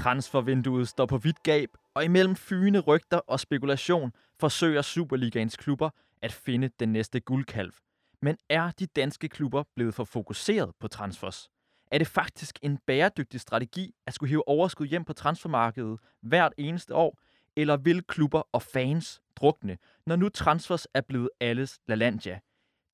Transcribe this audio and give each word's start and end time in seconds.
Transfervinduet 0.00 0.88
står 0.88 1.06
på 1.06 1.18
vidt 1.18 1.42
gab, 1.42 1.68
og 1.94 2.04
imellem 2.04 2.36
fyne 2.36 2.78
rygter 2.78 3.16
og 3.18 3.40
spekulation 3.40 4.12
forsøger 4.38 4.82
Superligaens 4.82 5.56
klubber 5.56 5.90
at 6.22 6.32
finde 6.32 6.70
den 6.80 6.92
næste 6.92 7.20
guldkalv. 7.20 7.72
Men 8.22 8.36
er 8.48 8.70
de 8.70 8.86
danske 8.86 9.28
klubber 9.28 9.62
blevet 9.76 9.94
for 9.94 10.04
fokuseret 10.04 10.70
på 10.80 10.88
transfers? 10.88 11.50
Er 11.90 11.98
det 11.98 12.06
faktisk 12.06 12.58
en 12.62 12.78
bæredygtig 12.86 13.40
strategi 13.40 13.94
at 14.06 14.14
skulle 14.14 14.30
hive 14.30 14.48
overskud 14.48 14.86
hjem 14.86 15.04
på 15.04 15.12
transfermarkedet 15.12 16.00
hvert 16.20 16.52
eneste 16.58 16.94
år? 16.94 17.18
Eller 17.56 17.76
vil 17.76 18.02
klubber 18.02 18.42
og 18.52 18.62
fans 18.62 19.20
drukne, 19.36 19.78
når 20.06 20.16
nu 20.16 20.28
transfers 20.28 20.86
er 20.94 21.00
blevet 21.00 21.30
alles 21.40 21.78
LaLandia? 21.88 22.40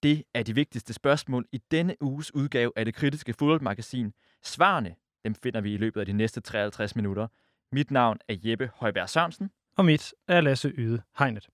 Det 0.02 0.24
er 0.34 0.42
de 0.42 0.54
vigtigste 0.54 0.92
spørgsmål 0.92 1.46
i 1.52 1.60
denne 1.70 1.96
uges 2.00 2.34
udgave 2.34 2.72
af 2.76 2.84
det 2.84 2.94
kritiske 2.94 3.32
fodboldmagasin. 3.32 4.12
Svarene 4.42 4.94
dem 5.26 5.34
finder 5.34 5.60
vi 5.60 5.74
i 5.74 5.76
løbet 5.76 6.00
af 6.00 6.06
de 6.06 6.12
næste 6.12 6.40
53 6.40 6.96
minutter. 6.96 7.26
Mit 7.72 7.90
navn 7.90 8.18
er 8.28 8.34
Jeppe 8.44 8.70
Højberg 8.74 9.08
Sørensen. 9.08 9.50
Og 9.76 9.84
mit 9.84 10.14
er 10.28 10.40
Lasse 10.40 10.68
Yde 10.68 11.02
Hegnet. 11.18 11.48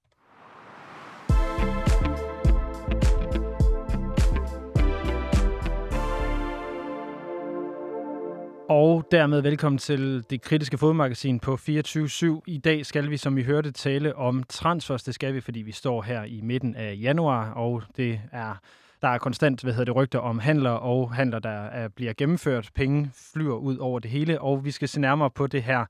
Og 8.68 9.08
dermed 9.10 9.40
velkommen 9.40 9.78
til 9.78 10.24
det 10.30 10.42
kritiske 10.42 10.78
fodmagasin 10.78 11.40
på 11.40 11.54
24-7. 11.54 12.40
I 12.46 12.58
dag 12.64 12.86
skal 12.86 13.10
vi, 13.10 13.16
som 13.16 13.36
vi 13.36 13.42
hørte, 13.42 13.72
tale 13.72 14.16
om 14.16 14.42
transfers. 14.48 15.02
Det 15.02 15.14
skal 15.14 15.34
vi, 15.34 15.40
fordi 15.40 15.62
vi 15.62 15.72
står 15.72 16.02
her 16.02 16.24
i 16.24 16.40
midten 16.40 16.74
af 16.74 16.98
januar, 17.00 17.50
og 17.50 17.82
det 17.96 18.20
er 18.32 18.54
der 19.02 19.08
er 19.08 19.18
konstant 19.18 19.62
hvad 19.62 19.72
hedder 19.72 19.84
det, 19.84 19.96
rygter 19.96 20.18
om 20.18 20.38
handler 20.38 20.70
og 20.70 21.14
handler, 21.14 21.38
der 21.38 21.50
er, 21.50 21.88
bliver 21.88 22.12
gennemført. 22.12 22.70
Penge 22.74 23.10
flyver 23.32 23.56
ud 23.56 23.76
over 23.76 23.98
det 23.98 24.10
hele, 24.10 24.40
og 24.40 24.64
vi 24.64 24.70
skal 24.70 24.88
se 24.88 25.00
nærmere 25.00 25.30
på 25.30 25.46
det 25.46 25.62
her 25.62 25.84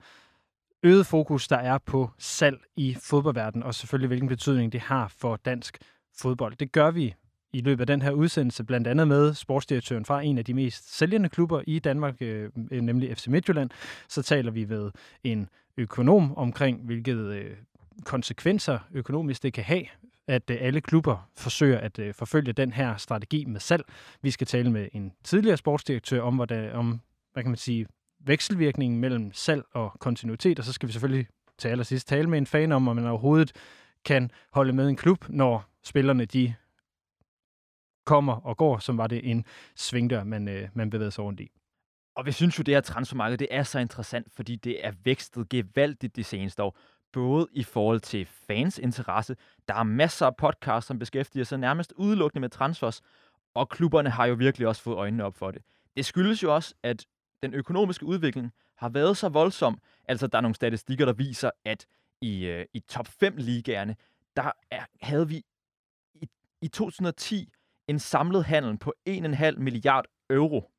øget 0.83 1.07
fokus, 1.07 1.49
der 1.49 1.57
er 1.57 1.79
på 1.79 2.11
salg 2.19 2.59
i 2.77 2.97
fodboldverdenen, 3.03 3.63
og 3.63 3.75
selvfølgelig 3.75 4.09
hvilken 4.09 4.29
betydning 4.29 4.73
det 4.73 4.81
har 4.81 5.09
for 5.09 5.37
dansk 5.37 5.79
fodbold. 6.19 6.57
Det 6.57 6.73
gør 6.73 6.91
vi 6.91 7.15
i 7.53 7.61
løbet 7.61 7.81
af 7.81 7.87
den 7.87 8.03
her 8.03 8.11
udsendelse, 8.11 8.65
blandt 8.65 8.87
andet 8.87 9.09
med 9.09 9.35
sportsdirektøren 9.35 10.05
fra 10.05 10.23
en 10.23 10.39
af 10.39 10.45
de 10.45 10.55
mest 10.55 10.97
sælgende 10.97 11.29
klubber 11.29 11.63
i 11.67 11.79
Danmark, 11.79 12.23
øh, 12.23 12.51
øh 12.71 12.81
nemlig 12.81 13.17
FC 13.17 13.27
Midtjylland. 13.27 13.71
Så 14.09 14.23
taler 14.23 14.51
vi 14.51 14.69
ved 14.69 14.91
en 15.25 15.49
økonom 15.77 16.37
omkring, 16.37 16.81
hvilket 16.85 17.17
øh, 17.17 17.57
konsekvenser 18.05 18.79
økonomisk 18.93 19.43
det 19.43 19.53
kan 19.53 19.65
have, 19.65 19.85
at 20.33 20.51
øh, 20.51 20.57
alle 20.61 20.81
klubber 20.81 21.29
forsøger 21.37 21.79
at 21.79 21.99
øh, 21.99 22.15
forfølge 22.15 22.53
den 22.53 22.73
her 22.73 22.97
strategi 22.97 23.45
med 23.45 23.61
salg. 23.61 23.85
Vi 24.23 24.31
skal 24.31 24.47
tale 24.47 24.71
med 24.71 24.89
en 24.93 25.13
tidligere 25.25 25.57
sportsdirektør 25.57 26.23
om, 26.23 26.37
hvad, 26.37 26.47
der, 26.47 26.73
om 26.73 27.01
hvad 27.33 27.43
kan 27.43 27.51
man 27.51 27.57
sige, 27.57 27.87
vekselvirkningen 28.21 29.01
mellem 29.01 29.33
salg 29.33 29.65
og 29.73 29.93
kontinuitet, 30.01 30.59
og 30.59 30.65
så 30.65 30.73
skal 30.73 30.87
vi 30.87 30.93
selvfølgelig 30.93 31.27
til 31.59 31.69
allersidst 31.69 32.09
tale 32.09 32.31
med 32.31 32.39
en 32.39 32.47
fan 32.47 32.73
om, 32.73 32.89
om 32.89 32.97
man 32.97 33.07
overhovedet 33.07 33.53
kan 34.05 34.31
holde 34.53 34.73
med 34.73 34.89
en 34.89 34.97
klub, 34.97 35.29
når 35.29 35.65
spillerne 35.83 36.25
de 36.25 36.55
kommer 38.07 38.33
og 38.33 38.57
går, 38.57 38.79
som 38.79 38.99
var 38.99 39.07
det 39.07 39.31
en 39.31 39.45
svingdør, 39.77 40.25
man, 40.25 40.49
øh, 40.49 40.69
man 40.75 40.91
bevægede 40.91 41.11
sig 41.11 41.25
rundt 41.25 41.41
i. 41.41 41.51
Og 42.17 42.27
vi 42.27 42.33
synes 42.33 42.59
jo, 42.59 42.63
det 42.63 42.75
her 42.75 42.81
transfermarked 42.81 43.39
det 43.39 43.49
er 43.51 43.63
så 43.63 43.79
interessant, 43.79 44.33
fordi 44.33 44.57
det 44.57 44.87
er 44.87 44.93
vækstet 45.05 45.49
gevaldigt 45.49 46.17
de 46.17 46.25
seneste 46.25 46.63
år. 46.63 46.79
Både 47.13 47.47
i 47.53 47.63
forhold 47.63 48.01
til 48.01 48.27
fans 48.27 48.79
interesse, 48.79 49.37
der 49.69 49.75
er 49.75 49.83
masser 49.83 50.27
af 50.27 50.37
podcasts, 50.37 50.89
som 50.89 50.99
beskæftiger 50.99 51.45
sig 51.45 51.59
nærmest 51.59 51.93
udelukkende 51.97 52.41
med 52.41 52.49
transfers, 52.49 53.03
og 53.55 53.69
klubberne 53.69 54.11
har 54.11 54.27
jo 54.27 54.35
virkelig 54.35 54.69
også 54.69 54.83
fået 54.83 54.97
øjnene 54.97 55.25
op 55.25 55.35
for 55.35 55.51
det. 55.51 55.63
Det 55.97 56.05
skyldes 56.05 56.43
jo 56.43 56.55
også, 56.55 56.75
at 56.83 57.07
den 57.43 57.55
økonomiske 57.55 58.07
udvikling 58.07 58.53
har 58.77 58.89
været 58.89 59.17
så 59.17 59.29
voldsom. 59.29 59.79
Altså, 60.09 60.27
der 60.27 60.39
er 60.39 60.43
nogle 60.43 60.55
statistikker, 60.55 61.05
der 61.05 61.13
viser, 61.13 61.51
at 61.65 61.87
i, 62.21 62.47
øh, 62.47 62.67
i 62.75 62.81
top 62.81 63.09
5 63.09 63.35
ligaerne, 63.37 63.97
der 64.37 64.53
er, 64.71 64.85
havde 65.01 65.29
vi 65.29 65.43
i, 66.15 66.29
i 66.63 66.69
2010 66.69 67.53
en 67.89 67.99
samlet 67.99 68.45
handel 68.45 68.79
på 68.79 68.95
1,5 69.09 69.59
milliard 69.59 70.07
euro. 70.31 70.71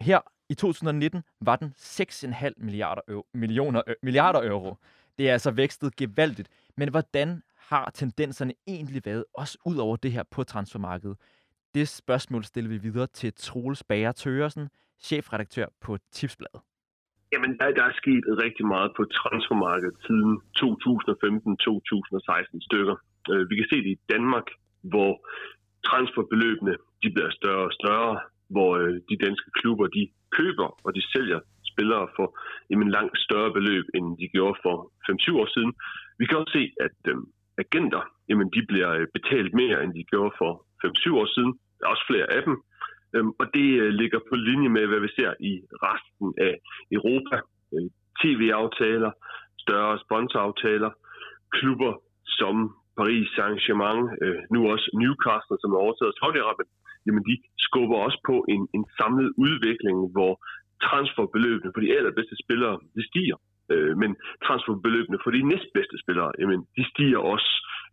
Her 0.00 0.20
i 0.48 0.54
2019 0.54 1.22
var 1.40 1.56
den 1.56 1.74
6,5 1.78 2.52
milliarder, 2.56 3.02
euro, 3.08 3.26
millioner, 3.34 3.82
øh, 3.86 3.94
milliarder 4.02 4.50
euro. 4.50 4.76
Det 5.18 5.28
er 5.28 5.32
altså 5.32 5.50
vækstet 5.50 5.96
gevaldigt. 5.96 6.48
Men 6.76 6.90
hvordan 6.90 7.42
har 7.70 7.90
tendenserne 7.90 8.52
egentlig 8.66 9.02
været, 9.04 9.24
også 9.34 9.58
ud 9.66 9.76
over 9.76 9.96
det 9.96 10.12
her 10.12 10.22
på 10.30 10.44
transfermarkedet? 10.44 11.16
Det 11.74 11.88
spørgsmål 11.88 12.44
stiller 12.44 12.70
vi 12.70 12.78
videre 12.78 13.06
til 13.06 13.32
Troels 13.34 13.84
Bager 13.84 14.12
Tøresen, 14.12 14.68
chefredaktør 15.00 15.66
på 15.80 15.98
Tipsbladet. 16.12 16.60
Jamen, 17.32 17.58
der, 17.58 17.66
der 17.78 17.84
er 17.84 17.94
sket 18.02 18.24
rigtig 18.44 18.66
meget 18.66 18.90
på 18.96 19.04
transfermarkedet 19.04 19.96
siden 20.06 20.32
2015-2016 20.58 22.66
stykker. 22.68 22.96
Øh, 23.30 23.50
vi 23.50 23.54
kan 23.56 23.66
se 23.70 23.76
det 23.84 23.90
i 23.96 24.00
Danmark, 24.12 24.46
hvor 24.92 25.12
transferbeløbene 25.88 26.74
de 27.02 27.08
bliver 27.14 27.30
større 27.30 27.64
og 27.68 27.72
større, 27.80 28.14
hvor 28.54 28.70
øh, 28.80 28.94
de 29.10 29.16
danske 29.26 29.50
klubber 29.60 29.86
de 29.86 30.02
køber 30.36 30.68
og 30.84 30.90
de 30.96 31.02
sælger 31.12 31.40
spillere 31.78 32.06
for 32.16 32.26
jamen, 32.70 32.90
langt 32.90 33.18
større 33.26 33.52
beløb, 33.52 33.84
end 33.94 34.06
de 34.20 34.28
gjorde 34.34 34.56
for 34.64 34.76
5-7 35.10 35.40
år 35.42 35.48
siden. 35.54 35.72
Vi 36.18 36.24
kan 36.26 36.38
også 36.38 36.52
se, 36.58 36.64
at 36.86 36.98
øh, 37.10 37.16
agenter 37.64 38.02
jamen, 38.28 38.48
de 38.54 38.60
bliver 38.70 38.90
øh, 38.98 39.06
betalt 39.16 39.52
mere, 39.54 39.82
end 39.82 39.92
de 39.98 40.04
gjorde 40.12 40.32
for 40.40 40.52
5-7 40.84 41.14
år 41.20 41.28
siden. 41.34 41.52
Der 41.78 41.84
er 41.86 41.90
også 41.94 42.06
flere 42.10 42.28
af 42.36 42.42
dem. 42.48 42.54
Øh, 43.14 43.26
og 43.40 43.46
det 43.56 43.68
øh, 43.82 43.90
ligger 44.00 44.20
på 44.28 44.34
linje 44.48 44.68
med, 44.76 44.84
hvad 44.86 45.00
vi 45.06 45.10
ser 45.18 45.32
i 45.50 45.52
resten 45.86 46.28
af 46.48 46.54
Europa. 46.96 47.36
Øh, 47.74 47.88
TV-aftaler, 48.20 49.12
større 49.64 49.98
sponsoraftaler, 50.04 50.90
klubber 51.56 51.92
som 52.40 52.54
Paris 52.98 53.28
Saint-Germain, 53.36 54.04
øh, 54.24 54.40
nu 54.52 54.58
også 54.72 54.86
Newcastle, 55.00 55.58
som 55.60 55.72
er 55.72 55.78
overtaget 55.84 56.12
af 56.12 56.18
Saudi-Arabien, 56.20 56.70
jamen 57.06 57.22
de 57.28 57.34
skubber 57.66 57.98
også 58.06 58.20
på 58.30 58.36
en, 58.54 58.62
en 58.76 58.84
samlet 58.98 59.30
udvikling, 59.44 59.96
hvor 60.14 60.32
transferbeløbene 60.86 61.70
for 61.74 61.80
de 61.84 61.92
allerbedste 61.98 62.36
spillere, 62.44 62.74
de 62.96 63.02
stiger. 63.10 63.38
Øh, 63.72 63.92
men 64.02 64.10
transferbeløbene 64.46 65.18
for 65.24 65.30
de 65.36 65.42
næstbedste 65.50 65.96
spillere, 66.04 66.30
jamen, 66.40 66.60
de 66.76 66.82
stiger 66.92 67.20
også. 67.34 67.50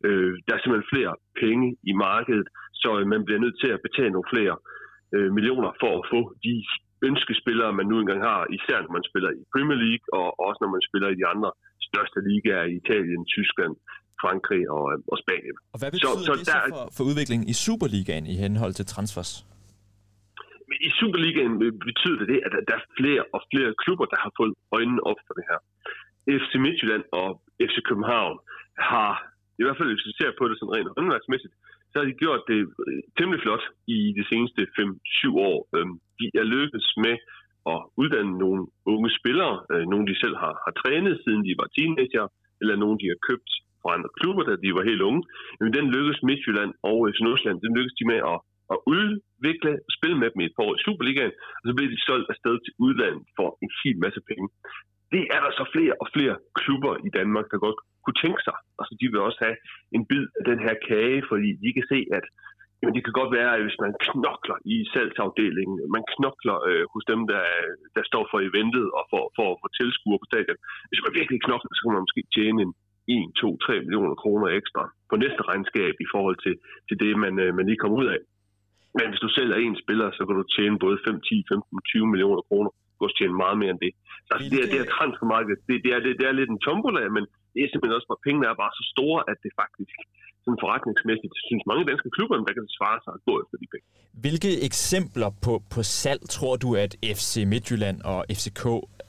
Øh, 0.08 0.32
der 0.46 0.52
er 0.54 0.62
simpelthen 0.62 0.94
flere 0.94 1.14
penge 1.44 1.68
i 1.92 1.94
markedet, 2.08 2.48
så 2.82 2.90
øh, 3.00 3.06
man 3.14 3.22
bliver 3.26 3.42
nødt 3.44 3.58
til 3.64 3.70
at 3.76 3.84
betale 3.88 4.12
nogle 4.16 4.32
flere 4.34 4.56
øh, 5.16 5.30
millioner 5.38 5.72
for 5.82 5.92
at 6.00 6.08
få 6.14 6.22
de 6.46 6.56
ønskespillere, 7.10 7.78
man 7.80 7.88
nu 7.92 7.96
engang 8.00 8.22
har, 8.30 8.42
især 8.58 8.78
når 8.86 8.94
man 8.98 9.06
spiller 9.10 9.32
i 9.40 9.42
Premier 9.54 9.80
League, 9.86 10.06
og 10.20 10.28
også 10.48 10.60
når 10.64 10.72
man 10.76 10.84
spiller 10.88 11.10
i 11.12 11.18
de 11.22 11.28
andre 11.34 11.50
største 11.88 12.20
ligaer 12.30 12.66
i 12.72 12.74
Italien, 12.82 13.22
Tyskland, 13.36 13.74
Frankrig 14.24 14.64
og, 14.76 14.84
øh, 14.92 14.98
og 15.12 15.18
Spanien. 15.24 15.56
Og 15.74 15.78
hvad 15.82 15.92
betyder 15.92 16.18
så, 16.18 16.26
så 16.30 16.34
det 16.40 16.48
der, 16.54 16.62
så 16.62 16.76
for, 16.76 16.84
for 16.98 17.04
udviklingen 17.10 17.46
i 17.54 17.56
Superligaen 17.66 18.26
i 18.34 18.36
henhold 18.44 18.74
til 18.80 18.86
transfers? 18.94 19.32
I 20.88 20.90
Superligaen 21.00 21.56
betyder 21.90 22.26
det, 22.32 22.40
at 22.46 22.52
der 22.68 22.76
er 22.80 22.86
flere 23.00 23.24
og 23.36 23.42
flere 23.52 23.72
klubber, 23.84 24.06
der 24.14 24.20
har 24.24 24.32
fået 24.40 24.54
øjnene 24.78 25.02
op 25.10 25.20
for 25.28 25.34
det 25.38 25.46
her. 25.50 25.60
FC 26.42 26.52
Midtjylland 26.66 27.04
og 27.20 27.28
FC 27.68 27.78
København 27.90 28.38
har, 28.92 29.12
i 29.60 29.64
hvert 29.64 29.78
fald 29.78 29.90
hvis 29.92 30.08
vi 30.10 30.14
ser 30.20 30.32
på 30.38 30.44
det 30.48 30.56
sådan 30.58 30.76
rent 30.76 30.94
håndværksmæssigt, 30.98 31.54
så 31.90 31.96
har 32.00 32.08
de 32.10 32.22
gjort 32.24 32.42
det 32.52 32.60
øh, 32.88 33.02
temmelig 33.18 33.42
flot 33.46 33.64
i 33.96 33.98
de 34.18 34.24
seneste 34.32 34.62
5-7 34.80 35.50
år. 35.50 35.58
Øhm, 35.76 35.96
de 36.20 36.26
er 36.42 36.46
lykkedes 36.54 36.90
med 37.06 37.16
at 37.74 37.80
uddanne 38.02 38.34
nogle 38.44 38.62
unge 38.94 39.10
spillere, 39.20 39.56
øh, 39.72 39.84
nogle 39.92 40.06
de 40.12 40.20
selv 40.24 40.36
har, 40.44 40.54
har 40.66 40.74
trænet 40.82 41.22
siden 41.24 41.42
de 41.48 41.54
var 41.62 41.68
teenager, 41.78 42.26
eller 42.62 42.76
nogle 42.76 42.98
de 43.02 43.08
har 43.14 43.20
købt 43.30 43.50
fra 43.82 43.94
andre 43.96 44.12
klubber, 44.20 44.44
da 44.44 44.54
de 44.64 44.78
var 44.78 44.84
helt 44.90 45.04
unge. 45.10 45.22
Men 45.62 45.70
den 45.78 45.86
lykkedes 45.96 46.20
Midtjylland 46.30 46.72
og 46.90 46.98
FC 47.12 47.20
Nordsjælland, 47.26 47.60
den 47.66 47.76
lykkedes 47.78 48.00
de 48.00 48.06
med 48.12 48.20
at, 48.32 48.38
at 48.74 48.78
udvikle 48.94 49.72
og 49.88 49.92
spille 49.98 50.18
med 50.22 50.30
dem 50.32 50.42
i 50.42 50.48
et 50.48 50.56
par 50.56 50.66
år 50.68 50.76
i 50.76 50.84
Superligaen, 50.86 51.34
og 51.60 51.64
så 51.66 51.72
bliver 51.76 51.92
de 51.94 52.06
solgt 52.08 52.30
afsted 52.34 52.56
til 52.66 52.74
udlandet 52.86 53.26
for 53.38 53.48
en 53.64 53.72
hel 53.82 53.98
masse 54.06 54.22
penge. 54.30 54.48
Det 55.14 55.24
er 55.36 55.40
der 55.46 55.52
så 55.60 55.66
flere 55.76 55.96
og 56.04 56.08
flere 56.16 56.36
klubber 56.60 56.94
i 57.08 57.10
Danmark, 57.20 57.46
der 57.52 57.66
godt 57.66 57.80
kunne 58.04 58.22
tænke 58.24 58.42
sig. 58.48 58.58
Altså, 58.80 58.94
de 59.00 59.06
vil 59.12 59.28
også 59.28 59.40
have 59.46 59.58
en 59.96 60.04
bid 60.10 60.26
af 60.40 60.44
den 60.52 60.60
her 60.66 60.76
kage, 60.90 61.20
fordi 61.30 61.50
de 61.64 61.70
kan 61.78 61.86
se, 61.94 62.00
at 62.18 62.26
jamen, 62.80 62.96
det 62.96 63.04
kan 63.06 63.20
godt 63.20 63.32
være, 63.38 63.52
at 63.56 63.64
hvis 63.66 63.82
man 63.86 63.94
knokler 64.06 64.58
i 64.74 64.76
salgsafdelingen, 64.94 65.78
man 65.96 66.04
knokler 66.14 66.58
øh, 66.70 66.86
hos 66.94 67.04
dem, 67.12 67.22
der, 67.32 67.44
der 67.96 68.04
står 68.10 68.24
for 68.32 68.40
eventet 68.50 68.86
og 68.98 69.04
for, 69.12 69.24
for 69.38 69.46
at 69.52 69.60
få 69.62 69.68
tilskuer 69.80 70.20
på 70.20 70.30
stadion. 70.32 70.60
Hvis 70.90 71.04
man 71.06 71.14
virkelig 71.20 71.40
knokler, 71.48 71.72
så 71.74 71.82
kan 71.82 71.96
man 71.96 72.06
måske 72.06 72.24
tjene 72.36 72.60
en 72.66 72.74
1, 73.08 73.32
2, 73.42 73.58
3 73.58 73.80
millioner 73.86 74.16
kroner 74.22 74.48
ekstra 74.60 74.84
på 75.10 75.16
næste 75.24 75.42
regnskab 75.50 75.94
i 76.06 76.08
forhold 76.14 76.38
til, 76.46 76.56
til 76.88 76.98
det, 77.04 77.12
man, 77.24 77.34
øh, 77.44 77.50
man 77.58 77.66
lige 77.66 77.82
kommer 77.82 77.98
ud 78.02 78.08
af. 78.16 78.20
Men 78.98 79.06
hvis 79.12 79.22
du 79.26 79.30
sælger 79.38 79.58
en 79.58 79.78
spiller, 79.84 80.08
så 80.18 80.22
kan 80.28 80.36
du 80.40 80.44
tjene 80.56 80.76
både 80.86 80.98
5, 81.08 81.22
10, 81.22 81.44
15, 81.54 81.80
20 81.94 82.08
millioner 82.14 82.42
kroner. 82.50 82.70
Du 82.90 82.94
kan 82.96 83.08
også 83.08 83.20
tjene 83.22 83.36
meget 83.44 83.58
mere 83.62 83.72
end 83.74 83.82
det. 83.86 83.94
Så 84.28 84.32
altså, 84.34 84.48
det, 84.52 84.60
er, 84.64 84.68
det 84.74 84.80
er 84.84 84.88
transfermarkedet. 84.98 85.60
Det, 85.70 85.76
det, 85.86 85.92
er, 85.96 86.00
det, 86.06 86.12
det 86.20 86.26
er 86.30 86.36
lidt 86.40 86.52
en 86.56 86.62
tombola, 86.66 87.02
men 87.18 87.24
det 87.54 87.60
er 87.62 87.68
simpelthen 87.70 87.98
også, 87.98 88.10
hvor 88.12 88.22
pengene 88.28 88.46
er 88.52 88.56
bare 88.64 88.74
så 88.80 88.84
store, 88.94 89.20
at 89.32 89.38
det 89.44 89.52
faktisk 89.64 89.98
sådan 90.46 90.60
forretningsmæssigt, 90.66 91.34
synes 91.50 91.64
mange 91.72 91.84
danske 91.92 92.10
klubber, 92.16 92.36
der 92.50 92.54
kan 92.56 92.64
det 92.68 92.74
svare 92.80 92.98
sig 93.06 93.12
at 93.18 93.22
gå 93.28 93.34
efter 93.44 93.56
de 93.62 93.68
penge. 93.74 93.86
Hvilke 94.26 94.52
eksempler 94.70 95.30
på, 95.46 95.54
på 95.74 95.82
salg 96.02 96.22
tror 96.36 96.56
du, 96.64 96.70
at 96.86 96.92
FC 97.18 97.34
Midtjylland 97.54 97.98
og 98.12 98.20
FCK 98.40 98.64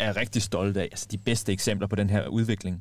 er 0.06 0.10
rigtig 0.22 0.42
stolte 0.50 0.78
af? 0.84 0.88
Altså 0.94 1.06
de 1.14 1.18
bedste 1.28 1.48
eksempler 1.56 1.88
på 1.92 1.96
den 2.00 2.08
her 2.14 2.22
udvikling? 2.38 2.74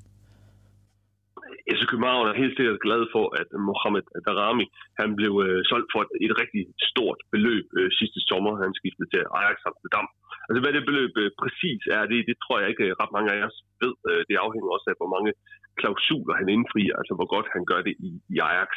FC 1.73 1.81
København 1.91 2.25
er 2.29 2.41
helt 2.41 2.55
sikkert 2.57 2.83
glad 2.85 3.01
for, 3.13 3.25
at 3.41 3.49
Mohamed 3.69 4.05
Darami 4.27 4.65
han 5.01 5.09
blev 5.19 5.33
øh, 5.45 5.59
solgt 5.71 5.89
for 5.93 6.01
et, 6.05 6.11
et 6.25 6.33
rigtig 6.41 6.63
stort 6.89 7.19
beløb 7.33 7.65
øh, 7.79 7.89
sidste 7.99 8.19
sommer. 8.29 8.51
Han 8.63 8.77
skiftede 8.79 9.09
til 9.11 9.21
Ajax 9.39 9.57
Amsterdam. 9.69 10.07
Altså 10.47 10.59
hvad 10.61 10.73
det 10.75 10.87
beløb 10.89 11.13
øh, 11.23 11.29
præcis 11.41 11.81
er, 11.97 12.03
det, 12.11 12.19
det 12.29 12.35
tror 12.43 12.57
jeg 12.59 12.69
ikke 12.69 12.85
øh, 12.87 12.93
ret 13.01 13.15
mange 13.15 13.29
af 13.35 13.41
os 13.47 13.57
ved. 13.83 13.93
Øh, 14.09 14.21
det 14.27 14.43
afhænger 14.45 14.69
også 14.75 14.87
af, 14.91 14.97
hvor 15.01 15.11
mange 15.15 15.31
klausuler 15.81 16.35
han 16.39 16.47
indfrier, 16.55 16.95
altså 16.99 17.13
hvor 17.17 17.29
godt 17.35 17.47
han 17.55 17.63
gør 17.71 17.81
det 17.87 17.93
i, 18.07 18.09
i 18.33 18.35
Ajax. 18.49 18.71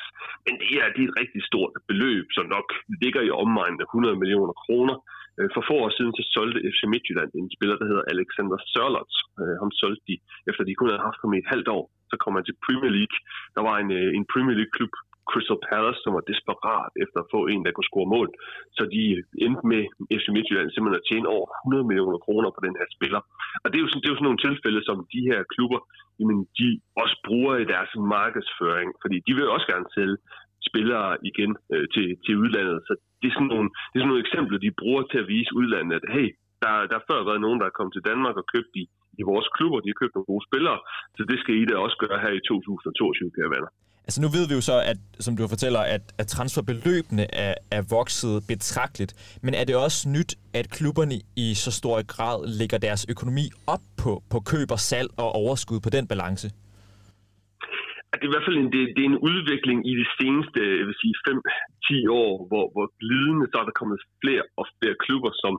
Men 0.47 0.55
det 0.63 0.77
er, 0.83 0.89
det 0.95 1.01
er 1.03 1.09
et 1.11 1.21
rigtig 1.23 1.43
stort 1.51 1.73
beløb, 1.91 2.27
som 2.37 2.45
nok 2.57 2.69
ligger 3.03 3.23
i 3.25 3.35
omegnen 3.43 3.81
af 3.85 3.89
100 3.89 4.21
millioner 4.23 4.55
kroner. 4.65 4.97
Øh, 5.39 5.49
for 5.55 5.63
få 5.69 5.75
år 5.85 5.91
siden 5.97 6.13
så 6.19 6.23
solgte 6.35 6.67
FC 6.73 6.81
Midtjylland 6.93 7.31
en 7.35 7.51
spiller, 7.57 7.77
der 7.79 7.91
hedder 7.91 8.11
Alexander 8.15 8.59
Sørloth. 8.73 9.17
Øh, 9.41 9.55
ham 9.63 9.71
solgte 9.81 10.05
de, 10.11 10.17
efter 10.51 10.63
de 10.65 10.79
kun 10.79 10.91
havde 10.91 11.07
haft 11.09 11.21
ham 11.23 11.35
i 11.35 11.43
et 11.43 11.53
halvt 11.55 11.69
år. 11.77 11.85
Så 12.11 12.15
kom 12.23 12.37
han 12.37 12.45
til 12.47 12.61
Premier 12.67 12.93
League. 12.99 13.17
Der 13.57 13.63
var 13.69 13.77
en, 13.83 13.91
øh, 13.99 14.09
en 14.19 14.25
Premier 14.33 14.57
League-klub, 14.61 14.93
Crystal 15.31 15.61
Palace, 15.69 16.01
som 16.05 16.13
var 16.19 16.25
desperat 16.33 16.93
efter 17.05 17.19
at 17.21 17.31
få 17.35 17.41
en, 17.53 17.61
der 17.65 17.73
kunne 17.73 17.91
score 17.93 18.13
mål. 18.17 18.29
Så 18.77 18.83
de 18.95 19.03
endte 19.45 19.65
med 19.73 19.83
FC 20.19 20.27
Midtjylland 20.37 20.69
simpelthen 20.71 21.01
at 21.01 21.09
tjene 21.11 21.29
over 21.37 21.47
100 21.51 21.89
millioner 21.91 22.21
kroner 22.27 22.51
på 22.53 22.61
den 22.67 22.75
her 22.81 22.89
spiller. 22.97 23.21
Og 23.63 23.67
det 23.69 23.77
er 23.77 23.85
jo 23.85 23.91
sådan, 23.91 24.03
det 24.03 24.09
er 24.09 24.15
jo 24.15 24.19
sådan 24.21 24.29
nogle 24.31 24.45
tilfælde, 24.47 24.81
som 24.89 24.99
de 25.15 25.21
her 25.29 25.41
klubber, 25.55 25.81
jamen, 26.19 26.39
de 26.59 26.67
også 27.03 27.17
bruger 27.27 27.55
i 27.59 27.71
deres 27.75 27.93
markedsføring. 28.17 28.89
Fordi 29.03 29.17
de 29.27 29.33
vil 29.37 29.55
også 29.55 29.67
gerne 29.73 29.89
sælge 29.97 30.19
spillere 30.69 31.09
igen 31.31 31.51
øh, 31.73 31.87
til, 31.95 32.07
til 32.25 32.35
udlandet. 32.43 32.79
Så 32.89 32.93
det 33.21 33.27
er, 33.29 33.35
sådan 33.37 33.53
nogle, 33.55 33.69
det 33.91 33.97
er 33.97 34.03
sådan 34.03 34.13
nogle 34.13 34.25
eksempler, 34.27 34.59
de 34.67 34.79
bruger 34.81 35.03
til 35.11 35.19
at 35.23 35.31
vise 35.35 35.51
udlandet, 35.59 35.95
at 35.99 36.05
hey, 36.17 36.29
der, 36.63 36.73
der 36.89 36.95
har 36.99 37.07
før 37.11 37.21
været 37.29 37.45
nogen, 37.45 37.59
der 37.61 37.67
er 37.69 37.77
kommet 37.77 37.95
til 37.95 38.07
Danmark 38.11 38.37
og 38.41 38.47
købt 38.55 38.73
i, 38.83 38.85
i 39.21 39.23
vores 39.31 39.49
klubber, 39.57 39.79
de 39.81 39.91
har 39.93 40.01
købt 40.01 40.15
nogle 40.15 40.31
gode 40.33 40.45
spillere, 40.49 40.79
så 41.17 41.23
det 41.31 41.39
skal 41.43 41.55
I 41.61 41.65
da 41.71 41.75
også 41.87 41.97
gøre 42.05 42.19
her 42.25 42.33
i 42.39 42.43
2022, 42.49 43.31
kære 43.37 43.53
venner. 43.55 43.71
Altså 44.09 44.21
nu 44.25 44.29
ved 44.37 44.45
vi 44.49 44.55
jo 44.59 44.61
så, 44.71 44.77
at, 44.93 44.99
som 45.25 45.37
du 45.37 45.49
fortæller, 45.49 45.81
at, 45.81 46.05
at 46.19 46.27
transferbeløbene 46.27 47.35
er, 47.47 47.55
er 47.71 47.83
vokset 47.91 48.43
betragteligt. 48.49 49.39
Men 49.43 49.55
er 49.55 49.65
det 49.65 49.77
også 49.77 50.09
nyt, 50.09 50.33
at 50.55 50.71
klubberne 50.71 51.17
i 51.37 51.55
så 51.55 51.71
stor 51.81 52.07
grad 52.15 52.39
lægger 52.59 52.79
deres 52.79 53.07
økonomi 53.09 53.51
op 53.67 53.85
på, 54.03 54.23
på 54.31 54.39
køb 54.41 54.71
og 54.71 54.81
salg 54.91 55.11
og 55.17 55.29
overskud 55.33 55.81
på 55.81 55.91
den 55.91 56.07
balance? 56.13 56.51
Det 58.29 58.35
er 58.35 58.37
i 58.37 58.41
hvert 58.41 58.51
fald 58.51 58.63
en, 58.65 58.73
det, 58.75 58.83
det 58.97 59.03
er 59.03 59.11
en 59.15 59.25
udvikling 59.31 59.79
i 59.91 59.93
de 60.03 60.07
seneste 60.19 60.61
jeg 60.81 60.87
vil 60.89 61.01
sige, 61.03 61.15
5-10 61.29 62.23
år, 62.25 62.33
hvor, 62.51 62.65
hvor 62.75 62.87
glidende 63.03 63.47
så 63.49 63.57
er 63.61 63.67
der 63.67 63.81
kommet 63.81 63.99
flere 64.23 64.45
og 64.61 64.65
flere 64.77 64.97
klubber, 65.05 65.33
som 65.43 65.55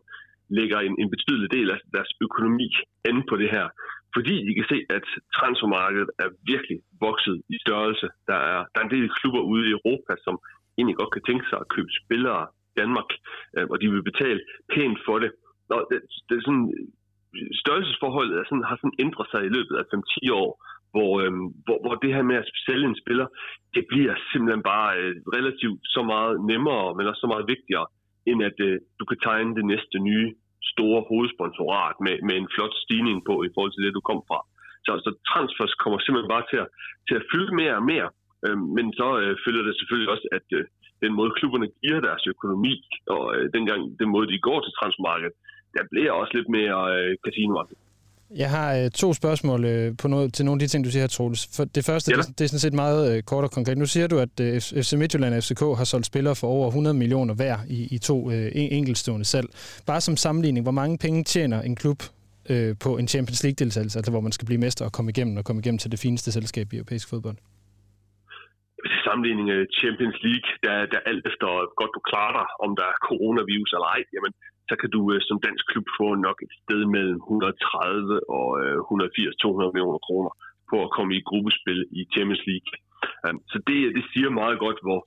lægger 0.58 0.80
en, 0.88 0.96
en 1.02 1.10
betydelig 1.14 1.50
del 1.58 1.68
af 1.76 1.80
deres 1.96 2.12
økonomi 2.26 2.68
an 3.10 3.18
på 3.30 3.36
det 3.42 3.50
her 3.56 3.68
fordi 4.16 4.36
de 4.48 4.54
kan 4.58 4.68
se, 4.74 4.78
at 4.98 5.06
transfermarkedet 5.38 6.10
er 6.24 6.30
virkelig 6.52 6.78
vokset 7.06 7.38
i 7.54 7.58
størrelse. 7.66 8.08
Der 8.30 8.40
er, 8.54 8.60
der 8.72 8.78
er 8.80 8.86
en 8.86 8.96
del 8.96 9.08
klubber 9.20 9.42
ude 9.52 9.64
i 9.68 9.76
Europa, 9.78 10.14
som 10.26 10.36
egentlig 10.78 10.98
godt 11.02 11.14
kan 11.14 11.26
tænke 11.30 11.46
sig 11.50 11.60
at 11.62 11.72
købe 11.76 11.92
spillere 12.02 12.44
i 12.70 12.74
Danmark, 12.82 13.10
øh, 13.56 13.66
og 13.72 13.76
de 13.82 13.88
vil 13.92 14.10
betale 14.12 14.42
pænt 14.74 15.00
for 15.08 15.18
det. 15.24 15.32
Og 15.76 15.82
det, 15.90 15.98
det 16.28 16.34
er 16.38 16.44
sådan, 16.48 16.68
størrelsesforholdet 17.62 18.36
er 18.36 18.46
sådan, 18.46 18.70
har 18.70 18.78
sådan 18.80 19.00
ændret 19.06 19.28
sig 19.34 19.42
i 19.46 19.54
løbet 19.58 19.76
af 19.82 19.86
5-10 19.94 20.34
år, 20.44 20.50
hvor, 20.94 21.12
øhm, 21.24 21.46
hvor, 21.66 21.78
hvor 21.84 21.96
det 22.04 22.16
her 22.16 22.26
med 22.32 22.38
at 22.42 22.50
sælge 22.68 22.88
en 22.90 23.02
spiller, 23.04 23.28
det 23.76 23.84
bliver 23.92 24.14
simpelthen 24.32 24.64
bare 24.74 24.90
øh, 25.00 25.14
relativt 25.38 25.82
så 25.96 26.02
meget 26.14 26.34
nemmere, 26.52 26.86
men 26.96 27.08
også 27.10 27.24
så 27.26 27.32
meget 27.34 27.52
vigtigere, 27.54 27.88
end 28.30 28.40
at 28.50 28.58
øh, 28.68 28.76
du 29.00 29.04
kan 29.10 29.20
tegne 29.28 29.56
det 29.60 29.66
næste 29.74 29.98
nye 30.10 30.30
store 30.74 31.02
hovedsponsorat 31.10 31.96
med, 32.06 32.16
med 32.28 32.36
en 32.38 32.52
flot 32.54 32.76
stigning 32.84 33.18
på 33.30 33.36
i 33.48 33.52
forhold 33.54 33.74
til 33.74 33.84
det, 33.86 33.98
du 33.98 34.04
kom 34.10 34.22
fra. 34.30 34.40
Så, 34.86 34.92
så 35.06 35.12
transfers 35.32 35.74
kommer 35.84 36.00
simpelthen 36.00 36.34
bare 36.36 36.48
til 36.52 36.60
at, 36.64 36.70
til 37.08 37.16
at 37.20 37.28
fylde 37.32 37.54
mere 37.62 37.76
og 37.80 37.86
mere. 37.94 38.10
Øh, 38.46 38.58
men 38.78 38.86
så 39.00 39.08
øh, 39.22 39.34
følger 39.44 39.64
det 39.68 39.74
selvfølgelig 39.80 40.10
også, 40.16 40.28
at 40.38 40.48
øh, 40.58 40.64
den 41.04 41.12
måde 41.20 41.32
klubberne 41.38 41.70
giver 41.82 42.00
deres 42.08 42.24
økonomi, 42.34 42.74
og 43.16 43.24
øh, 43.36 43.46
dengang 43.56 43.82
den 44.02 44.10
måde, 44.16 44.28
de 44.34 44.46
går 44.48 44.60
til 44.62 44.74
transfermarkedet, 44.80 45.36
der 45.76 45.84
bliver 45.92 46.12
også 46.12 46.34
lidt 46.38 46.50
mere 46.58 46.80
øh, 46.96 47.12
casinoagtigt. 47.26 47.82
Jeg 48.38 48.50
har 48.50 48.76
øh, 48.78 48.90
to 48.92 49.14
spørgsmål 49.14 49.66
øh, 49.66 49.92
på 50.02 50.08
noget, 50.08 50.34
til 50.34 50.46
nogle 50.46 50.58
af 50.58 50.60
de 50.60 50.68
ting, 50.68 50.86
du 50.86 50.92
siger 50.92 51.04
her, 51.04 51.08
Troels. 51.08 51.42
For 51.58 51.64
det 51.66 51.86
første, 51.86 52.12
ja. 52.12 52.18
det, 52.18 52.28
det 52.38 52.44
er 52.44 52.50
sådan 52.50 52.66
set 52.68 52.74
meget 52.74 53.18
øh, 53.18 53.24
kort 53.24 53.44
og 53.44 53.52
konkret. 53.52 53.78
Nu 53.78 53.86
siger 53.86 54.08
du, 54.08 54.18
at 54.20 54.36
øh, 54.42 54.54
FC 54.84 54.94
Midtjylland 54.94 55.34
og 55.36 55.44
FCK 55.44 55.62
har 55.80 55.88
solgt 55.94 56.06
spillere 56.06 56.36
for 56.36 56.48
over 56.48 56.68
100 56.68 56.98
millioner 56.98 57.34
hver 57.40 57.58
i, 57.78 57.80
i 57.96 57.98
to 57.98 58.32
øh, 58.32 58.52
enkeltstående 58.56 59.26
salg. 59.26 59.48
Bare 59.88 60.02
som 60.02 60.16
sammenligning, 60.18 60.64
hvor 60.66 60.78
mange 60.82 60.98
penge 60.98 61.24
tjener 61.24 61.62
en 61.62 61.76
klub 61.76 62.00
øh, 62.52 62.72
på 62.84 62.90
en 63.02 63.08
Champions 63.14 63.42
League-deltagelse, 63.44 63.96
altså 64.00 64.12
hvor 64.12 64.24
man 64.28 64.32
skal 64.32 64.46
blive 64.50 64.62
mester 64.66 64.84
og 64.86 64.92
komme 64.98 65.10
igennem 65.14 65.38
og 65.38 65.44
komme 65.48 65.60
igennem 65.62 65.82
til 65.84 65.92
det 65.92 66.00
fineste 66.06 66.32
selskab 66.32 66.68
i 66.74 66.76
europæisk 66.76 67.10
fodbold? 67.10 67.38
Til 68.92 69.00
sammenligning 69.08 69.48
af 69.58 69.62
Champions 69.80 70.18
League, 70.28 70.50
der, 70.66 70.76
der 70.94 71.00
alt 71.12 71.24
efter 71.32 71.48
godt 71.80 71.92
du 71.98 72.02
klarer 72.12 72.34
dig, 72.40 72.48
om 72.66 72.70
der 72.80 72.86
er 72.94 72.98
coronavirus 73.10 73.72
eller 73.76 73.90
ej, 73.96 74.02
jamen 74.16 74.34
så 74.70 74.76
kan 74.82 74.90
du 74.96 75.02
øh, 75.14 75.20
som 75.28 75.38
dansk 75.48 75.64
klub 75.72 75.88
få 76.00 76.08
nok 76.28 76.38
et 76.46 76.54
sted 76.62 76.82
mellem 76.96 77.16
130 77.16 78.30
og 78.38 78.48
øh, 78.62 78.76
180-200 78.78 79.74
millioner 79.74 80.02
kroner 80.08 80.32
på 80.72 80.78
at 80.86 80.94
komme 80.98 81.12
i 81.16 81.26
gruppespil 81.30 81.80
i 82.00 82.02
Champions 82.14 82.44
League. 82.50 82.70
Um, 83.26 83.38
så 83.52 83.58
det, 83.68 83.80
øh, 83.86 83.90
det 83.98 84.04
siger 84.12 84.30
meget 84.42 84.58
godt, 84.66 84.80
hvor 84.88 85.02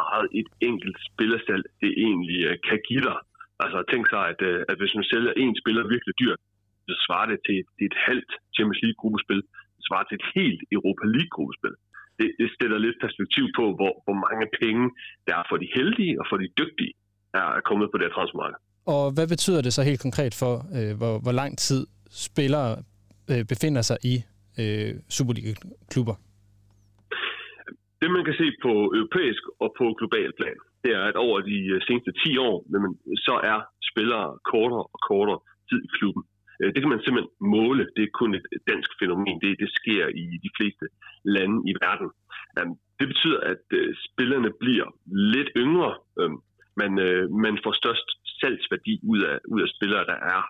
meget 0.00 0.26
et 0.40 0.48
enkelt 0.70 0.98
spillersalg 1.10 1.64
det 1.82 1.92
egentlig 2.06 2.40
øh, 2.48 2.56
kan 2.68 2.78
give 2.88 3.04
dig. 3.10 3.18
Altså 3.64 3.78
tænk 3.90 4.04
sig, 4.14 4.24
at, 4.32 4.40
øh, 4.50 4.60
at 4.70 4.76
hvis 4.80 4.94
man 4.98 5.06
sælger 5.12 5.32
en 5.42 5.54
spiller 5.62 5.92
virkelig 5.94 6.14
dyrt, 6.22 6.40
så 6.88 6.94
svarer 7.06 7.26
det 7.32 7.38
til, 7.46 7.58
til 7.76 7.84
et 7.90 7.98
halvt 8.08 8.32
Champions 8.56 8.82
League 8.84 9.00
gruppespil. 9.02 9.40
Det 9.76 9.84
svarer 9.88 10.06
til 10.06 10.18
et 10.20 10.28
helt 10.38 10.60
Europa 10.76 11.04
League 11.16 11.32
gruppespil. 11.36 11.74
Det, 12.18 12.28
det 12.40 12.48
stiller 12.56 12.78
lidt 12.86 12.98
perspektiv 13.04 13.44
på, 13.58 13.64
hvor, 13.78 13.92
hvor 14.06 14.16
mange 14.26 14.46
penge 14.62 14.84
der 15.26 15.34
er 15.40 15.44
for 15.50 15.56
de 15.62 15.68
heldige 15.76 16.14
og 16.20 16.24
for 16.30 16.36
de 16.42 16.48
dygtige, 16.60 16.94
er 17.34 17.60
kommet 17.68 17.88
på 17.90 17.98
det 17.98 18.12
transfermarked. 18.12 18.60
Og 18.86 19.12
hvad 19.14 19.28
betyder 19.28 19.62
det 19.62 19.72
så 19.72 19.82
helt 19.82 20.00
konkret 20.00 20.34
for, 20.34 20.54
øh, 20.76 20.96
hvor, 20.98 21.18
hvor 21.24 21.32
lang 21.32 21.58
tid 21.58 21.86
spillere 22.10 22.70
øh, 23.30 23.44
befinder 23.52 23.82
sig 23.82 23.98
i 24.12 24.14
øh, 24.60 24.92
Superliga-klubber? 25.16 26.16
Det 28.00 28.10
man 28.10 28.24
kan 28.24 28.36
se 28.42 28.48
på 28.64 28.72
europæisk 28.98 29.42
og 29.64 29.74
på 29.78 29.86
global 29.98 30.30
plan, 30.38 30.58
det 30.82 30.90
er, 30.98 31.04
at 31.10 31.16
over 31.26 31.38
de 31.40 31.58
øh, 31.74 31.80
seneste 31.86 32.12
10 32.24 32.36
år, 32.48 32.56
så 33.26 33.34
er 33.52 33.58
spillere 33.90 34.26
kortere 34.52 34.84
og 34.94 35.00
kortere 35.10 35.40
tid 35.70 35.80
i 35.88 35.90
klubben. 35.98 36.22
Øh, 36.60 36.68
det 36.72 36.80
kan 36.80 36.92
man 36.92 37.02
simpelthen 37.04 37.32
måle. 37.56 37.84
Det 37.96 38.02
er 38.04 38.18
kun 38.20 38.34
et 38.34 38.46
dansk 38.70 38.90
fænomen. 39.00 39.36
Det, 39.42 39.50
det 39.62 39.70
sker 39.80 40.04
i 40.22 40.24
de 40.44 40.50
fleste 40.56 40.86
lande 41.36 41.56
i 41.70 41.72
verden. 41.84 42.08
Øhm, 42.58 42.74
det 42.98 43.06
betyder, 43.12 43.40
at 43.52 43.64
øh, 43.78 43.88
spillerne 44.08 44.50
bliver 44.62 44.88
lidt 45.34 45.50
yngre. 45.64 45.92
Øhm, 46.20 46.38
man, 46.80 46.92
man 47.46 47.54
får 47.64 47.72
størst 47.82 48.08
salgsværdi 48.42 48.94
ud 49.12 49.20
af, 49.30 49.36
ud 49.52 49.60
af 49.64 49.68
spillere, 49.76 50.04
der 50.12 50.18
er 50.34 50.40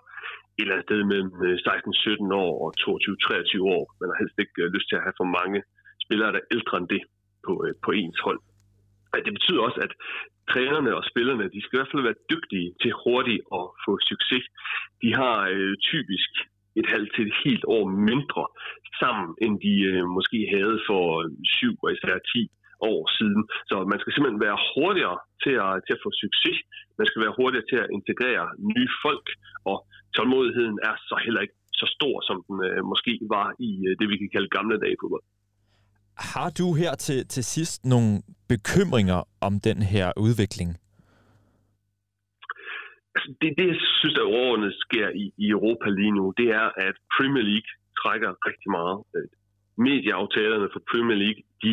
et 0.59 0.63
eller 0.63 0.75
andet 0.75 0.89
sted 0.89 1.01
mellem 1.13 1.33
øh, 1.47 1.57
16-17 1.67 2.45
år 2.45 2.55
og 2.65 2.71
22-23 2.81 3.63
år. 3.77 3.85
Man 4.01 4.09
har 4.11 4.19
helst 4.23 4.37
ikke 4.43 4.59
øh, 4.63 4.69
lyst 4.75 4.87
til 4.89 4.99
at 4.99 5.05
have 5.07 5.19
for 5.21 5.29
mange 5.39 5.59
spillere, 6.05 6.33
der 6.35 6.41
er 6.43 6.53
ældre 6.57 6.77
end 6.79 6.89
det 6.95 7.03
på, 7.47 7.53
øh, 7.65 7.75
på 7.85 7.91
ens 8.03 8.21
hold. 8.27 8.41
Det 9.27 9.33
betyder 9.39 9.61
også, 9.67 9.81
at 9.87 9.93
trænerne 10.53 10.93
og 10.99 11.05
spillerne, 11.11 11.45
de 11.55 11.61
skal 11.63 11.77
i 11.77 11.79
hvert 11.79 11.93
fald 11.93 12.09
være 12.09 12.25
dygtige 12.33 12.69
til 12.83 12.93
hurtigt 13.05 13.43
at 13.59 13.65
få 13.85 13.93
succes. 14.11 14.45
De 15.03 15.11
har 15.21 15.37
øh, 15.55 15.75
typisk 15.91 16.31
et 16.81 16.87
halvt 16.93 17.11
til 17.15 17.25
et 17.27 17.37
helt 17.45 17.65
år 17.77 17.85
mindre 18.11 18.45
sammen, 19.03 19.29
end 19.45 19.55
de 19.67 19.75
øh, 19.91 20.05
måske 20.17 20.39
havde 20.55 20.77
for 20.89 21.07
syv 21.57 21.75
og 21.85 21.91
især 21.93 22.17
10 22.35 22.51
år 22.93 23.01
siden. 23.19 23.43
Så 23.69 23.75
man 23.93 23.99
skal 24.01 24.13
simpelthen 24.13 24.45
være 24.47 24.59
hurtigere 24.73 25.19
til 25.45 25.55
at, 25.67 25.73
til 25.87 25.93
at 25.97 26.03
få 26.05 26.11
succes. 26.25 26.59
Man 27.03 27.09
skal 27.11 27.23
være 27.25 27.39
hurtigere 27.41 27.67
til 27.71 27.79
at 27.85 27.89
integrere 27.99 28.45
nye 28.75 28.91
folk, 29.05 29.27
og 29.71 29.77
tålmodigheden 30.17 30.77
er 30.89 30.95
så 31.09 31.17
heller 31.25 31.41
ikke 31.45 31.57
så 31.81 31.87
stor, 31.97 32.15
som 32.29 32.37
den 32.47 32.57
øh, 32.69 32.79
måske 32.93 33.13
var 33.37 33.49
i 33.69 33.71
øh, 33.89 33.93
det, 33.99 34.07
vi 34.13 34.17
kan 34.21 34.31
kalde 34.35 34.49
gamle 34.57 34.77
dage 34.83 34.95
i 34.97 35.01
fodbold. 35.03 35.25
Har 36.35 36.49
du 36.61 36.67
her 36.83 36.93
til, 37.07 37.19
til 37.35 37.45
sidst 37.55 37.79
nogle 37.95 38.13
bekymringer 38.53 39.21
om 39.47 39.53
den 39.69 39.79
her 39.93 40.07
udvikling? 40.27 40.71
Altså, 43.15 43.29
det, 43.41 43.49
det, 43.59 43.67
jeg 43.73 43.79
synes, 44.01 44.15
der 44.19 44.33
overordnet 44.35 44.73
sker 44.87 45.09
i, 45.23 45.25
i 45.45 45.47
Europa 45.57 45.87
lige 46.01 46.15
nu, 46.19 46.25
det 46.41 46.49
er, 46.61 46.69
at 46.89 46.95
Premier 47.17 47.45
League 47.51 47.71
trækker 48.01 48.31
rigtig 48.49 48.71
meget. 48.79 48.97
Medieaftalerne 49.77 50.69
for 50.73 50.81
Premier 50.91 51.19
League, 51.25 51.43
de 51.63 51.71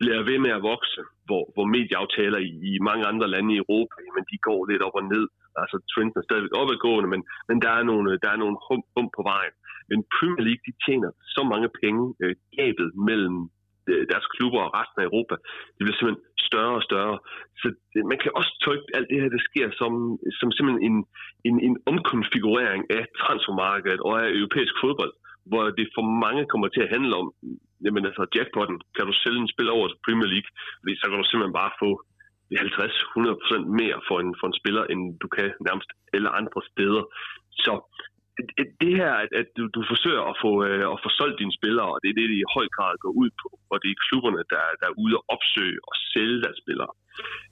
bliver 0.00 0.22
ved 0.30 0.38
med 0.44 0.52
at 0.58 0.62
vokse, 0.72 1.00
hvor, 1.26 1.42
hvor 1.54 1.66
medieaftaler 1.76 2.40
i, 2.48 2.50
i 2.70 2.78
mange 2.88 3.04
andre 3.10 3.28
lande 3.34 3.54
i 3.54 3.60
Europa, 3.64 3.96
men 4.16 4.24
de 4.30 4.36
går 4.48 4.60
lidt 4.70 4.82
op 4.86 4.96
og 5.00 5.04
ned. 5.14 5.24
Altså 5.62 5.76
trenden 5.92 6.18
er 6.20 6.26
stadigvæk 6.28 6.54
opadgående, 6.60 7.08
men, 7.14 7.22
men 7.48 7.56
der 7.64 7.72
er 7.78 7.84
nogle, 7.90 8.18
der 8.24 8.30
er 8.34 8.42
nogle 8.42 8.56
hum, 8.66 8.82
hum 8.94 9.08
på 9.16 9.22
vejen. 9.32 9.54
Men 9.90 9.98
Premier 10.16 10.44
League, 10.48 10.64
de 10.68 10.72
tjener 10.84 11.10
så 11.36 11.42
mange 11.52 11.68
penge. 11.82 12.02
Øh, 12.22 12.34
gabet 12.58 12.88
mellem 13.08 13.36
øh, 13.90 14.04
deres 14.12 14.26
klubber 14.34 14.60
og 14.66 14.74
resten 14.78 14.98
af 15.00 15.08
Europa, 15.10 15.34
det 15.74 15.82
bliver 15.84 15.96
simpelthen 15.96 16.24
større 16.48 16.74
og 16.80 16.84
større. 16.90 17.16
Så 17.60 17.66
det, 17.92 18.00
man 18.12 18.18
kan 18.22 18.32
også 18.38 18.52
tolke 18.64 18.86
alt 18.96 19.08
det 19.10 19.20
her, 19.22 19.30
der 19.36 19.42
sker, 19.48 19.66
som, 19.80 19.92
som 20.40 20.48
simpelthen 20.52 20.82
en, 20.88 20.96
en, 21.48 21.56
en 21.66 21.74
omkonfigurering 21.90 22.82
af 22.98 23.02
transfermarkedet 23.22 24.00
og 24.08 24.14
af 24.22 24.28
europæisk 24.40 24.74
fodbold, 24.82 25.12
hvor 25.48 25.62
det 25.78 25.94
for 25.96 26.04
mange 26.24 26.42
kommer 26.52 26.68
til 26.68 26.82
at 26.84 26.92
handle 26.94 27.14
om, 27.22 27.26
jamen 27.84 28.02
altså 28.08 28.22
jackpotten, 28.34 28.78
kan 28.96 29.06
du 29.06 29.14
sælge 29.22 29.40
en 29.42 29.54
spiller 29.54 29.72
over 29.78 29.86
til 29.88 30.04
Premier 30.06 30.30
League, 30.34 30.50
fordi 30.80 30.94
så 31.00 31.04
kan 31.08 31.18
du 31.18 31.26
simpelthen 31.28 31.60
bare 31.62 31.72
få 31.82 31.90
50-100% 32.52 33.66
mere 33.80 33.98
for 34.08 34.16
en, 34.22 34.30
for 34.40 34.46
en 34.50 34.58
spiller, 34.60 34.84
end 34.92 35.02
du 35.22 35.28
kan 35.36 35.48
nærmest 35.68 35.90
alle 36.14 36.30
andre 36.40 36.60
steder. 36.72 37.02
Så 37.64 37.72
det 38.84 38.92
her, 39.00 39.12
at, 39.24 39.30
at 39.40 39.48
du, 39.56 39.62
du 39.76 39.80
forsøger 39.92 40.24
at 40.30 40.36
få, 40.44 40.50
øh, 40.68 40.84
at 40.94 40.98
få 41.04 41.08
solgt 41.18 41.40
dine 41.42 41.58
spillere, 41.58 41.88
og 41.94 41.98
det 42.02 42.08
er 42.10 42.18
det, 42.18 42.26
de 42.32 42.38
i 42.44 42.52
høj 42.56 42.66
grad 42.76 42.92
går 43.04 43.12
ud 43.22 43.30
på, 43.42 43.48
og 43.72 43.76
det 43.82 43.88
er 43.90 44.02
klubberne, 44.06 44.42
der, 44.52 44.62
der 44.80 44.86
er 44.88 44.98
ude 45.04 45.14
og 45.18 45.24
opsøge 45.34 45.78
og 45.88 45.94
sælge 46.12 46.38
deres 46.44 46.58
spillere. 46.64 46.92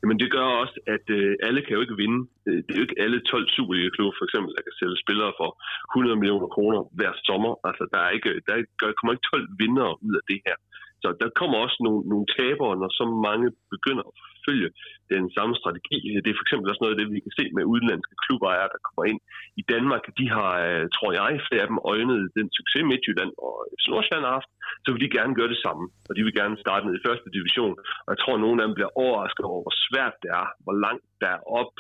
Jamen 0.01 0.19
det 0.21 0.29
gør 0.37 0.49
også, 0.63 0.77
at 0.95 1.07
øh, 1.19 1.33
alle 1.47 1.61
kan 1.63 1.77
jo 1.77 1.85
ikke 1.85 2.01
vinde. 2.03 2.21
Øh, 2.49 2.59
det 2.65 2.71
er 2.73 2.81
jo 2.81 2.87
ikke 2.87 3.03
alle 3.05 3.19
12 3.21 3.49
Superliga-klubber 3.55 4.15
for 4.19 4.27
eksempel, 4.29 4.51
der 4.57 4.63
kan 4.67 4.79
sælge 4.81 5.05
spillere 5.05 5.33
for 5.41 5.49
100 5.95 6.21
millioner 6.21 6.49
kroner 6.57 6.81
hver 6.99 7.13
sommer. 7.29 7.53
Altså 7.69 7.85
der, 7.93 8.01
er 8.07 8.11
ikke, 8.17 8.31
der 8.49 8.55
kommer 8.97 9.13
ikke 9.15 9.29
12 9.33 9.49
vinder 9.63 9.89
ud 10.07 10.15
af 10.21 10.25
det 10.31 10.41
her. 10.47 10.57
Så 11.07 11.13
der 11.23 11.29
kommer 11.41 11.57
også 11.67 11.79
nogle, 11.87 12.03
nogle 12.13 12.27
tabere, 12.37 12.75
når 12.81 12.91
så 13.01 13.05
mange 13.29 13.47
begynder 13.75 14.05
at 14.11 14.15
følge 14.47 14.69
den 15.15 15.25
samme 15.37 15.55
strategi. 15.61 15.99
Det 16.23 16.31
er 16.31 16.39
for 16.39 16.47
eksempel 16.47 16.71
også 16.71 16.83
noget 16.83 16.95
af 16.95 17.01
det, 17.01 17.15
vi 17.17 17.25
kan 17.27 17.37
se 17.39 17.45
med 17.57 17.71
udenlandske 17.73 18.15
klubejere, 18.25 18.73
der 18.75 18.81
kommer 18.87 19.05
ind 19.11 19.21
i 19.61 19.63
Danmark. 19.73 20.03
De 20.21 20.27
har, 20.37 20.53
øh, 20.67 20.85
tror 20.97 21.11
jeg, 21.21 21.31
flere 21.49 21.65
af 21.65 21.71
dem 21.71 21.79
øjnet 21.93 22.19
den 22.39 22.49
succes 22.59 22.83
Midtjylland 22.91 23.33
og 23.47 23.55
Nordsjælland 23.93 24.27
har 24.29 24.37
haft, 24.39 24.51
så 24.85 24.89
vil 24.93 25.05
de 25.05 25.17
gerne 25.19 25.35
gøre 25.39 25.53
det 25.55 25.61
samme, 25.67 25.85
og 26.09 26.13
de 26.17 26.23
vil 26.27 26.39
gerne 26.41 26.57
starte 26.65 26.85
ned 26.87 26.95
i 26.97 27.07
første 27.09 27.29
division. 27.37 27.75
Og 28.05 28.11
jeg 28.13 28.19
tror, 28.21 28.35
at 28.37 28.45
nogle 28.45 28.59
af 28.61 28.67
dem 28.67 28.75
bliver 28.77 28.93
overrasket 29.05 29.45
over, 29.51 29.61
hvor 29.65 29.77
svært 29.87 30.15
det 30.23 30.31
er, 30.41 30.47
hvor 30.65 30.77
langt 30.87 31.05
der 31.23 31.31
er 31.37 31.43
op, 31.61 31.75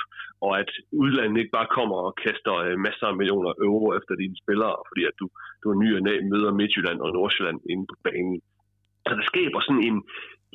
og 0.44 0.52
at 0.62 0.70
udlandet 1.02 1.40
ikke 1.40 1.56
bare 1.58 1.74
kommer 1.78 1.96
og 2.06 2.12
kaster 2.24 2.54
øh, 2.66 2.76
masser 2.86 3.06
af 3.10 3.16
millioner 3.20 3.52
euro 3.68 3.86
efter 3.98 4.14
dine 4.22 4.36
spillere, 4.42 4.76
fordi 4.90 5.02
at 5.10 5.16
du, 5.20 5.26
du 5.62 5.66
er 5.72 5.80
ny 5.82 5.88
og 5.96 6.02
møder 6.32 6.58
Midtjylland 6.60 6.98
og 7.04 7.10
Nordsjælland 7.16 7.58
inde 7.72 7.86
på 7.90 7.96
banen. 8.06 8.36
Så 9.06 9.12
der 9.18 9.24
skaber 9.32 9.60
sådan 9.60 9.84
en, 9.88 9.98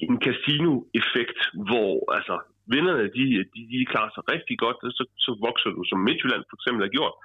en 0.05 0.15
casino-effekt, 0.25 1.39
hvor 1.69 1.91
altså, 2.17 2.35
vinderne 2.73 3.05
de, 3.15 3.23
de, 3.53 3.59
de 3.71 3.79
klarer 3.91 4.11
sig 4.13 4.23
rigtig 4.33 4.55
godt, 4.63 4.77
og 4.85 4.91
så, 4.97 5.03
så 5.25 5.31
vokser 5.47 5.69
du, 5.75 5.81
som 5.89 5.99
Midtjylland 6.07 6.43
for 6.49 6.55
eksempel 6.59 6.81
har 6.85 6.93
gjort, 6.97 7.15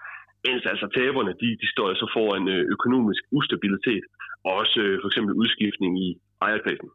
mens 0.47 0.63
altså 0.73 0.87
taberne, 0.99 1.33
de, 1.43 1.49
de 1.63 1.67
står 1.75 1.87
så 2.03 2.07
foran 2.17 2.45
øh, 2.55 2.63
økonomisk 2.77 3.23
ustabilitet, 3.39 4.05
og 4.47 4.53
også 4.61 4.77
øh, 4.87 4.95
for 5.03 5.09
eksempel 5.11 5.33
udskiftning 5.43 5.93
i 6.07 6.09
ejerkredsen. 6.47 6.91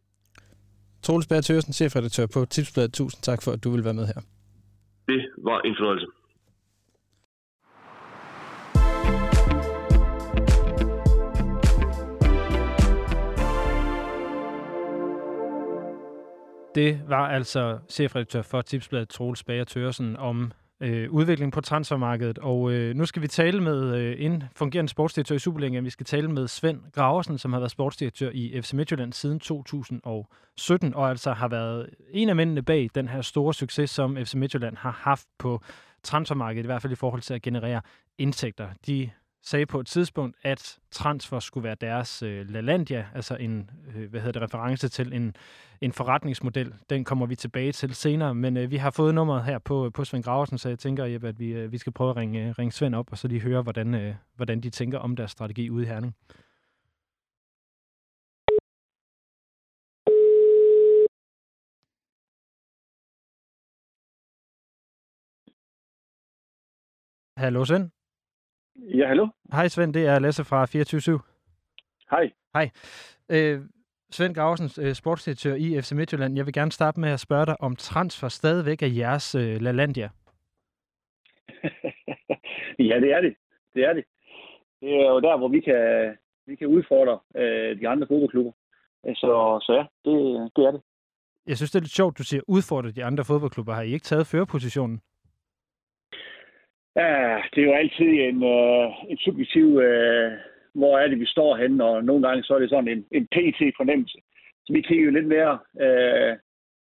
Troels 1.06 1.28
Bær 1.30 1.42
Tørsen, 1.48 1.74
chefredaktør 1.80 2.26
på 2.36 2.40
Tipsbladet. 2.54 2.94
Tusind 3.00 3.22
tak 3.30 3.40
for, 3.44 3.52
at 3.56 3.64
du 3.64 3.70
vil 3.76 3.84
være 3.88 4.00
med 4.02 4.06
her. 4.12 4.20
Det 5.12 5.22
var 5.50 5.60
en 5.68 5.76
fornøjelse. 5.78 6.08
Det 16.76 17.02
var 17.08 17.28
altså 17.28 17.80
chefredaktør 17.90 18.42
for 18.42 18.62
Tipsbladet 18.62 19.10
Troels 19.10 19.44
Bager 19.44 19.64
Tørsen 19.64 20.16
om 20.16 20.52
øh, 20.82 21.12
udviklingen 21.12 21.52
på 21.52 21.62
transfermarkedet. 21.62 22.38
Og 22.38 22.72
øh, 22.72 22.96
nu 22.96 23.06
skal 23.06 23.22
vi 23.22 23.28
tale 23.28 23.62
med 23.62 23.96
øh, 23.96 24.16
en 24.20 24.44
fungerende 24.56 24.90
sportsdirektør 24.90 25.36
i 25.36 25.40
Superligaen. 25.40 25.86
Vi 25.86 25.90
skal 25.90 26.06
tale 26.06 26.28
med 26.28 26.48
Svend 26.48 26.80
Graversen, 26.94 27.38
som 27.38 27.54
har 27.54 27.60
været 27.60 27.72
sportsdirektør 27.72 28.30
i 28.34 28.62
FC 28.62 28.74
Midtjylland 28.74 29.14
siden 29.14 29.40
2017, 29.40 30.96
og 30.96 31.10
altså 31.10 31.34
har 31.34 31.48
været 31.48 31.90
en 32.12 32.30
af 32.30 32.36
mændene 32.36 32.62
bag 32.62 32.90
den 32.96 33.08
her 33.08 33.22
store 33.22 33.54
succes, 33.54 33.90
som 33.90 34.18
FC 34.18 34.34
Midtjylland 34.34 34.78
har 34.78 34.92
haft 34.92 35.28
på 35.40 35.62
transfermarkedet, 36.04 36.64
i 36.64 36.68
hvert 36.68 36.82
fald 36.82 36.94
i 36.94 36.96
forhold 36.96 37.22
til 37.22 37.34
at 37.34 37.42
generere 37.42 37.82
indtægter. 38.18 38.68
De 38.88 39.10
sagde 39.44 39.66
på 39.66 39.80
et 39.80 39.88
tidspunkt, 39.88 40.38
at 40.44 40.80
transfer 40.92 41.40
skulle 41.40 41.64
være 41.64 41.76
deres 41.82 42.24
øh, 42.24 42.50
LaLandia, 42.50 43.08
altså 43.16 43.36
en 43.36 43.70
øh, 43.96 44.10
hvad 44.10 44.22
hedder 44.22 44.40
det, 44.40 44.42
reference 44.42 44.90
til 44.90 45.14
en, 45.14 45.36
en 45.82 45.92
forretningsmodel. 45.92 46.74
Den 46.90 47.04
kommer 47.04 47.26
vi 47.26 47.36
tilbage 47.36 47.72
til 47.72 47.96
senere, 47.96 48.36
men 48.36 48.58
øh, 48.58 48.72
vi 48.72 48.78
har 48.78 48.92
fået 48.92 49.16
nummeret 49.16 49.44
her 49.44 49.60
på, 49.60 49.90
på 49.94 50.06
Svend 50.06 50.24
Graversen, 50.24 50.58
så 50.58 50.70
jeg 50.70 50.80
tænker, 50.80 51.06
Jeppe, 51.06 51.28
at 51.28 51.40
vi, 51.40 51.48
øh, 51.54 51.72
vi 51.72 51.78
skal 51.78 51.94
prøve 51.94 52.10
at 52.10 52.16
ringe, 52.16 52.48
øh, 52.48 52.52
ringe 52.60 52.72
Svend 52.72 52.96
op, 52.96 53.12
og 53.12 53.18
så 53.18 53.28
lige 53.28 53.42
høre, 53.42 53.62
hvordan, 53.62 53.96
øh, 53.96 54.16
hvordan 54.36 54.62
de 54.62 54.70
tænker 54.70 55.00
om 55.00 55.16
deres 55.16 55.32
strategi 55.32 55.70
ude 55.70 55.84
i 55.84 55.88
Herning. 55.88 56.16
Hallo 67.38 67.66
Svend. 67.66 68.01
Ja, 68.82 69.08
hallo. 69.08 69.28
Hej 69.54 69.68
Svend, 69.68 69.94
det 69.94 70.06
er 70.06 70.20
Lasse 70.20 70.44
fra 70.44 70.66
24 70.66 71.20
Hej. 72.12 72.32
Hej. 72.54 72.70
Øh, 73.30 73.62
Svend 74.12 74.36
Graversen, 74.36 74.86
øh, 74.86 74.94
sportsdirektør 74.94 75.56
i 75.56 75.82
FC 75.82 75.92
Midtjylland. 75.92 76.36
Jeg 76.36 76.46
vil 76.46 76.54
gerne 76.54 76.72
starte 76.72 77.00
med 77.00 77.10
at 77.10 77.20
spørge 77.20 77.46
dig, 77.46 77.62
om 77.62 77.76
transfer 77.76 78.28
stadigvæk 78.28 78.82
er 78.82 78.88
jeres 78.88 79.36
øh, 79.36 79.62
LaLandia? 79.62 80.10
ja, 82.90 83.00
det 83.00 83.12
er 83.12 83.22
det. 83.22 83.36
Det 83.74 83.84
er 83.84 83.94
det. 83.94 84.06
Det 84.82 84.90
er 84.90 85.10
jo 85.10 85.20
der, 85.20 85.38
hvor 85.38 85.48
vi 85.48 85.60
kan, 85.60 86.18
vi 86.46 86.56
kan 86.56 86.68
udfordre 86.68 87.20
øh, 87.36 87.80
de 87.80 87.88
andre 87.88 88.08
fodboldklubber. 88.08 88.52
Så, 89.04 89.60
så 89.66 89.74
ja, 89.74 90.12
det, 90.12 90.16
det 90.56 90.66
er 90.66 90.72
det. 90.72 90.82
Jeg 91.48 91.58
synes, 91.58 91.72
det 91.72 91.80
er 91.80 91.84
lidt 91.84 91.92
sjovt, 91.92 92.18
du 92.18 92.24
siger 92.24 92.42
udfordre 92.48 92.92
de 92.92 93.04
andre 93.06 93.26
fodboldklubber. 93.26 93.74
Har 93.74 93.82
I 93.82 93.94
ikke 93.94 94.04
taget 94.04 94.28
førerpositionen? 94.28 95.02
Ja, 96.96 97.42
det 97.56 97.62
er 97.62 97.68
jo 97.68 97.74
altid 97.74 98.06
en, 98.06 98.44
øh, 98.44 98.88
en 99.10 99.18
subjektiv, 99.18 99.68
øh, 99.80 100.32
hvor 100.74 100.98
er 100.98 101.08
det, 101.08 101.20
vi 101.20 101.26
står 101.26 101.56
henne, 101.56 101.84
og 101.84 102.04
nogle 102.04 102.28
gange 102.28 102.44
så 102.44 102.54
er 102.54 102.60
det 102.60 102.70
sådan 102.70 102.88
en, 102.88 103.06
en 103.12 103.28
PT-fornemmelse. 103.28 104.18
Så 104.66 104.74
vi 104.74 104.82
kigger 104.82 105.06
jo 105.06 105.12
lidt 105.12 105.28
mere 105.28 105.60
øh, 105.82 106.38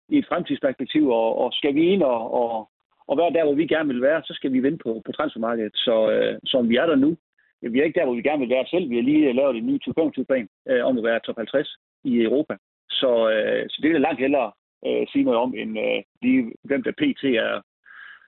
i 0.08 0.18
et 0.18 0.26
fremtidsperspektiv, 0.28 1.10
og, 1.10 1.38
og 1.38 1.52
skal 1.52 1.74
vi 1.74 1.82
ind 1.86 2.02
og, 2.02 2.34
og, 2.34 2.70
og 3.08 3.18
være 3.18 3.32
der, 3.32 3.44
hvor 3.44 3.54
vi 3.54 3.66
gerne 3.66 3.88
vil 3.88 4.02
være, 4.02 4.22
så 4.24 4.34
skal 4.34 4.52
vi 4.52 4.60
vinde 4.60 4.78
på, 4.78 5.02
på 5.06 5.12
transfermarkedet. 5.12 5.72
Så 5.74 6.10
øh, 6.10 6.38
som 6.44 6.68
vi 6.68 6.76
er 6.76 6.86
der 6.86 6.96
nu, 6.96 7.16
vi 7.62 7.80
er 7.80 7.84
ikke 7.84 7.98
der, 8.00 8.04
hvor 8.04 8.14
vi 8.14 8.22
gerne 8.22 8.40
vil 8.40 8.54
være 8.56 8.66
selv. 8.66 8.90
Vi 8.90 8.96
har 8.96 9.02
lige 9.02 9.28
øh, 9.28 9.34
lavet 9.34 9.56
en 9.56 9.66
ny 9.66 9.80
2025-plan 9.88 10.48
øh, 10.68 10.84
om 10.84 10.98
at 10.98 11.04
være 11.04 11.20
top 11.20 11.36
50 11.36 11.76
i 12.04 12.22
Europa. 12.22 12.56
Så, 12.90 13.30
øh, 13.30 13.66
så 13.68 13.78
det 13.82 13.90
er 13.90 13.98
langt 13.98 14.20
hellere 14.20 14.52
øh, 14.86 15.06
sige 15.12 15.24
noget 15.24 15.40
om, 15.40 15.54
end 15.54 15.78
øh, 15.78 16.02
lige, 16.22 16.52
hvem 16.64 16.82
der 16.82 16.92
PT 16.92 17.24
er, 17.24 17.62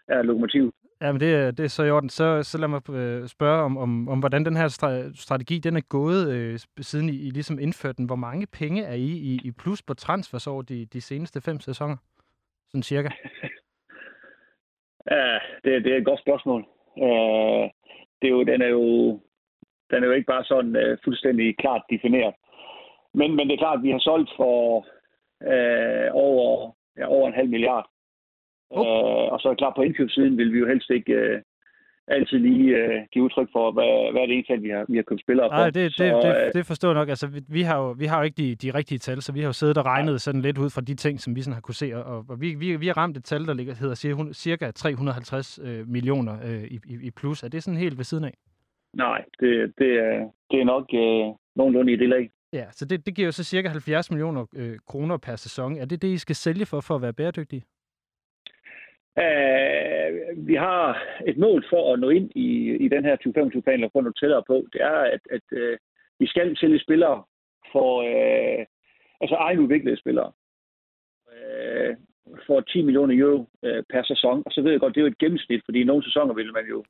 er 0.08 0.22
lokomotivet. 0.22 0.72
Ja, 1.02 1.12
men 1.12 1.20
det, 1.20 1.58
det 1.58 1.64
er 1.64 1.68
så 1.68 1.82
i 1.82 1.90
orden. 1.90 2.08
Så, 2.08 2.42
så 2.42 2.58
lad 2.58 2.68
mig 2.68 2.90
øh, 2.90 3.28
spørge 3.28 3.62
om, 3.62 3.76
om, 3.78 4.08
om, 4.08 4.18
hvordan 4.18 4.44
den 4.44 4.56
her 4.56 4.68
strategi 5.14 5.58
den 5.58 5.76
er 5.76 5.80
gået, 5.88 6.32
øh, 6.32 6.58
siden 6.80 7.08
I, 7.08 7.12
I 7.12 7.30
ligesom 7.30 7.58
indførte 7.58 7.96
den. 7.96 8.06
Hvor 8.06 8.16
mange 8.16 8.46
penge 8.46 8.82
er 8.82 8.94
I 8.94 9.10
i, 9.30 9.40
i 9.44 9.50
plus 9.50 9.82
på 9.82 9.94
transfers 9.94 10.46
over 10.46 10.62
de, 10.62 10.86
de 10.86 11.00
seneste 11.00 11.40
fem 11.40 11.60
sæsoner? 11.60 11.96
Sådan 12.68 12.82
cirka. 12.82 13.08
ja, 15.10 15.38
det, 15.64 15.84
det 15.84 15.92
er 15.92 15.96
et 15.96 16.04
godt 16.04 16.20
spørgsmål. 16.20 16.60
Øh, 16.98 17.70
det 18.22 18.26
er 18.28 18.34
jo, 18.38 18.42
den, 18.42 18.62
er 18.62 18.68
jo, 18.68 19.12
den 19.90 20.02
er 20.02 20.06
jo 20.06 20.12
ikke 20.12 20.26
bare 20.26 20.44
sådan 20.44 20.76
øh, 20.76 20.98
fuldstændig 21.04 21.56
klart 21.58 21.82
defineret. 21.90 22.34
Men, 23.14 23.36
men 23.36 23.48
det 23.48 23.54
er 23.54 23.58
klart, 23.64 23.78
at 23.78 23.82
vi 23.82 23.90
har 23.90 23.98
solgt 23.98 24.30
for 24.36 24.86
øh, 25.52 26.08
over, 26.12 26.72
ja, 26.98 27.06
over 27.06 27.28
en 27.28 27.34
halv 27.34 27.48
milliard 27.48 27.86
Oh. 28.70 28.86
Øh, 28.86 29.32
og 29.32 29.40
så 29.40 29.48
er 29.48 29.52
det 29.52 29.58
klart, 29.58 29.76
på 29.76 29.82
indkøbssiden 29.82 30.36
vil 30.38 30.52
vi 30.52 30.58
jo 30.58 30.66
helst 30.66 30.90
ikke 30.90 31.12
øh, 31.12 31.42
altid 32.10 32.38
lige 32.38 32.76
øh, 32.76 33.00
give 33.12 33.24
udtryk 33.24 33.48
for, 33.52 33.72
hvad, 33.72 34.12
hvad 34.12 34.22
er 34.22 34.26
det 34.26 34.34
egentlig, 34.34 34.62
vi 34.62 34.68
har, 34.68 34.84
vi 34.88 34.96
har 34.96 35.02
købt 35.02 35.20
spillere 35.20 35.48
for. 35.50 35.56
Nej, 35.56 35.70
det, 35.70 35.92
så, 35.94 36.04
det, 36.04 36.12
det, 36.24 36.46
øh, 36.46 36.52
det 36.54 36.66
forstår 36.66 36.88
jeg 36.88 36.94
nok. 36.94 37.08
Altså, 37.08 37.26
vi, 37.26 37.40
vi, 37.48 37.62
har 37.62 37.76
jo, 37.82 37.90
vi 37.90 38.06
har 38.06 38.18
jo 38.18 38.24
ikke 38.24 38.42
de, 38.42 38.54
de 38.54 38.74
rigtige 38.74 38.98
tal, 38.98 39.22
så 39.22 39.32
vi 39.32 39.40
har 39.40 39.46
jo 39.46 39.52
siddet 39.52 39.78
og 39.78 39.86
regnet 39.86 40.12
ja. 40.12 40.18
sådan 40.18 40.40
lidt 40.40 40.58
ud 40.58 40.70
fra 40.70 40.80
de 40.80 40.94
ting, 40.94 41.20
som 41.20 41.36
vi 41.36 41.42
sådan 41.42 41.54
har 41.54 41.60
kunne 41.60 41.74
se. 41.74 41.96
Og, 41.96 42.24
og 42.28 42.40
vi, 42.40 42.54
vi, 42.54 42.76
vi 42.76 42.86
har 42.86 42.96
ramt 42.96 43.16
et 43.16 43.24
tal, 43.24 43.46
der 43.46 43.54
ligger, 43.54 43.74
hedder 43.74 44.32
cirka 44.32 44.70
350 44.70 45.58
øh, 45.62 45.88
millioner 45.88 46.34
øh, 46.44 46.64
i, 46.64 46.78
i 47.02 47.10
plus. 47.10 47.42
Er 47.42 47.48
det 47.48 47.62
sådan 47.62 47.80
helt 47.80 47.98
ved 47.98 48.04
siden 48.04 48.24
af? 48.24 48.34
Nej, 48.96 49.24
det, 49.40 49.72
det, 49.78 49.90
er, 49.98 50.30
det 50.50 50.60
er 50.60 50.64
nok 50.64 50.84
øh, 50.94 51.34
nogenlunde 51.56 51.92
i 51.92 51.96
det 51.96 52.08
lag. 52.08 52.30
Ja, 52.52 52.64
så 52.70 52.84
det, 52.84 53.06
det 53.06 53.14
giver 53.14 53.26
jo 53.26 53.32
så 53.32 53.44
cirka 53.44 53.68
70 53.68 54.10
millioner 54.10 54.46
øh, 54.56 54.78
kroner 54.86 55.16
per 55.16 55.36
sæson. 55.36 55.76
Er 55.76 55.84
det 55.84 56.02
det, 56.02 56.08
I 56.08 56.18
skal 56.18 56.36
sælge 56.36 56.66
for, 56.66 56.80
for 56.80 56.94
at 56.94 57.02
være 57.02 57.12
bæredygtige? 57.12 57.62
Uh, 59.16 60.46
vi 60.48 60.54
har 60.54 61.02
et 61.26 61.38
mål 61.38 61.64
for 61.70 61.92
at 61.92 62.00
nå 62.00 62.08
ind 62.10 62.30
i, 62.34 62.76
i 62.84 62.88
den 62.88 63.04
her 63.04 63.16
2025-plan, 63.16 63.74
eller 63.74 63.88
få 63.92 64.00
noget 64.00 64.18
tættere 64.20 64.42
på. 64.46 64.66
Det 64.72 64.80
er, 64.82 64.98
at, 65.14 65.20
at 65.30 65.46
uh, 65.52 65.76
vi 66.18 66.26
skal 66.26 66.56
sælge 66.56 66.78
spillere 66.78 67.24
for 67.72 68.02
uh, 68.02 68.64
altså 69.20 69.34
egenudviklede 69.34 69.96
spillere 69.96 70.32
uh, 71.32 71.96
for 72.46 72.60
10 72.60 72.82
millioner 72.82 73.14
euro 73.18 73.38
uh, 73.62 73.82
per 73.90 74.02
sæson. 74.02 74.42
Og 74.46 74.52
så 74.52 74.62
ved 74.62 74.70
jeg 74.70 74.80
godt, 74.80 74.94
det 74.94 75.00
er 75.00 75.06
jo 75.06 75.14
et 75.14 75.18
gennemsnit, 75.18 75.62
fordi 75.64 75.80
i 75.80 75.84
nogle 75.84 76.04
sæsoner 76.04 76.34
vil 76.34 76.52
man 76.52 76.66
jo 76.66 76.84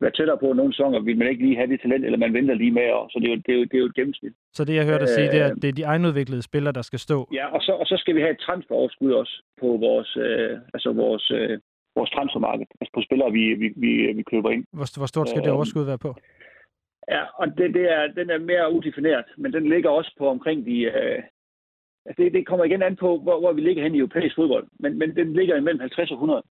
være 0.00 0.10
tættere 0.10 0.38
på 0.38 0.52
nogle 0.52 0.72
sæsoner, 0.72 1.00
vil 1.00 1.18
man 1.18 1.28
ikke 1.28 1.44
lige 1.46 1.56
have 1.56 1.70
det 1.72 1.80
talent, 1.80 2.04
eller 2.04 2.18
man 2.18 2.34
venter 2.34 2.54
lige 2.54 2.74
med, 2.80 2.88
og 2.98 3.10
så 3.10 3.18
det 3.18 3.26
er 3.28 3.34
jo, 3.34 3.40
det 3.46 3.52
er 3.54 3.58
jo, 3.58 3.64
det 3.70 3.74
er 3.74 3.82
jo 3.84 3.86
et 3.86 3.94
gennemsnit. 3.94 4.34
Så 4.52 4.64
det, 4.64 4.74
jeg 4.74 4.84
hørte 4.84 5.04
dig 5.04 5.08
sige, 5.08 5.30
det 5.34 5.40
er, 5.40 5.46
at 5.50 5.56
det 5.62 5.68
er 5.68 5.72
de 5.72 5.82
egenudviklede 5.82 6.42
spillere, 6.42 6.72
der 6.72 6.82
skal 6.82 6.98
stå? 6.98 7.28
Ja, 7.32 7.46
og 7.56 7.60
så, 7.62 7.72
og 7.72 7.86
så 7.86 7.96
skal 7.96 8.14
vi 8.16 8.20
have 8.20 8.34
et 8.36 8.44
transferoverskud 8.46 9.12
også 9.12 9.42
på 9.60 9.66
vores, 9.86 10.16
øh, 10.16 10.58
altså 10.74 10.92
vores, 10.92 11.30
øh, 11.30 11.58
vores 11.96 12.10
transfermarked, 12.10 12.66
altså 12.80 12.92
på 12.94 13.02
spillere, 13.02 13.30
vi, 13.32 13.44
vi, 13.62 13.68
vi, 13.76 13.92
vi 14.18 14.22
køber 14.22 14.50
ind. 14.50 14.64
Hvor, 14.72 14.98
hvor 15.00 15.06
stort 15.06 15.28
skal 15.28 15.40
øh, 15.40 15.44
det 15.44 15.52
overskud 15.52 15.84
være 15.84 15.98
på? 16.06 16.14
Ja, 17.14 17.22
og 17.40 17.46
det, 17.58 17.74
det 17.74 17.86
er, 17.96 18.02
den 18.18 18.30
er 18.30 18.38
mere 18.38 18.72
udefineret, 18.72 19.24
men 19.36 19.52
den 19.52 19.68
ligger 19.68 19.90
også 19.90 20.12
på 20.18 20.28
omkring 20.28 20.66
de... 20.66 20.76
Øh, 20.82 21.22
altså 22.06 22.22
det, 22.22 22.32
det 22.32 22.46
kommer 22.46 22.64
igen 22.64 22.82
an 22.82 22.96
på, 22.96 23.18
hvor, 23.18 23.40
hvor 23.40 23.52
vi 23.52 23.60
ligger 23.60 23.82
hen 23.82 23.94
i 23.94 23.98
europæisk 23.98 24.34
fodbold, 24.36 24.66
men, 24.82 24.98
men 24.98 25.16
den 25.16 25.32
ligger 25.32 25.56
imellem 25.56 25.80
50 25.80 26.10
og 26.10 26.14
100. 26.14 26.42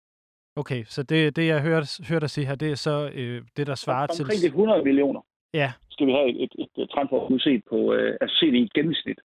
Okay, 0.62 0.82
så 0.84 1.04
det, 1.04 1.36
det 1.36 1.48
jeg 1.48 1.62
hørte, 1.62 1.88
hørte 2.10 2.22
dig 2.22 2.30
sige 2.30 2.48
her, 2.48 2.56
det 2.56 2.72
er 2.72 2.76
så 2.76 2.96
øh, 3.16 3.42
det, 3.58 3.68
der 3.68 3.76
svarer 3.76 4.02
omkring 4.02 4.16
til... 4.16 4.24
Omkring 4.26 4.42
de 4.42 4.48
100 4.48 4.84
millioner 4.84 5.22
ja. 5.54 5.72
skal 5.90 6.08
vi 6.08 6.12
have 6.12 6.30
et, 6.30 6.52
et, 6.60 6.70
et 6.78 6.90
transfer 6.90 7.38
set 7.40 7.64
på, 7.70 7.94
øh, 7.94 8.18
altså 8.22 8.36
set 8.40 8.54
i 8.54 8.62
et 8.62 8.74
gennemsnit. 8.74 9.20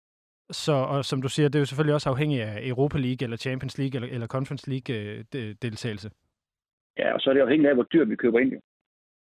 Så, 0.51 0.73
og 0.73 1.05
som 1.05 1.21
du 1.21 1.29
siger, 1.29 1.49
det 1.49 1.55
er 1.55 1.59
jo 1.59 1.65
selvfølgelig 1.65 1.93
også 1.93 2.09
afhængigt 2.09 2.41
af 2.41 2.67
Europa 2.67 2.97
League, 2.97 3.23
eller 3.25 3.37
Champions 3.37 3.77
League, 3.77 3.95
eller, 3.95 4.09
eller 4.15 4.27
Conference 4.27 4.69
League-deltagelse. 4.69 6.07
Øh, 6.07 7.03
ja, 7.03 7.13
og 7.13 7.19
så 7.19 7.29
er 7.29 7.33
det 7.33 7.41
afhængigt 7.41 7.69
af, 7.69 7.75
hvor 7.75 7.83
dyrt 7.83 8.09
vi 8.09 8.15
køber 8.15 8.39
ind. 8.39 8.51
Jo. 8.53 8.59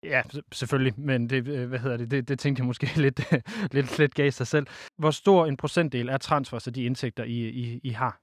Ja, 0.05 0.23
selvfølgelig, 0.53 0.95
men 0.99 1.31
det, 1.31 1.49
øh, 1.49 1.69
hvad 1.69 1.79
hedder 1.79 1.97
det, 1.97 2.11
det, 2.11 2.29
det 2.29 2.39
tænkte 2.39 2.61
jeg 2.61 2.67
måske 2.67 2.87
lidt, 3.07 3.21
lidt, 3.75 3.99
lidt 3.99 4.15
gav 4.15 4.31
sig 4.31 4.47
selv. 4.47 4.67
Hvor 4.99 5.11
stor 5.11 5.47
en 5.47 5.57
procentdel 5.57 6.09
er 6.09 6.19
transfers 6.19 6.67
af 6.67 6.73
de 6.73 6.85
indtægter, 6.85 7.25
I, 7.25 7.39
I, 7.49 7.81
I 7.85 7.91
har? 7.91 8.21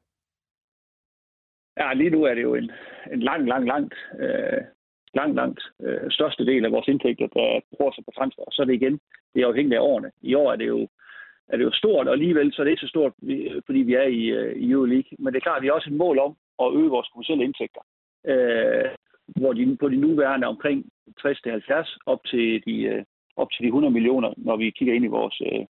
Ja, 1.78 1.94
lige 1.94 2.10
nu 2.10 2.24
er 2.24 2.34
det 2.34 2.42
jo 2.42 2.56
en, 2.56 2.72
en 3.14 3.20
lang, 3.20 3.48
lang, 3.48 3.68
langt, 3.68 3.96
øh, 4.20 4.62
langt, 5.14 5.36
langt 5.36 5.62
øh, 5.82 6.12
største 6.12 6.46
del 6.46 6.66
af 6.66 6.72
vores 6.72 6.88
indtægter, 6.88 7.28
der 7.28 7.62
bruger 7.78 7.92
sig 7.92 8.06
på 8.06 8.12
transfer. 8.18 8.44
Og 8.44 8.52
så 8.54 8.62
er 8.62 8.66
det 8.66 8.74
igen, 8.74 9.00
det 9.34 9.42
er 9.42 9.48
afhængigt 9.48 9.78
af 9.78 9.82
årene. 9.82 10.12
I 10.22 10.34
år 10.34 10.52
er 10.52 10.56
det 10.56 10.68
jo, 10.68 10.88
er 11.48 11.58
det 11.58 11.64
jo 11.64 11.72
stort, 11.72 12.08
og 12.08 12.14
alligevel 12.14 12.54
så 12.54 12.62
er 12.62 12.64
det 12.64 12.72
ikke 12.72 12.86
så 12.86 12.88
stort, 12.88 13.14
fordi 13.66 13.80
vi 13.80 13.94
er 13.94 14.08
i, 14.20 14.24
øh, 14.26 14.56
i 14.56 14.72
Euroleague. 14.72 15.18
Men 15.20 15.34
det 15.34 15.36
er 15.40 15.48
klart, 15.48 15.58
at 15.58 15.62
vi 15.62 15.68
har 15.68 15.74
også 15.74 15.90
et 15.90 15.96
mål 15.96 16.20
om 16.20 16.36
at 16.64 16.74
øge 16.80 16.90
vores 16.90 17.08
kommersielle 17.08 17.44
indtægter. 17.44 17.82
Øh, 18.28 18.90
hvor 19.36 19.54
de 19.54 19.78
på 19.78 19.90
de 19.90 19.96
nuværende 19.96 20.48
omkring 20.48 20.86
60-70 21.20 21.98
op 22.06 22.22
til 22.26 22.64
de, 22.66 22.82
øh, 22.82 23.04
op 23.36 23.52
til 23.52 23.64
de 23.64 23.68
100 23.68 23.94
millioner, 23.94 24.34
når 24.38 24.56
vi 24.58 24.70
kigger 24.70 24.94
ind 24.94 25.06
i 25.06 25.16
vores, 25.18 25.42
øh, 25.46 25.66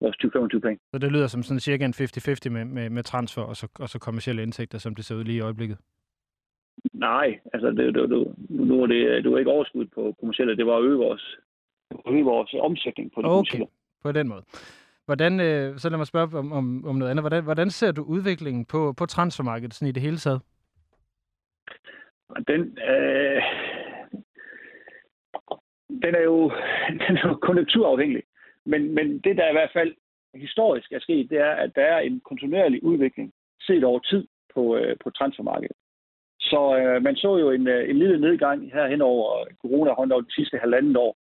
vores 0.00 0.16
2025-plan. 0.24 0.78
Så 0.92 0.98
det 0.98 1.12
lyder 1.12 1.26
som 1.26 1.42
sådan 1.42 1.60
cirka 1.60 1.84
en 1.84 1.94
50-50 1.94 2.50
med, 2.50 2.64
med, 2.64 2.90
med 2.90 3.02
transfer 3.02 3.42
og 3.42 3.56
så, 3.56 3.66
og 3.78 3.88
så 3.88 3.98
kommersielle 3.98 4.42
indtægter, 4.42 4.78
som 4.78 4.94
det 4.94 5.04
ser 5.04 5.14
ud 5.14 5.24
lige 5.24 5.36
i 5.36 5.40
øjeblikket? 5.40 5.78
Nej, 6.92 7.38
altså 7.52 7.70
det, 7.70 7.94
det, 7.94 8.10
det, 8.10 8.34
nu 8.48 8.82
er 8.82 8.86
det, 8.86 9.24
det 9.24 9.32
var 9.32 9.38
ikke 9.38 9.50
overskud 9.50 9.86
på 9.94 10.14
kommersielle, 10.20 10.56
det 10.56 10.66
var 10.66 10.76
at 10.76 10.84
øge 10.84 10.98
vores, 10.98 11.36
øge 12.08 12.24
vores 12.24 12.54
omsætning 12.60 13.12
på 13.14 13.22
det 13.22 13.30
okay. 13.30 13.34
kommersielle. 13.34 13.66
på 14.02 14.12
den 14.12 14.28
måde. 14.28 14.42
Hvordan, 15.06 15.40
øh, 15.40 15.78
så 15.78 15.88
lad 15.88 15.98
mig 15.98 16.06
spørge 16.06 16.38
om, 16.38 16.52
om, 16.52 16.84
om 16.86 16.96
noget 16.96 17.10
andet. 17.10 17.22
Hvordan, 17.22 17.44
hvordan 17.44 17.70
ser 17.70 17.92
du 17.92 18.02
udviklingen 18.02 18.64
på, 18.64 18.94
på 18.98 19.06
transfermarkedet 19.06 19.74
sådan 19.74 19.88
i 19.88 19.92
det 19.92 20.02
hele 20.02 20.16
taget? 20.16 20.40
Den, 22.48 22.60
øh, 22.90 23.42
den 26.02 26.14
er 26.14 26.22
jo 26.24 26.50
den 27.08 27.16
er 27.16 27.28
jo 27.28 27.34
konjunkturafhængig. 27.34 28.22
Men, 28.66 28.94
men 28.94 29.18
det, 29.18 29.36
der 29.36 29.48
i 29.48 29.52
hvert 29.52 29.70
fald 29.72 29.94
historisk 30.34 30.92
er 30.92 31.00
sket, 31.00 31.30
det 31.30 31.38
er, 31.38 31.50
at 31.50 31.70
der 31.74 31.82
er 31.82 31.98
en 31.98 32.20
kontinuerlig 32.20 32.84
udvikling 32.84 33.32
set 33.66 33.84
over 33.84 33.98
tid 33.98 34.26
på, 34.54 34.76
øh, 34.76 34.96
på 35.04 35.10
transfermarkedet. 35.10 35.76
Så 36.40 36.76
øh, 36.78 37.02
man 37.02 37.16
så 37.16 37.36
jo 37.36 37.50
en, 37.50 37.68
øh, 37.68 37.90
en 37.90 37.98
lille 37.98 38.20
nedgang 38.20 38.72
her 38.72 38.86
hen 38.88 39.02
over 39.02 39.46
corona 39.62 39.90
over 39.90 40.20
de 40.20 40.34
sidste 40.34 40.58
halvandet 40.58 40.96
år. 40.96 41.16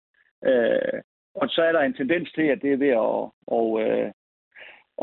Øh, 0.46 1.02
og 1.36 1.50
så 1.50 1.62
er 1.62 1.72
der 1.72 1.80
en 1.80 1.94
tendens 1.94 2.32
til, 2.32 2.42
at 2.42 2.62
det 2.62 2.74
er 2.74 2.78
ved 2.78 2.94
at, 3.08 3.16
og, 3.58 3.68
øh, 3.84 4.12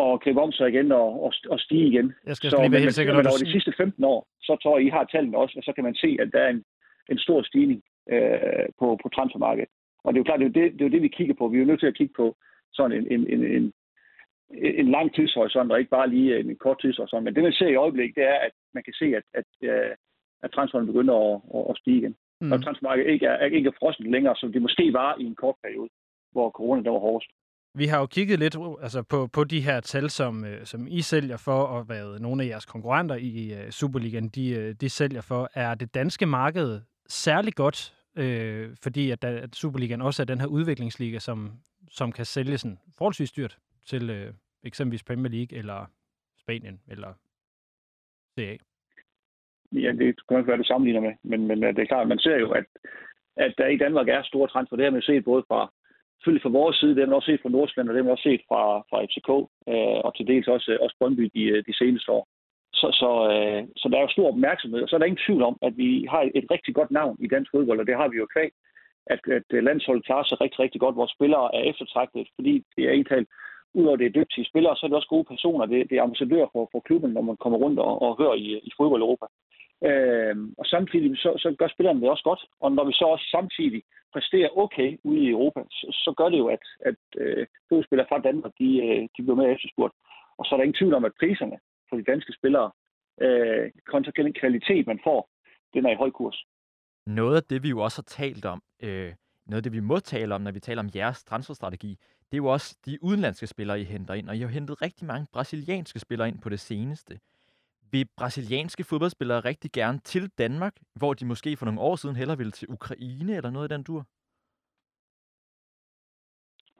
at 0.05 0.21
gribe 0.23 0.41
om 0.41 0.53
sig 0.53 0.69
igen 0.69 0.93
og, 0.93 1.25
og, 1.25 1.33
og 1.51 1.61
stige 1.61 1.87
igen. 1.87 2.15
Jeg 2.27 2.37
skal 2.37 2.51
så 2.51 2.61
lige 2.61 2.73
være 2.73 2.81
helt 2.81 2.95
sikker, 2.95 3.13
når 3.13 3.23
du... 3.23 3.29
over 3.29 3.45
de 3.45 3.53
sidste 3.53 3.73
15 3.77 4.05
år, 4.05 4.27
så 4.43 4.57
tror 4.63 4.79
jeg, 4.79 4.87
I 4.87 4.91
har 4.91 5.05
tallene 5.05 5.39
også, 5.39 5.55
og 5.59 5.65
så 5.65 5.73
kan 5.73 5.85
man 5.85 5.95
se, 5.95 6.17
at 6.21 6.29
der 6.33 6.41
er 6.41 6.49
en, 6.49 6.65
en 7.11 7.19
stor 7.19 7.43
stigning 7.43 7.83
øh, 8.13 8.67
på, 8.79 8.99
på 9.03 9.09
transfermarkedet. 9.09 9.71
Og 10.07 10.15
det 10.15 10.19
er 10.19 10.23
jo 10.23 10.29
klart, 10.29 10.41
det 10.41 10.47
er 10.47 10.53
jo 10.53 10.59
det, 10.61 10.73
det 10.73 10.81
er 10.81 10.89
jo 10.89 10.95
det, 10.95 11.03
vi 11.03 11.17
kigger 11.19 11.35
på. 11.35 11.49
Vi 11.49 11.57
er 11.57 11.61
jo 11.65 11.71
nødt 11.71 11.81
til 11.81 11.93
at 11.93 11.99
kigge 12.01 12.15
på 12.17 12.37
sådan 12.73 12.97
en, 12.99 13.07
en, 13.15 13.23
en, 13.35 13.43
en, 13.57 13.65
en 14.81 14.91
lang 14.97 15.15
tidshorisont, 15.15 15.73
og 15.73 15.79
ikke 15.79 15.97
bare 15.99 16.11
lige 16.11 16.41
en 16.41 16.57
kort 16.57 16.79
tidshorisont. 16.81 17.25
Men 17.25 17.35
det, 17.35 17.43
man 17.43 17.53
ser 17.53 17.69
i 17.69 17.83
øjeblikket, 17.85 18.17
det 18.17 18.25
er, 18.25 18.39
at 18.47 18.55
man 18.75 18.83
kan 18.83 18.93
se, 18.93 19.07
at, 19.19 19.27
at, 19.41 19.51
øh, 19.71 19.93
at 20.43 20.51
transferen 20.51 20.87
begynder 20.87 21.15
at, 21.31 21.41
at, 21.57 21.65
at 21.71 21.77
stige 21.81 21.99
igen. 21.99 22.15
Mm. 22.41 22.53
Og 22.53 22.63
transfermarkedet 22.63 23.11
ikke 23.11 23.27
er, 23.27 23.47
ikke 23.47 23.69
er 23.69 23.79
frosset 23.79 24.07
længere, 24.07 24.37
som 24.37 24.53
det 24.53 24.63
måske 24.63 24.93
var 24.93 25.17
i 25.21 25.25
en 25.25 25.35
kort 25.35 25.55
periode, 25.65 25.89
hvor 26.33 26.51
corona 26.51 26.83
der 26.83 26.91
var 26.91 26.99
hårdest. 26.99 27.31
Vi 27.75 27.87
har 27.87 28.01
jo 28.01 28.07
kigget 28.07 28.39
lidt 28.39 28.57
altså 28.83 29.03
på, 29.03 29.27
på 29.33 29.45
de 29.45 29.61
her 29.61 29.81
tal, 29.81 30.11
som, 30.11 30.45
øh, 30.45 30.65
som 30.65 30.87
I 30.91 31.01
sælger 31.01 31.37
for, 31.37 31.61
og 31.63 31.85
hvad 31.85 32.19
nogle 32.19 32.43
af 32.43 32.49
jeres 32.49 32.67
konkurrenter 32.67 33.17
i 33.17 33.53
uh, 33.53 33.71
Superligaen, 33.71 34.29
de, 34.29 34.73
de 34.73 34.89
sælger 34.89 35.21
for. 35.21 35.49
Er 35.55 35.75
det 35.75 35.95
danske 35.95 36.27
marked 36.27 36.81
særlig 37.09 37.55
godt 37.55 37.96
øh, 38.17 38.77
fordi 38.83 39.11
at, 39.11 39.23
der, 39.23 39.29
at 39.29 39.55
Superligaen 39.55 40.03
også 40.03 40.23
er 40.23 40.27
den 40.27 40.41
her 40.41 40.47
udviklingsliga, 40.47 41.19
som, 41.19 41.53
som 41.91 42.13
kan 42.13 42.25
sælge 42.25 42.59
sådan 42.59 42.79
forholdsvis 42.99 43.33
dyrt 43.33 43.59
til 43.85 44.11
øh, 44.11 44.33
eksempelvis 44.65 45.03
Premier 45.03 45.33
League 45.33 45.59
eller 45.59 45.87
Spanien 46.37 46.81
eller 46.89 47.13
CA. 48.35 48.57
Ja, 49.73 49.93
det 49.93 50.15
kan 50.29 50.39
ikke 50.39 50.49
være, 50.49 50.59
det 50.59 50.67
sammenligner 50.67 51.01
med, 51.01 51.15
men, 51.23 51.47
men 51.47 51.65
øh, 51.65 51.75
det 51.75 51.83
er 51.83 51.87
klart, 51.87 52.09
man 52.09 52.19
ser 52.19 52.37
jo, 52.37 52.51
at, 52.51 52.65
at 53.37 53.55
der 53.59 53.67
i 53.67 53.77
Danmark 53.77 54.09
er 54.09 54.23
store 54.23 54.49
transfer. 54.49 54.77
Det 54.77 54.85
har 54.85 54.91
man 54.91 55.03
set 55.03 55.25
både 55.25 55.45
fra, 55.49 55.73
selvfølgelig 56.17 56.43
fra 56.43 56.59
vores 56.61 56.77
side, 56.77 56.95
det 56.95 57.01
har 57.01 57.07
man 57.07 57.15
også 57.17 57.31
set 57.31 57.43
fra 57.43 57.49
Nordsjælland, 57.49 57.89
og 57.89 57.95
det 57.95 58.01
har 58.01 58.09
man 58.09 58.17
også 58.17 58.29
set 58.31 58.43
fra, 58.49 58.63
fra 58.91 59.05
FCK, 59.09 59.31
øh, 59.73 60.01
og 60.07 60.17
til 60.17 60.27
dels 60.27 60.49
også, 60.49 60.73
øh, 60.73 60.79
også 60.81 60.97
Brøndby 60.99 61.31
de, 61.35 61.43
øh, 61.43 61.65
de 61.67 61.75
seneste 61.77 62.13
år. 62.13 62.29
Så, 62.81 62.87
så, 63.01 63.11
øh, 63.35 63.63
så 63.77 63.89
der 63.89 63.97
er 63.99 64.07
jo 64.07 64.17
stor 64.17 64.29
opmærksomhed, 64.29 64.83
og 64.83 64.89
så 64.89 64.97
er 64.97 64.99
der 64.99 65.11
ingen 65.11 65.25
tvivl 65.27 65.43
om, 65.43 65.57
at 65.63 65.77
vi 65.77 66.07
har 66.11 66.23
et 66.35 66.47
rigtig 66.51 66.75
godt 66.75 66.91
navn 66.91 67.17
i 67.21 67.27
dansk 67.27 67.51
fodbold, 67.51 67.81
og 67.81 67.87
det 67.87 67.97
har 67.97 68.09
vi 68.09 68.17
jo 68.17 68.27
kvæg, 68.35 68.51
at, 69.07 69.21
at 69.39 69.49
øh, 69.57 69.65
landsholdet 69.65 70.07
klarer 70.07 70.25
sig 70.25 70.41
rigtig, 70.41 70.61
rigtig 70.61 70.81
godt. 70.81 70.97
Vores 70.97 71.13
spillere 71.17 71.55
er 71.55 71.63
eftertragtet, 71.71 72.29
fordi 72.37 72.65
det 72.77 72.85
er 72.85 72.93
egentlig 72.93 73.27
udover 73.75 73.97
det 73.97 74.07
er 74.07 74.19
dygtige 74.19 74.49
spillere, 74.51 74.77
så 74.77 74.83
er 74.87 74.89
det 74.89 74.97
også 74.97 75.15
gode 75.15 75.31
personer. 75.33 75.67
Det, 75.67 75.91
det 75.91 75.97
er 75.99 76.03
ambassadører 76.03 76.49
for, 76.53 76.69
for 76.73 76.81
klubben, 76.81 77.11
når 77.13 77.23
man 77.23 77.37
kommer 77.37 77.59
rundt 77.59 77.79
og, 77.79 78.03
og 78.03 78.19
hører 78.21 78.35
i, 78.35 78.47
i 78.69 78.71
fodbold 78.77 79.03
Europa. 79.03 79.27
Øh, 79.89 80.37
og 80.61 80.67
samtidig 80.67 81.19
så, 81.19 81.31
så 81.43 81.49
gør 81.59 81.69
spillerne 81.69 82.01
det 82.01 82.11
også 82.11 82.25
godt. 82.31 82.43
Og 82.61 82.73
når 82.73 82.85
vi 82.85 82.93
så 82.93 83.05
også 83.05 83.27
samtidig 83.37 83.83
præsterer 84.13 84.59
okay 84.63 84.99
ude 85.05 85.21
i 85.21 85.31
Europa, 85.31 85.61
så, 85.71 85.87
så 86.05 86.15
gør 86.19 86.29
det 86.29 86.39
jo, 86.39 86.47
at, 86.47 86.65
at 86.81 87.01
øh, 87.17 87.47
fodboldspillere 87.69 88.09
fra 88.11 88.25
Danmark, 88.29 88.53
de, 88.59 88.69
øh, 88.87 89.03
de 89.15 89.23
bliver 89.23 89.41
mere 89.41 89.55
efterspurgt. 89.57 89.95
Og 90.39 90.45
så 90.45 90.51
er 90.55 90.57
der 90.57 90.65
ingen 90.65 90.81
tvivl 90.81 90.95
om, 90.95 91.05
at 91.05 91.19
priserne 91.21 91.59
for 91.89 91.97
de 91.97 92.05
danske 92.05 92.33
spillere, 92.33 92.71
øh, 93.21 93.71
kontra 93.87 94.13
den 94.17 94.33
kvalitet, 94.33 94.87
man 94.87 95.01
får, 95.05 95.31
den 95.75 95.87
er 95.87 95.91
i 95.91 95.97
høj 95.97 96.11
kurs. 96.11 96.45
Noget 97.07 97.37
af 97.37 97.43
det, 97.43 97.63
vi 97.63 97.69
jo 97.69 97.81
også 97.81 97.99
har 97.99 98.09
talt 98.23 98.45
om, 98.45 98.63
øh, 98.83 99.13
noget 99.47 99.57
af 99.57 99.63
det, 99.63 99.73
vi 99.73 99.81
må 99.81 99.99
tale 99.99 100.35
om, 100.35 100.41
når 100.41 100.51
vi 100.51 100.61
taler 100.61 100.83
om 100.83 100.91
jeres 100.95 101.25
transferstrategi, 101.25 101.99
det 102.31 102.35
er 102.35 102.37
jo 102.37 102.47
også 102.47 102.77
de 102.87 102.99
udenlandske 103.03 103.47
spillere, 103.47 103.81
I 103.81 103.85
henter 103.85 104.15
ind. 104.15 104.29
Og 104.29 104.37
I 104.37 104.41
har 104.41 104.49
hentet 104.49 104.83
rigtig 104.83 105.07
mange 105.07 105.27
brasilianske 105.33 105.99
spillere 105.99 106.29
ind 106.29 106.41
på 106.41 106.49
det 106.49 106.61
seneste. 106.61 107.19
Vil 107.91 108.09
brasilianske 108.17 108.85
fodboldspillere 108.85 109.41
rigtig 109.41 109.73
gerne 109.73 109.99
til 109.99 110.31
Danmark, 110.39 110.77
hvor 110.95 111.15
de 111.15 111.25
måske 111.25 111.57
for 111.57 111.65
nogle 111.65 111.81
år 111.81 111.97
siden 111.97 112.17
heller 112.17 112.37
ville 112.37 112.53
til 112.53 112.69
Ukraine 112.71 113.37
eller 113.37 113.51
noget 113.51 113.71
i 113.71 113.75
den 113.75 113.83
dur? 113.83 114.07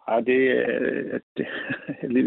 Ja, 0.09 0.21
det, 0.21 0.41
øh, 0.57 1.21
det, 1.37 1.47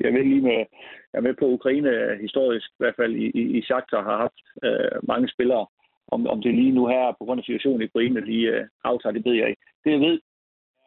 jeg 0.05 0.13
ved 0.13 0.23
lige 0.23 0.41
med, 0.41 0.65
jeg 1.11 1.19
er 1.19 1.21
med 1.21 1.33
på 1.33 1.45
Ukraine 1.45 2.17
historisk, 2.21 2.69
i 2.71 2.79
hvert 2.79 2.95
fald 2.95 3.15
i, 3.15 3.25
i, 3.25 3.57
i 3.57 3.61
Shakhtar 3.61 4.03
har 4.03 4.17
haft 4.17 4.41
øh, 4.63 5.07
mange 5.07 5.27
spillere. 5.29 5.65
Om, 6.11 6.27
om 6.27 6.41
det 6.41 6.53
lige 6.55 6.71
nu 6.71 6.87
her, 6.87 7.11
på 7.19 7.25
grund 7.25 7.39
af 7.39 7.45
situationen 7.45 7.81
i 7.81 7.85
Ukraine, 7.85 8.25
lige 8.25 8.49
øh, 8.49 8.67
aftager, 8.83 9.13
det 9.13 9.25
ved 9.25 9.33
jeg 9.33 9.49
ikke. 9.49 9.61
Det 9.83 9.91
jeg 9.91 9.99
ved, 9.99 10.19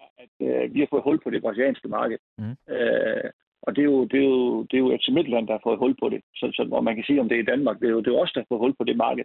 er, 0.01 0.09
at 0.25 0.65
øh, 0.65 0.75
vi 0.75 0.81
har 0.81 0.87
fået 0.91 1.03
hul 1.03 1.21
på 1.23 1.31
det 1.31 1.43
brasilianske 1.43 1.89
marked. 1.89 2.19
Mm. 2.39 2.75
Øh, 2.75 3.31
og 3.63 3.77
det 3.77 3.83
er, 3.83 3.91
jo, 3.93 4.05
det, 4.05 4.19
er 4.21 4.25
jo, 4.25 4.63
det 4.63 4.75
er 4.77 4.83
jo 4.85 4.97
FC 4.97 5.09
Midtland, 5.09 5.47
der 5.47 5.53
har 5.53 5.61
fået 5.63 5.79
hul 5.79 5.95
på 6.01 6.09
det. 6.09 6.21
Så, 6.35 6.53
så, 6.57 6.69
og 6.73 6.85
man 6.85 6.95
kan 6.95 7.05
sige, 7.05 7.21
om 7.21 7.29
det 7.29 7.37
er 7.37 7.43
i 7.43 7.51
Danmark, 7.53 7.81
det 7.81 7.87
er 7.87 7.91
jo, 7.91 8.01
det 8.01 8.09
er 8.15 8.19
også 8.19 8.33
der 8.35 8.41
har 8.41 8.47
fået 8.49 8.65
hul 8.65 8.75
på 8.77 8.85
det 8.85 8.97
marked. 8.97 9.25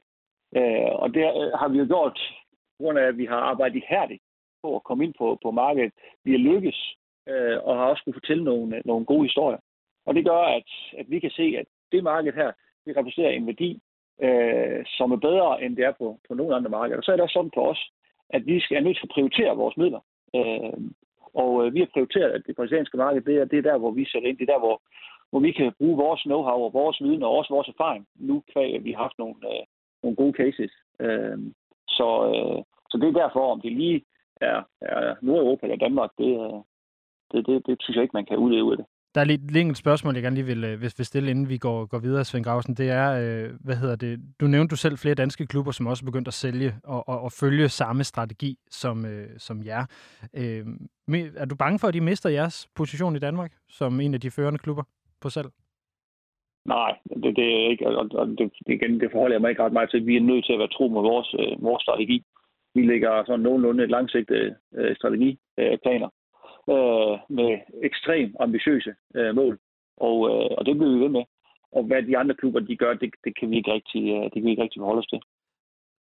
Øh, 0.58 0.92
og 1.04 1.14
det 1.14 1.22
øh, 1.22 1.52
har 1.60 1.68
vi 1.68 1.78
jo 1.78 1.86
gjort, 1.86 2.20
på 2.78 2.84
grund 2.84 3.00
af, 3.00 3.04
at 3.04 3.18
vi 3.18 3.26
har 3.26 3.40
arbejdet 3.52 3.76
ihærdigt 3.76 4.22
på 4.64 4.76
at 4.76 4.84
komme 4.84 5.04
ind 5.04 5.14
på, 5.18 5.38
på 5.44 5.52
markedet. 5.52 5.92
Vi 6.24 6.32
har 6.32 6.38
lykkes 6.38 6.96
øh, 7.28 7.58
og 7.64 7.76
har 7.78 7.86
også 7.86 8.04
kunne 8.04 8.20
fortælle 8.22 8.44
nogle, 8.44 8.76
øh, 8.76 8.82
nogle 8.86 9.06
gode 9.06 9.24
historier. 9.24 9.60
Og 10.06 10.16
det 10.16 10.26
gør, 10.26 10.42
at, 10.58 10.70
at 10.98 11.06
vi 11.10 11.20
kan 11.20 11.32
se, 11.32 11.56
at 11.60 11.66
det 11.92 12.04
marked 12.04 12.34
her, 12.34 12.52
det 12.86 12.98
repræsenterer 12.98 13.32
en 13.32 13.48
værdi, 13.48 13.82
øh, 14.22 14.86
som 14.98 15.12
er 15.12 15.16
bedre, 15.16 15.64
end 15.64 15.76
det 15.76 15.86
er 15.86 15.92
på, 15.92 16.20
på 16.28 16.34
nogle 16.34 16.56
andre 16.56 16.70
markeder. 16.70 16.98
Og 16.98 17.04
så 17.04 17.12
er 17.12 17.16
det 17.16 17.24
også 17.24 17.34
sådan 17.34 17.52
for 17.54 17.70
os, 17.72 17.92
at 18.30 18.46
vi 18.46 18.60
skal 18.60 18.78
er 18.78 18.82
nødt 18.82 18.98
til 18.98 19.08
at 19.08 19.16
prioritere 19.16 19.56
vores 19.56 19.78
midler. 19.78 20.00
Øh, 20.36 20.80
og 21.34 21.66
øh, 21.66 21.74
vi 21.74 21.80
har 21.80 21.90
prioriteret, 21.94 22.32
at 22.32 22.44
det 22.48 22.56
brasilianske 22.56 22.98
marked, 22.98 23.22
det 23.22 23.36
er, 23.38 23.46
det 23.46 23.58
er 23.58 23.70
der, 23.70 23.78
hvor 23.78 23.92
vi 23.92 24.06
sætter 24.06 24.30
ind. 24.30 24.38
Det 24.38 24.50
er 24.50 24.54
der, 24.54 24.60
hvor, 24.60 24.82
hvor 25.30 25.40
vi 25.40 25.52
kan 25.52 25.74
bruge 25.78 25.98
vores 25.98 26.22
know-how 26.22 26.60
og 26.68 26.74
vores 26.74 27.02
viden 27.02 27.24
og 27.24 27.32
også 27.38 27.54
vores 27.54 27.68
erfaring. 27.68 28.08
Nu 28.16 28.44
kan 28.54 28.84
vi 28.84 28.92
har 28.92 29.02
haft 29.02 29.18
nogle, 29.18 29.36
øh, 29.52 29.64
nogle 30.04 30.16
gode 30.16 30.34
cases. 30.34 30.72
Øh, 31.00 31.38
så, 31.88 32.08
øh, 32.30 32.64
så 32.90 32.98
det 32.98 33.08
er 33.08 33.22
derfor, 33.24 33.52
om 33.52 33.62
det 33.62 33.72
lige 33.72 34.06
er, 34.42 34.62
er 34.82 35.16
Nordeuropa 35.22 35.66
eller 35.66 35.86
Danmark, 35.86 36.12
det, 36.18 36.32
øh, 36.46 36.60
det, 37.32 37.46
det, 37.48 37.66
det 37.68 37.76
synes 37.80 37.96
jeg 37.96 38.04
ikke, 38.04 38.18
man 38.20 38.26
kan 38.26 38.38
udleve 38.38 38.72
af 38.72 38.78
det. 38.78 38.86
Der 39.16 39.22
er 39.22 39.26
lidt, 39.26 39.52
lige 39.52 39.70
et 39.70 39.78
spørgsmål, 39.78 40.14
jeg 40.14 40.24
gerne 40.24 40.36
lige 40.36 40.46
vil, 40.46 40.62
vil, 40.62 40.92
vil 40.98 41.06
stille, 41.06 41.32
inden 41.32 41.50
vi 41.50 41.58
går, 41.58 41.86
går 41.86 42.00
videre, 42.00 42.26
Svend 42.26 42.44
Grausen. 42.44 42.74
Det 42.76 42.90
er, 42.90 43.08
øh, 43.22 43.50
hvad 43.66 43.76
hedder 43.76 43.96
det, 43.96 44.20
du 44.42 44.46
nævnte 44.48 44.72
du 44.72 44.76
selv 44.76 44.98
flere 44.98 45.16
danske 45.16 45.48
klubber, 45.48 45.72
som 45.72 45.88
også 45.88 46.04
er 46.04 46.12
begyndt 46.12 46.28
at 46.28 46.34
sælge 46.34 46.74
og, 46.84 47.10
og, 47.10 47.22
og 47.22 47.32
følge 47.32 47.70
samme 47.70 48.04
strategi 48.04 48.58
som, 48.70 49.06
øh, 49.06 49.30
som 49.38 49.58
jer. 49.66 49.84
Øh, 50.42 50.66
er 51.38 51.46
du 51.46 51.56
bange 51.56 51.80
for, 51.80 51.88
at 51.88 51.94
de 51.94 52.02
mister 52.02 52.30
jeres 52.30 52.68
position 52.76 53.16
i 53.16 53.20
Danmark 53.20 53.52
som 53.70 54.00
en 54.00 54.14
af 54.14 54.22
de 54.22 54.32
førende 54.32 54.60
klubber 54.60 54.84
på 55.22 55.30
salg? 55.30 55.48
Nej, 56.66 56.92
det, 57.24 57.36
det 57.36 57.48
er 57.56 57.70
ikke, 57.70 57.88
og, 57.88 58.10
og 58.12 58.28
det, 58.28 58.52
igen, 58.66 59.00
det 59.00 59.12
forholder 59.12 59.34
jeg 59.36 59.42
mig 59.42 59.50
ikke 59.50 59.64
ret 59.64 59.74
meget 59.74 59.90
til. 59.90 60.06
Vi 60.06 60.16
er 60.16 60.22
nødt 60.22 60.46
til 60.46 60.54
at 60.54 60.60
være 60.60 60.76
tro 60.78 60.88
med 60.88 61.02
vores, 61.02 61.36
øh, 61.40 61.64
vores 61.64 61.82
strategi. 61.84 62.24
Vi 62.76 62.82
lægger 62.86 63.24
sådan 63.26 63.40
nogenlunde 63.40 63.84
et 63.84 63.90
langsigtet 63.90 64.56
øh, 64.76 64.96
strategiplaner 64.96 66.08
øh, 66.08 66.12
Øh, 66.70 67.18
med 67.30 67.60
ekstremt 67.84 68.36
ambitiøse 68.40 68.96
øh, 69.16 69.36
mål. 69.36 69.60
Og, 69.98 70.18
øh, 70.30 70.52
og 70.58 70.66
det 70.66 70.78
bliver 70.78 70.94
vi 70.94 71.00
ved 71.00 71.10
med. 71.10 71.24
Og 71.72 71.84
hvad 71.84 72.04
de 72.04 72.18
andre 72.18 72.36
klubber 72.36 72.60
de 72.60 72.76
gør, 72.76 72.94
det, 72.94 73.14
det 73.24 73.40
kan 73.40 73.50
vi 73.50 73.58
ikke 73.58 73.74
rigtig, 73.74 74.04
øh, 74.16 74.24
det 74.24 74.34
kan 74.34 74.44
vi 74.44 74.50
ikke 74.50 74.64
rigtig 74.64 74.80
forholde 74.80 75.00
os 75.00 75.08
til. 75.08 75.22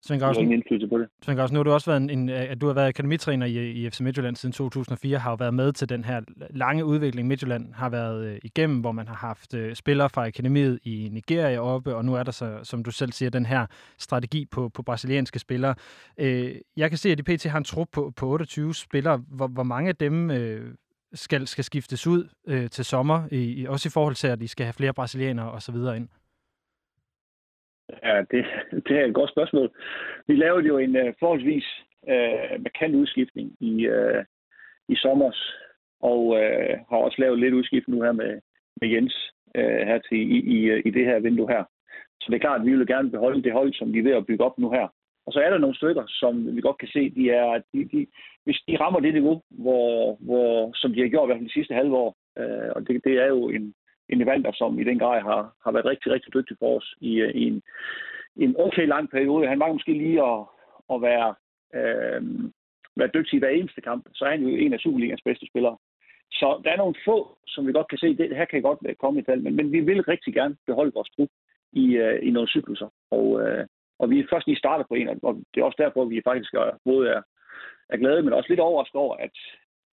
Svend 0.03 0.21
Gausen, 0.21 0.43
ingen 0.43 0.59
indflydelse 0.59 0.89
på 0.89 0.99
det. 0.99 1.09
Svend 1.23 1.39
Gausen, 1.39 1.55
nu 1.55 1.59
har 1.59 1.65
du 1.65 1.73
også 1.73 1.91
været 1.91 2.03
en, 2.03 2.11
en, 2.11 2.29
at 2.29 2.61
du 2.61 2.67
har 2.67 2.75
været 2.75 2.89
akademitræner 2.89 3.47
i, 3.47 3.71
i 3.71 3.91
FC 3.91 4.01
Midtjylland 4.01 4.37
siden 4.37 4.53
2004, 4.53 5.19
har 5.19 5.31
jo 5.31 5.37
været 5.41 5.55
med 5.55 5.73
til 5.73 5.89
den 5.89 6.05
her 6.05 6.21
lange 6.51 6.85
udvikling, 6.85 7.29
Midtjylland 7.29 7.75
har 7.75 7.89
været 7.89 8.27
øh, 8.27 8.39
igennem, 8.43 8.81
hvor 8.81 8.93
man 8.93 9.09
har 9.09 9.15
haft 9.15 9.55
øh, 9.55 9.75
spillere 9.75 10.09
fra 10.09 10.27
akademiet 10.27 10.79
i 10.83 11.09
Nigeria 11.13 11.59
oppe, 11.59 11.95
og 11.97 12.05
nu 12.05 12.15
er 12.15 12.23
der 12.23 12.33
så, 12.33 12.59
som 12.63 12.85
du 12.85 12.91
selv 12.91 13.13
siger, 13.13 13.31
den 13.31 13.47
her 13.47 13.67
strategi 13.99 14.47
på, 14.51 14.69
på 14.69 14.83
brasilianske 14.83 15.39
spillere. 15.39 15.75
Øh, 16.19 16.55
jeg 16.77 16.89
kan 16.91 16.99
se, 16.99 17.11
at 17.11 17.19
de 17.19 17.23
PT 17.23 17.45
har 17.45 17.59
en 17.59 17.65
trup 17.65 17.89
på, 17.93 18.13
på 18.17 18.29
28 18.29 18.75
spillere. 18.75 19.23
Hvor, 19.29 19.47
hvor 19.47 19.63
mange 19.63 19.89
af 19.89 19.97
dem 19.97 20.31
øh, 20.31 20.75
skal, 21.15 21.47
skal 21.47 21.65
skiftes 21.65 22.07
ud 22.07 22.29
øh, 22.47 22.71
til 22.71 22.85
sommer, 22.85 23.29
i, 23.33 23.67
også 23.67 23.89
i 23.89 23.91
forhold 23.91 24.15
til, 24.15 24.29
at 24.29 24.41
de 24.41 24.49
skal 24.49 24.67
have 24.67 24.73
flere 24.73 24.93
brasilianere 24.93 25.51
osv. 25.51 25.75
ind? 25.75 26.09
Ja, 28.03 28.23
det, 28.31 28.45
det 28.87 28.99
er 28.99 29.05
et 29.05 29.15
godt 29.15 29.31
spørgsmål. 29.31 29.71
Vi 30.27 30.35
lavede 30.37 30.67
jo 30.67 30.79
en 30.79 30.97
uh, 30.97 31.13
forholdsvis 31.21 31.67
uh, 32.03 32.63
markant 32.63 32.95
udskiftning 32.95 33.57
i, 33.61 33.89
uh, 33.89 34.25
i 34.89 34.97
sommer, 34.97 35.33
og 36.01 36.27
uh, 36.27 36.73
har 36.91 36.97
også 36.97 37.17
lavet 37.19 37.39
lidt 37.39 37.55
udskiftning 37.55 37.99
nu 37.99 38.05
her 38.05 38.13
med, 38.13 38.41
med 38.81 38.89
Jens 38.89 39.33
uh, 39.59 39.83
her 39.89 39.99
til, 39.99 40.19
i, 40.19 40.39
i, 40.55 40.81
i 40.89 40.91
det 40.91 41.05
her 41.05 41.19
vindue 41.19 41.49
her. 41.49 41.65
Så 42.21 42.27
det 42.31 42.35
er 42.35 42.47
klart, 42.47 42.61
at 42.61 42.67
vi 42.67 42.77
vil 42.77 42.87
gerne 42.87 43.11
beholde 43.11 43.43
det 43.43 43.53
hold, 43.53 43.75
som 43.75 43.93
vi 43.93 43.99
er 43.99 44.03
ved 44.03 44.13
at 44.13 44.27
bygge 44.27 44.45
op 44.45 44.59
nu 44.59 44.71
her. 44.71 44.89
Og 45.27 45.33
så 45.33 45.41
er 45.41 45.51
der 45.51 45.59
nogle 45.59 45.77
stykker, 45.77 46.05
som 46.09 46.57
vi 46.57 46.61
godt 46.61 46.79
kan 46.79 46.89
se, 46.89 47.11
de 47.11 47.31
er, 47.31 47.63
de, 47.73 47.85
de, 47.93 48.07
hvis 48.45 48.61
de 48.69 48.77
rammer 48.81 49.01
det 49.01 49.13
niveau, 49.15 49.43
hvor, 49.51 50.17
hvor, 50.21 50.71
som 50.75 50.93
de 50.93 51.01
har 51.01 51.09
gjort 51.09 51.27
i 51.27 51.29
hvert 51.29 51.39
fald 51.39 51.49
de 51.49 51.59
sidste 51.59 51.75
halve 51.75 51.97
år, 51.97 52.17
øh, 52.39 52.71
og 52.77 52.89
det, 52.89 53.05
det 53.05 53.15
er 53.23 53.27
jo 53.27 53.49
en, 53.49 53.75
en 54.13 54.23
Evander, 54.23 54.53
som 54.53 54.79
i 54.79 54.85
den 54.85 54.99
grad 54.99 55.21
har, 55.23 55.43
har 55.65 55.73
været 55.73 55.87
rigtig, 55.93 56.13
rigtig 56.13 56.35
dygtig 56.35 56.57
for 56.59 56.77
os 56.77 56.95
i, 57.01 57.13
øh, 57.21 57.35
i 57.35 57.45
en, 57.47 57.63
en 58.37 58.55
okay 58.59 58.87
lang 58.87 59.11
periode. 59.11 59.49
Han 59.49 59.61
var 59.61 59.73
måske 59.73 59.93
lige 59.93 60.23
at, 60.33 60.41
at 60.95 61.03
være, 61.03 61.35
øh, 61.79 62.23
være 62.97 63.11
dygtig 63.15 63.37
i 63.37 63.39
hver 63.39 63.49
eneste 63.49 63.81
kamp, 63.81 64.07
så 64.15 64.25
er 64.25 64.31
han 64.31 64.43
jo 64.43 64.49
en 64.49 64.73
af 64.73 64.81
Superligans 64.81 65.23
bedste 65.25 65.47
spillere. 65.47 65.77
Så 66.33 66.61
der 66.65 66.71
er 66.71 66.77
nogle 66.77 66.95
få, 67.05 67.39
som 67.47 67.67
vi 67.67 67.73
godt 67.73 67.89
kan 67.89 67.99
se, 67.99 68.17
det 68.17 68.37
her 68.37 68.45
kan 68.45 68.63
godt 68.63 68.79
øh, 68.87 68.95
komme 68.95 69.21
i 69.21 69.23
tal, 69.23 69.43
men, 69.43 69.57
men 69.57 69.73
vi 69.73 69.81
vil 69.81 70.03
rigtig 70.03 70.35
gerne 70.35 70.57
beholde 70.67 70.93
vores 70.95 71.11
trup 71.11 71.29
i, 71.73 71.87
øh, 71.97 72.19
i 72.29 72.31
nogle 72.31 72.49
cykluser. 72.49 72.89
Og, 73.11 73.41
øh, 73.43 73.67
og 73.99 74.11
vi 74.11 74.21
er 74.21 74.31
først 74.31 74.47
lige 74.47 74.59
startet 74.59 74.87
på 74.89 74.95
en, 74.95 75.09
og 75.23 75.35
det 75.55 75.61
er 75.61 75.65
også 75.65 75.83
derfor, 75.83 76.05
vi 76.05 76.23
faktisk 76.25 76.55
er, 76.55 76.79
både 76.85 77.09
er, 77.09 77.23
er 77.89 77.97
glade, 77.97 78.23
men 78.23 78.33
også 78.33 78.49
lidt 78.49 78.61
overrasket 78.61 78.97
over, 78.97 79.17
at, 79.17 79.37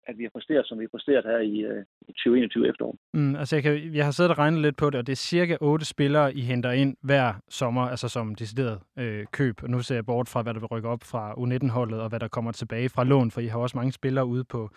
at 0.05 0.17
vi 0.17 0.23
har 0.23 0.29
præsteret, 0.29 0.67
som 0.67 0.79
vi 0.79 0.83
har 0.83 0.89
præsteret 0.97 1.23
her 1.25 1.39
i, 1.39 1.59
øh, 1.59 1.83
i 2.01 2.11
2021 2.11 2.69
efterår. 2.69 2.95
Mm, 3.13 3.35
altså 3.35 3.55
jeg, 3.55 3.63
kan, 3.63 3.95
jeg 3.95 4.05
har 4.05 4.11
siddet 4.11 4.31
og 4.31 4.37
regnet 4.37 4.61
lidt 4.61 4.77
på 4.77 4.89
det, 4.89 4.99
og 4.99 5.07
det 5.07 5.11
er 5.11 5.15
cirka 5.15 5.57
otte 5.61 5.85
spillere, 5.85 6.35
I 6.35 6.41
henter 6.41 6.71
ind 6.71 6.97
hver 7.01 7.33
sommer, 7.49 7.81
altså 7.81 8.07
som 8.07 8.35
decideret 8.35 8.79
øh, 8.99 9.25
køb. 9.31 9.63
Og 9.63 9.69
nu 9.69 9.79
ser 9.81 9.95
jeg 9.95 10.05
bort 10.05 10.29
fra, 10.29 10.41
hvad 10.41 10.53
der 10.53 10.59
vil 10.59 10.67
rykke 10.67 10.89
op 10.89 11.03
fra 11.03 11.33
U19-holdet, 11.33 12.01
og 12.01 12.09
hvad 12.09 12.19
der 12.19 12.27
kommer 12.27 12.51
tilbage 12.51 12.89
fra 12.89 13.03
lån, 13.03 13.31
for 13.31 13.41
I 13.41 13.47
har 13.47 13.59
også 13.59 13.77
mange 13.77 13.91
spillere 13.91 14.25
ude 14.25 14.43
på, 14.43 14.69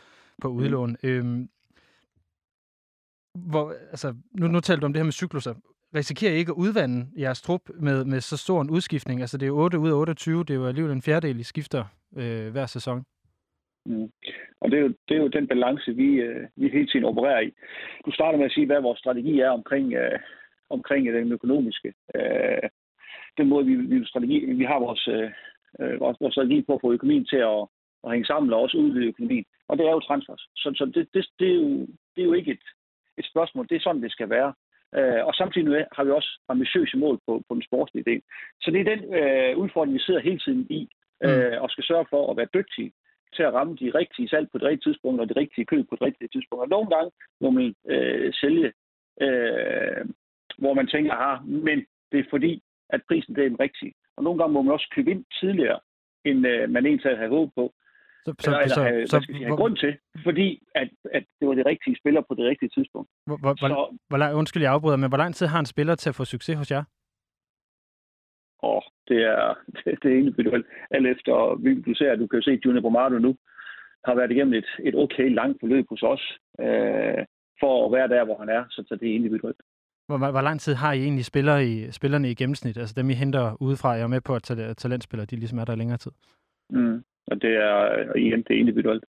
på 0.42 0.52
mm. 0.52 0.56
udlån. 0.56 0.96
Mm. 1.02 1.08
Øhm, 1.08 1.48
hvor, 3.34 3.74
altså, 3.90 4.14
nu, 4.32 4.46
nu 4.48 4.60
talte 4.60 4.80
du 4.80 4.86
om 4.86 4.92
det 4.92 5.00
her 5.00 5.04
med 5.04 5.12
cykluser. 5.12 5.54
Risikerer 5.94 6.32
I 6.32 6.36
ikke 6.36 6.52
at 6.52 6.56
udvande 6.56 7.06
jeres 7.18 7.42
trup 7.42 7.60
med, 7.80 8.04
med 8.04 8.20
så 8.20 8.36
stor 8.36 8.60
en 8.60 8.70
udskiftning? 8.70 9.20
Altså 9.20 9.38
det 9.38 9.46
er 9.46 9.52
8 9.52 9.78
ud 9.78 9.88
af 9.88 9.94
28, 9.94 10.44
det 10.44 10.50
er 10.50 10.54
jo 10.54 10.66
alligevel 10.66 10.92
en 10.92 11.02
fjerdedel, 11.02 11.40
I 11.40 11.42
skifter 11.42 11.84
øh, 12.16 12.50
hver 12.50 12.66
sæson. 12.66 13.04
Mm. 13.86 14.10
Og 14.60 14.70
det 14.70 14.76
er, 14.78 14.82
jo, 14.82 14.88
det 15.08 15.16
er 15.16 15.22
jo 15.22 15.28
den 15.28 15.46
balance, 15.48 15.94
vi, 15.94 16.08
øh, 16.26 16.46
vi 16.56 16.68
hele 16.68 16.86
tiden 16.86 17.04
opererer 17.04 17.40
i. 17.40 17.50
Du 18.06 18.10
starter 18.10 18.38
med 18.38 18.46
at 18.46 18.52
sige, 18.52 18.66
hvad 18.66 18.80
vores 18.80 18.98
strategi 18.98 19.40
er 19.40 19.50
omkring, 19.50 19.94
øh, 19.94 20.18
omkring 20.70 21.06
den 21.06 21.32
økonomiske. 21.32 21.94
Øh, 22.14 22.68
den 23.38 23.48
måde, 23.48 23.66
vi, 23.66 23.74
vi, 23.74 24.06
strategi, 24.06 24.52
vi 24.52 24.64
har 24.64 24.78
vores, 24.78 25.08
øh, 25.08 25.30
øh, 25.80 26.00
vores, 26.00 26.16
vores 26.20 26.34
strategi 26.34 26.62
på 26.62 26.74
at 26.74 26.80
få 26.80 26.92
økonomien 26.92 27.24
til 27.24 27.36
at, 27.36 27.62
at 28.04 28.12
hænge 28.12 28.26
sammen 28.26 28.52
og 28.52 28.60
også 28.60 28.76
udvide 28.78 29.06
økonomien. 29.06 29.44
Og 29.68 29.78
det 29.78 29.86
er 29.86 29.90
jo 29.90 30.00
transfers. 30.00 30.42
Så, 30.56 30.72
så 30.78 30.84
det, 30.94 31.08
det, 31.14 31.26
det, 31.38 31.50
er 31.50 31.54
jo, 31.54 31.86
det 32.14 32.20
er 32.22 32.28
jo 32.30 32.32
ikke 32.32 32.52
et, 32.52 32.66
et 33.18 33.26
spørgsmål. 33.26 33.66
Det 33.68 33.76
er 33.76 33.80
sådan, 33.80 34.02
det 34.02 34.12
skal 34.12 34.30
være. 34.30 34.54
Øh, 34.94 35.26
og 35.26 35.34
samtidig 35.34 35.86
har 35.96 36.04
vi 36.04 36.10
også 36.10 36.40
ambitiøse 36.48 36.96
mål 36.96 37.18
på, 37.26 37.42
på 37.48 37.54
den 37.54 37.62
sportslige 37.62 38.04
del. 38.10 38.22
Så 38.62 38.70
det 38.70 38.80
er 38.80 38.96
den 38.96 39.14
øh, 39.14 39.58
udfordring, 39.58 39.94
vi 39.94 39.98
sidder 39.98 40.20
hele 40.20 40.38
tiden 40.38 40.66
i, 40.70 40.88
øh, 41.24 41.52
mm. 41.52 41.62
og 41.62 41.70
skal 41.70 41.84
sørge 41.84 42.06
for 42.10 42.30
at 42.30 42.36
være 42.36 42.54
dygtige 42.54 42.92
til 43.36 43.42
at 43.42 43.54
ramme 43.54 43.74
de 43.82 43.90
rigtige 44.00 44.28
salg 44.28 44.46
på 44.50 44.58
det 44.58 44.66
rigtige 44.66 44.92
tidspunkt, 44.92 45.20
og 45.20 45.28
det 45.28 45.36
rigtige 45.36 45.64
køb 45.64 45.88
på 45.88 45.96
det 45.96 46.02
rigtige 46.08 46.28
tidspunkt. 46.28 46.62
Og 46.62 46.68
nogle 46.68 46.88
gange 46.94 47.10
må 47.40 47.50
man 47.50 47.74
øh, 47.92 48.32
sælge, 48.40 48.72
øh, 49.24 50.02
hvor 50.58 50.74
man 50.74 50.86
tænker, 50.86 51.12
aha, 51.12 51.42
men 51.44 51.78
det 52.12 52.18
er 52.20 52.30
fordi, 52.30 52.62
at 52.90 53.00
prisen 53.08 53.34
det 53.34 53.44
er 53.44 53.48
den 53.48 53.60
rigtige. 53.60 53.94
Og 54.16 54.24
nogle 54.24 54.38
gange 54.38 54.52
må 54.52 54.62
man 54.62 54.72
også 54.72 54.88
købe 54.94 55.10
ind 55.10 55.24
tidligere, 55.40 55.80
end 56.24 56.46
øh, 56.46 56.70
man 56.70 56.86
egentlig 56.86 57.16
havde 57.16 57.36
håbet 57.36 57.54
på. 57.54 57.74
Så, 58.24 58.34
så, 58.38 58.50
eller, 58.50 58.58
eller 58.58 58.74
så, 58.74 58.82
have, 58.82 59.06
så, 59.06 59.20
sige, 59.26 59.44
have 59.44 59.56
grund 59.56 59.76
til, 59.76 59.92
fordi 60.22 60.62
at, 60.74 60.88
at 61.16 61.24
det 61.40 61.48
var 61.48 61.54
det 61.54 61.66
rigtige 61.66 61.96
spiller 62.00 62.22
på 62.28 62.34
det 62.34 62.44
rigtige 62.44 62.68
tidspunkt. 62.76 63.10
Hvor, 63.26 63.36
hvor, 63.36 63.54
så, 63.54 63.68
hvor, 63.68 63.94
hvor, 64.08 64.38
undskyld, 64.38 64.62
jeg 64.62 64.72
afbryder, 64.72 64.96
men 64.96 65.10
hvor 65.10 65.18
lang 65.18 65.34
tid 65.34 65.46
har 65.46 65.60
en 65.60 65.66
spiller 65.74 65.94
til 65.94 66.08
at 66.08 66.14
få 66.14 66.24
succes 66.24 66.56
hos 66.58 66.70
jer? 66.70 66.84
og 68.58 68.82
det 69.08 69.20
er, 69.22 69.58
det, 69.76 70.02
det 70.02 70.12
er 70.12 70.18
individuelt. 70.18 70.66
Alt 70.90 71.06
efter, 71.06 71.54
hvilken 71.62 71.82
du 71.82 71.94
ser, 71.94 72.16
du 72.16 72.26
kan 72.26 72.42
se, 72.42 72.50
at 72.50 72.64
Junior 72.64 72.82
Bombardo 72.82 73.18
nu 73.18 73.36
har 74.04 74.14
været 74.14 74.30
igennem 74.30 74.54
et, 74.54 74.68
et 74.84 74.94
okay 74.94 75.34
langt 75.34 75.60
forløb 75.60 75.86
hos 75.88 76.02
os, 76.02 76.38
øh, 76.60 77.24
for 77.60 77.86
at 77.86 77.92
være 77.92 78.08
der, 78.08 78.24
hvor 78.24 78.38
han 78.38 78.48
er, 78.48 78.64
så, 78.70 78.84
så 78.88 78.96
det 79.00 79.10
er 79.10 79.14
individuelt. 79.14 79.60
Hvor, 80.06 80.18
hvor 80.18 80.40
lang 80.40 80.60
tid 80.60 80.74
har 80.74 80.92
I 80.92 81.02
egentlig 81.02 81.24
spiller 81.24 81.56
i, 81.58 81.90
spillerne 81.90 82.30
i 82.30 82.34
gennemsnit? 82.34 82.76
Altså 82.76 82.94
dem, 82.96 83.10
I 83.10 83.14
henter 83.14 83.56
udefra, 83.60 83.90
jeg 83.90 84.02
er 84.02 84.14
med 84.16 84.20
på, 84.20 84.34
at 84.34 84.42
talentspillere, 84.76 85.26
de 85.26 85.36
ligesom 85.36 85.58
er 85.58 85.64
der 85.64 85.72
i 85.72 85.76
længere 85.76 85.98
tid. 85.98 86.12
Mm. 86.70 87.04
Og 87.26 87.42
det 87.42 87.54
er, 87.56 88.14
igen, 88.16 88.42
det 88.42 88.56
er 88.56 88.60
individuelt. 88.60 89.04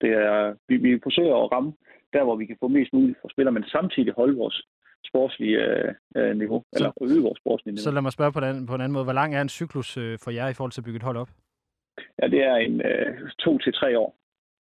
Det 0.00 0.10
er, 0.10 0.54
vi, 0.68 0.76
vi 0.76 1.00
forsøger 1.02 1.36
at 1.36 1.52
ramme 1.52 1.72
der, 2.12 2.24
hvor 2.24 2.36
vi 2.36 2.46
kan 2.46 2.56
få 2.60 2.68
mest 2.68 2.92
muligt 2.92 3.18
for 3.20 3.28
spillere, 3.28 3.52
men 3.52 3.64
samtidig 3.64 4.12
holde 4.12 4.36
vores 4.36 4.62
sportslige 5.06 5.58
øh, 5.66 5.94
øh, 6.16 6.36
niveau, 6.36 6.64
så, 6.72 6.76
eller 6.76 6.92
øge 7.02 7.22
vores 7.22 7.38
sportslige 7.38 7.72
niveau. 7.72 7.82
Så 7.82 7.90
lad 7.90 8.02
mig 8.02 8.12
spørge 8.12 8.32
på, 8.32 8.40
den, 8.40 8.66
på 8.66 8.74
en 8.74 8.80
anden 8.80 8.92
måde. 8.92 9.04
Hvor 9.04 9.12
lang 9.12 9.34
er 9.34 9.40
en 9.42 9.48
cyklus 9.48 9.96
øh, 9.96 10.18
for 10.24 10.30
jer 10.30 10.48
i 10.48 10.54
forhold 10.54 10.72
til 10.72 10.80
at 10.80 10.84
bygge 10.84 10.96
et 10.96 11.02
hold 11.02 11.16
op? 11.16 11.30
Ja, 12.22 12.28
det 12.28 12.42
er 12.42 12.56
en 12.56 12.80
øh, 12.86 13.30
to 13.38 13.58
til 13.58 13.72
tre 13.72 13.98
år. 13.98 14.16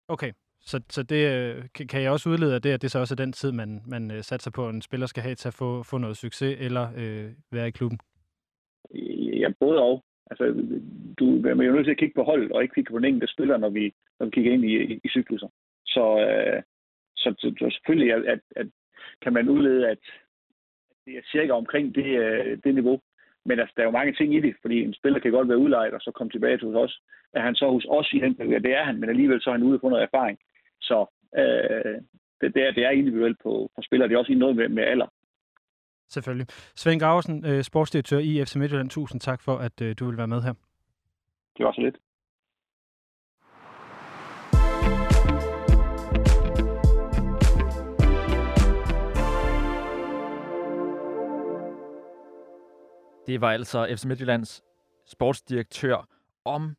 Okay, 0.09 0.33
så, 0.61 0.81
så 0.89 1.03
det, 1.03 1.23
øh, 1.35 1.65
kan 1.89 2.03
jeg 2.03 2.11
også 2.11 2.31
udlede 2.31 2.55
af 2.55 2.63
det, 2.63 2.71
at 2.71 2.83
det 2.83 2.91
så 2.91 2.99
også 2.99 3.15
er 3.15 3.25
den 3.25 3.33
tid, 3.33 3.53
man, 3.53 3.83
man 3.87 4.11
øh, 4.11 4.23
satser 4.23 4.51
på, 4.51 4.69
at 4.69 4.75
en 4.75 4.83
spiller 4.83 5.07
skal 5.07 5.23
have 5.23 5.35
til 5.35 5.49
at 5.49 5.55
få, 5.55 5.83
få 5.83 5.99
noget 5.99 6.17
succes, 6.17 6.57
eller 6.61 6.89
øh, 6.97 7.31
være 7.53 7.69
i 7.69 7.71
klubben? 7.71 7.99
Ja, 9.43 9.49
både 9.61 9.79
og. 9.83 10.05
Altså, 10.31 10.45
du 11.19 11.25
man 11.25 11.61
er 11.61 11.65
jo 11.65 11.73
nødt 11.73 11.85
til 11.87 11.91
at 11.91 11.99
kigge 11.99 12.15
på 12.15 12.23
holdet, 12.23 12.53
og 12.53 12.63
ikke 12.63 12.75
kigge 12.75 12.93
på 12.93 12.99
den 12.99 13.05
enkelte 13.05 13.33
spiller, 13.33 13.57
når 13.57 13.69
vi, 13.69 13.95
når 14.19 14.27
vi 14.27 14.31
kigger 14.31 14.53
ind 14.53 14.65
i, 14.65 14.77
i, 14.93 15.01
i 15.05 15.09
cykluser. 15.09 15.49
Så, 15.87 16.05
øh, 16.27 16.63
så, 17.17 17.35
så, 17.39 17.55
så 17.59 17.71
selvfølgelig 17.71 18.13
at, 18.15 18.25
at, 18.25 18.41
at 18.57 18.67
kan 19.23 19.33
man 19.33 19.49
udlede, 19.49 19.89
at, 19.89 19.99
det 21.09 21.17
er 21.19 21.31
cirka 21.33 21.53
omkring 21.53 21.95
det, 21.95 22.09
øh, 22.25 22.59
det 22.65 22.75
niveau. 22.75 23.01
Men 23.49 23.61
altså, 23.61 23.73
der 23.77 23.83
er 23.83 23.87
jo 23.87 23.99
mange 23.99 24.15
ting 24.15 24.35
i 24.35 24.41
det, 24.41 24.55
fordi 24.63 24.77
en 24.83 24.95
spiller 24.95 25.21
kan 25.21 25.33
godt 25.33 25.49
være 25.49 25.65
udlejet 25.65 25.95
og 25.95 26.01
så 26.01 26.11
komme 26.11 26.31
tilbage 26.31 26.59
til 26.59 26.77
os. 26.77 27.01
Er 27.33 27.43
han 27.43 27.55
så 27.55 27.71
hos 27.71 27.87
os 27.89 28.09
i 28.13 28.19
den 28.19 28.35
periode? 28.35 28.63
Det 28.63 28.75
er 28.75 28.85
han, 28.85 29.01
men 29.01 29.09
alligevel 29.09 29.41
så 29.41 29.51
er 29.51 29.55
han 29.55 29.63
ude 29.63 29.79
på 29.79 29.89
noget 29.89 30.03
erfaring. 30.03 30.39
Så 30.81 31.07
øh, 31.41 31.97
det, 32.41 32.55
det, 32.55 32.63
er, 32.67 32.71
det 32.77 32.85
er 32.85 32.91
individuelt 32.91 33.39
på, 33.43 33.71
på 33.75 33.81
spillere. 33.83 34.09
Det 34.09 34.15
er 34.15 34.19
også 34.19 34.35
noget 34.35 34.57
med, 34.57 34.69
med 34.69 34.83
alder. 34.83 35.07
Selvfølgelig. 36.09 36.47
Svend 36.51 37.01
Graversen, 37.01 37.47
øh, 37.47 37.63
sportsdirektør 37.63 38.19
i 38.19 38.45
FC 38.45 38.57
Midtjylland. 38.57 38.91
Tusind 38.91 39.21
tak 39.21 39.43
for, 39.43 39.57
at 39.57 39.81
øh, 39.83 39.95
du 39.99 40.07
vil 40.07 40.17
være 40.17 40.29
med 40.35 40.43
her. 40.43 40.55
Det 41.57 41.67
var 41.67 41.73
så 41.73 41.81
lidt. 41.81 41.97
Det 53.29 53.41
var 53.41 53.53
altså 53.53 53.97
FC 53.97 54.05
Midtjyllands 54.05 54.63
sportsdirektør 55.07 56.09
om 56.45 56.77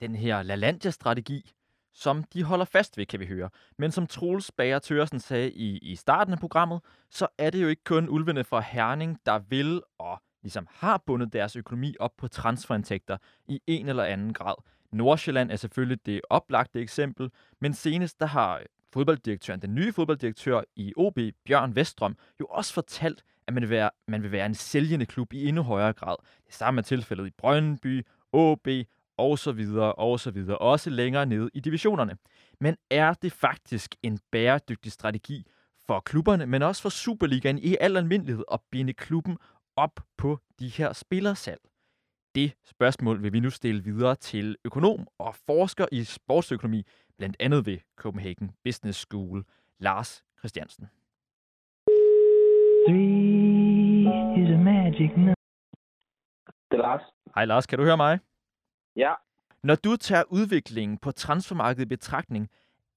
den 0.00 0.14
her 0.14 0.42
LaLandia-strategi, 0.42 1.52
som 1.92 2.24
de 2.24 2.42
holder 2.42 2.64
fast 2.64 2.98
ved, 2.98 3.06
kan 3.06 3.20
vi 3.20 3.26
høre. 3.26 3.50
Men 3.78 3.90
som 3.90 4.06
Troels 4.06 4.52
Bager 4.52 4.78
Tørsen 4.78 5.20
sagde 5.20 5.50
i, 5.50 5.78
i 5.78 5.96
starten 5.96 6.32
af 6.32 6.38
programmet, 6.38 6.80
så 7.10 7.26
er 7.38 7.50
det 7.50 7.62
jo 7.62 7.68
ikke 7.68 7.84
kun 7.84 8.08
ulvene 8.08 8.44
fra 8.44 8.60
Herning, 8.60 9.18
der 9.26 9.38
vil 9.38 9.82
og 9.98 10.22
ligesom 10.42 10.66
har 10.70 11.02
bundet 11.06 11.32
deres 11.32 11.56
økonomi 11.56 11.94
op 11.98 12.12
på 12.16 12.28
transferindtægter 12.28 13.16
i 13.48 13.60
en 13.66 13.88
eller 13.88 14.04
anden 14.04 14.32
grad. 14.32 14.54
Nordsjælland 14.92 15.50
er 15.50 15.56
selvfølgelig 15.56 16.06
det 16.06 16.20
oplagte 16.30 16.80
eksempel, 16.80 17.30
men 17.58 17.74
senest 17.74 18.20
der 18.20 18.26
har 18.26 18.62
fodbolddirektøren, 18.92 19.62
den 19.62 19.74
nye 19.74 19.92
fodbolddirektør 19.92 20.62
i 20.76 20.92
OB, 20.96 21.18
Bjørn 21.44 21.76
Vestrøm, 21.76 22.16
jo 22.40 22.46
også 22.46 22.74
fortalt, 22.74 23.24
at 23.50 23.54
man 23.54 23.62
vil 23.62 23.70
være, 23.70 23.90
man 24.08 24.22
vil 24.22 24.32
være 24.32 24.46
en 24.46 24.54
sælgende 24.54 25.06
klub 25.06 25.32
i 25.32 25.48
endnu 25.48 25.62
højere 25.62 25.92
grad. 25.92 26.16
Det 26.46 26.54
samme 26.54 26.78
er 26.78 26.82
tilfældet 26.82 27.26
i 27.26 27.30
Brøndby, 27.38 28.06
OB 28.32 28.68
og 29.16 29.38
så 29.38 29.52
videre, 29.52 29.92
og 29.92 30.20
så 30.20 30.30
videre, 30.30 30.58
også 30.58 30.90
længere 30.90 31.26
nede 31.26 31.50
i 31.54 31.60
divisionerne. 31.60 32.16
Men 32.60 32.76
er 32.90 33.14
det 33.14 33.32
faktisk 33.32 33.94
en 34.02 34.18
bæredygtig 34.30 34.92
strategi 34.92 35.46
for 35.86 36.00
klubberne, 36.00 36.46
men 36.46 36.62
også 36.62 36.82
for 36.82 36.88
Superligaen 36.88 37.58
i 37.58 37.76
al 37.80 37.96
almindelighed 37.96 38.44
at 38.52 38.60
binde 38.70 38.92
klubben 38.92 39.38
op 39.76 40.00
på 40.16 40.38
de 40.58 40.68
her 40.68 40.92
spillersalg? 40.92 41.60
Det 42.34 42.52
spørgsmål 42.64 43.22
vil 43.22 43.32
vi 43.32 43.40
nu 43.40 43.50
stille 43.50 43.84
videre 43.84 44.14
til 44.14 44.56
økonom 44.64 45.08
og 45.18 45.34
forsker 45.34 45.86
i 45.92 46.04
sportsøkonomi, 46.04 46.86
blandt 47.18 47.36
andet 47.40 47.66
ved 47.66 47.78
Copenhagen 47.96 48.50
Business 48.64 48.98
School, 48.98 49.44
Lars 49.78 50.22
Christiansen. 50.38 50.88
Three 52.88 54.06
is 54.40 54.50
a 54.50 54.58
magic 54.58 55.10
number. 55.16 55.34
Det 56.70 56.76
er 56.78 56.82
Lars. 56.82 57.02
Hej 57.34 57.44
Lars, 57.44 57.66
kan 57.66 57.78
du 57.78 57.84
høre 57.84 57.96
mig? 57.96 58.18
Ja. 58.96 59.12
Når 59.62 59.74
du 59.74 59.96
tager 59.96 60.22
udviklingen 60.30 60.98
på 60.98 61.10
transfermarkedet 61.10 61.86
i 61.86 61.88
betragtning, 61.88 62.48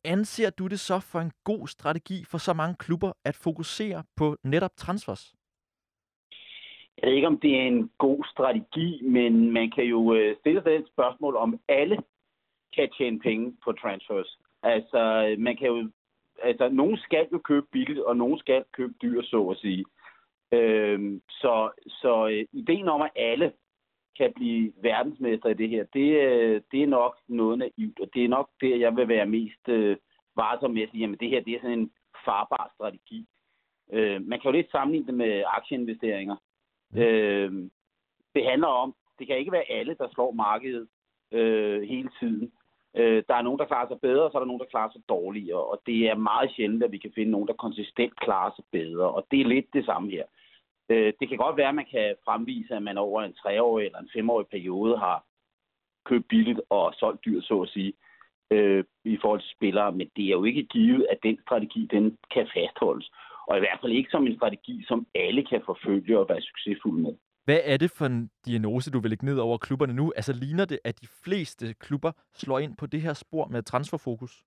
anser 0.03 0.49
du 0.49 0.67
det 0.67 0.79
så 0.79 0.99
for 0.99 1.19
en 1.19 1.31
god 1.43 1.67
strategi 1.67 2.23
for 2.25 2.37
så 2.37 2.53
mange 2.53 2.75
klubber 2.75 3.11
at 3.25 3.35
fokusere 3.35 4.03
på 4.15 4.37
netop 4.43 4.71
transfers? 4.77 5.33
Jeg 6.97 7.09
ved 7.09 7.15
ikke, 7.15 7.27
om 7.27 7.39
det 7.39 7.55
er 7.55 7.67
en 7.67 7.91
god 7.97 8.23
strategi, 8.33 9.01
men 9.03 9.51
man 9.51 9.71
kan 9.75 9.83
jo 9.83 10.13
øh, 10.13 10.35
stille 10.39 10.61
sig 10.63 10.75
et 10.75 10.87
spørgsmål, 10.93 11.35
om 11.35 11.59
alle 11.67 11.97
kan 12.75 12.89
tjene 12.97 13.19
penge 13.19 13.57
på 13.63 13.71
transfers. 13.71 14.37
Altså, 14.63 15.35
man 15.39 15.57
kan 15.57 15.67
jo, 15.67 15.91
altså, 16.43 16.69
nogen 16.69 16.97
skal 16.97 17.27
jo 17.31 17.37
købe 17.37 17.65
billigt, 17.71 17.99
og 17.99 18.17
nogen 18.17 18.39
skal 18.39 18.63
købe 18.73 18.93
dyr, 19.01 19.21
så 19.21 19.49
at 19.49 19.57
sige. 19.57 19.85
Øhm, 20.51 21.21
så 21.29 21.71
så 21.87 22.27
øh, 22.27 22.45
ideen 22.51 22.87
om, 22.87 23.01
at 23.01 23.11
alle 23.15 23.53
kan 24.17 24.33
blive 24.35 24.73
verdensmester 24.81 25.49
i 25.49 25.53
det 25.53 25.69
her, 25.69 25.83
det, 25.93 26.09
øh, 26.21 26.61
det 26.71 26.83
er 26.83 26.87
nok 26.87 27.17
noget 27.27 27.57
naivt, 27.57 27.99
og 27.99 28.09
det 28.13 28.23
er 28.23 28.27
nok 28.27 28.49
det, 28.61 28.79
jeg 28.79 28.95
vil 28.95 29.07
være 29.07 29.25
mest 29.25 29.69
øh, 29.69 29.97
varsom 30.35 30.71
med 30.71 30.81
at 30.81 30.89
sige, 30.89 31.01
jamen 31.01 31.19
det 31.19 31.29
her 31.29 31.41
det 31.41 31.53
er 31.53 31.59
sådan 31.61 31.79
en 31.79 31.91
farbar 32.25 32.71
strategi. 32.75 33.25
Øh, 33.91 34.21
man 34.27 34.39
kan 34.39 34.51
jo 34.51 34.57
lidt 34.57 34.71
sammenligne 34.71 35.07
det 35.07 35.13
med 35.13 35.43
aktieinvesteringer. 35.47 36.35
Øh, 36.95 37.51
det 38.35 38.45
handler 38.45 38.67
om, 38.67 38.95
det 39.19 39.27
kan 39.27 39.37
ikke 39.37 39.51
være 39.51 39.71
alle, 39.71 39.95
der 39.99 40.07
slår 40.13 40.31
markedet 40.31 40.87
øh, 41.31 41.81
hele 41.81 42.09
tiden. 42.19 42.51
Øh, 42.97 43.23
der 43.27 43.35
er 43.35 43.41
nogen, 43.41 43.59
der 43.59 43.65
klarer 43.65 43.87
sig 43.87 43.99
bedre, 44.01 44.23
og 44.23 44.31
så 44.31 44.37
er 44.37 44.41
der 44.41 44.51
nogen, 44.51 44.59
der 44.59 44.73
klarer 44.73 44.91
sig 44.91 45.01
dårligere. 45.09 45.63
Og 45.63 45.81
det 45.85 46.09
er 46.09 46.15
meget 46.15 46.51
sjældent, 46.55 46.83
at 46.83 46.91
vi 46.91 46.97
kan 46.97 47.11
finde 47.15 47.31
nogen, 47.31 47.47
der 47.47 47.53
konsistent 47.53 48.19
klarer 48.19 48.51
sig 48.55 48.65
bedre. 48.71 49.07
Og 49.09 49.27
det 49.31 49.41
er 49.41 49.45
lidt 49.45 49.73
det 49.73 49.85
samme 49.85 50.11
her. 50.11 50.25
Øh, 50.89 51.13
det 51.19 51.29
kan 51.29 51.37
godt 51.37 51.57
være, 51.57 51.69
at 51.69 51.75
man 51.75 51.91
kan 51.91 52.15
fremvise, 52.25 52.75
at 52.75 52.83
man 52.83 52.97
over 52.97 53.21
en 53.21 53.33
treårig 53.33 53.85
eller 53.85 53.99
en 53.99 54.13
femårig 54.13 54.47
periode 54.47 54.97
har 54.97 55.25
købt 56.05 56.27
billigt 56.27 56.61
og 56.69 56.93
solgt 56.93 57.25
dyrt, 57.25 57.43
så 57.43 57.61
at 57.61 57.69
sige, 57.69 57.93
øh, 58.51 58.83
i 59.05 59.17
forhold 59.21 59.41
til 59.41 59.55
spillere. 59.57 59.91
Men 59.91 60.09
det 60.15 60.25
er 60.25 60.37
jo 60.39 60.43
ikke 60.43 60.63
givet, 60.63 61.07
at 61.09 61.17
den 61.23 61.37
strategi 61.41 61.87
den 61.91 62.17
kan 62.33 62.47
fastholdes. 62.53 63.11
Og 63.47 63.57
i 63.57 63.59
hvert 63.59 63.79
fald 63.81 63.91
ikke 63.91 64.11
som 64.11 64.27
en 64.27 64.35
strategi, 64.35 64.83
som 64.87 65.07
alle 65.15 65.45
kan 65.45 65.61
forfølge 65.65 66.19
og 66.19 66.29
være 66.29 66.41
succesfulde 66.41 67.01
med. 67.01 67.15
Hvad 67.45 67.59
er 67.63 67.77
det 67.77 67.91
for 67.91 68.05
en 68.05 68.29
diagnose, 68.45 68.91
du 68.91 68.99
vil 68.99 69.09
lægge 69.09 69.25
ned 69.25 69.37
over 69.37 69.57
klubberne 69.57 69.93
nu? 69.93 70.13
Altså 70.15 70.33
ligner 70.33 70.65
det, 70.65 70.79
at 70.83 71.01
de 71.01 71.07
fleste 71.23 71.73
klubber 71.73 72.11
slår 72.33 72.59
ind 72.59 72.77
på 72.77 72.85
det 72.85 73.01
her 73.01 73.13
spor 73.13 73.47
med 73.47 73.63
transferfokus? 73.63 74.43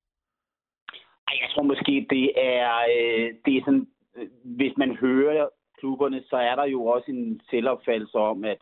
Ej, 1.29 1.39
jeg 1.43 1.49
tror 1.51 1.63
måske, 1.63 2.07
det 2.11 2.33
er, 2.37 2.73
øh, 2.97 3.35
det 3.45 3.57
er 3.57 3.63
sådan, 3.65 3.87
øh, 4.17 4.29
hvis 4.45 4.73
man 4.77 4.97
hører 4.97 5.49
klubberne, 5.79 6.23
så 6.31 6.37
er 6.37 6.55
der 6.55 6.65
jo 6.65 6.87
også 6.87 7.11
en 7.11 7.41
selvopfattelse 7.51 8.19
om, 8.19 8.45
at 8.45 8.59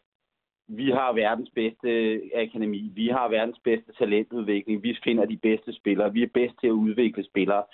vi 0.69 0.91
har 0.91 1.13
verdens 1.13 1.51
bedste 1.55 1.89
øh, 1.89 2.31
akademi, 2.35 2.91
vi 2.95 3.09
har 3.09 3.29
verdens 3.29 3.59
bedste 3.65 3.93
talentudvikling, 3.99 4.83
vi 4.83 4.99
finder 5.05 5.25
de 5.25 5.37
bedste 5.37 5.73
spillere, 5.73 6.13
vi 6.13 6.23
er 6.23 6.35
bedst 6.35 6.55
til 6.61 6.67
at 6.67 6.81
udvikle 6.87 7.25
spillere. 7.25 7.65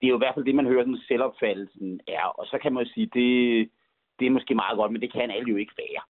Det 0.00 0.06
er 0.06 0.10
jo 0.10 0.16
i 0.16 0.24
hvert 0.24 0.34
fald 0.34 0.44
det, 0.44 0.54
man 0.54 0.66
hører, 0.66 0.84
den 0.84 0.98
selvopfattelsen 1.08 2.00
er. 2.08 2.24
Og 2.24 2.46
så 2.46 2.58
kan 2.62 2.72
man 2.72 2.84
jo 2.84 2.90
sige, 2.92 3.10
det, 3.14 3.70
det 4.18 4.26
er 4.26 4.30
måske 4.30 4.54
meget 4.54 4.76
godt, 4.76 4.92
men 4.92 5.00
det 5.00 5.12
kan 5.12 5.30
alle 5.30 5.50
jo 5.50 5.56
ikke 5.56 5.74
være. 5.78 6.02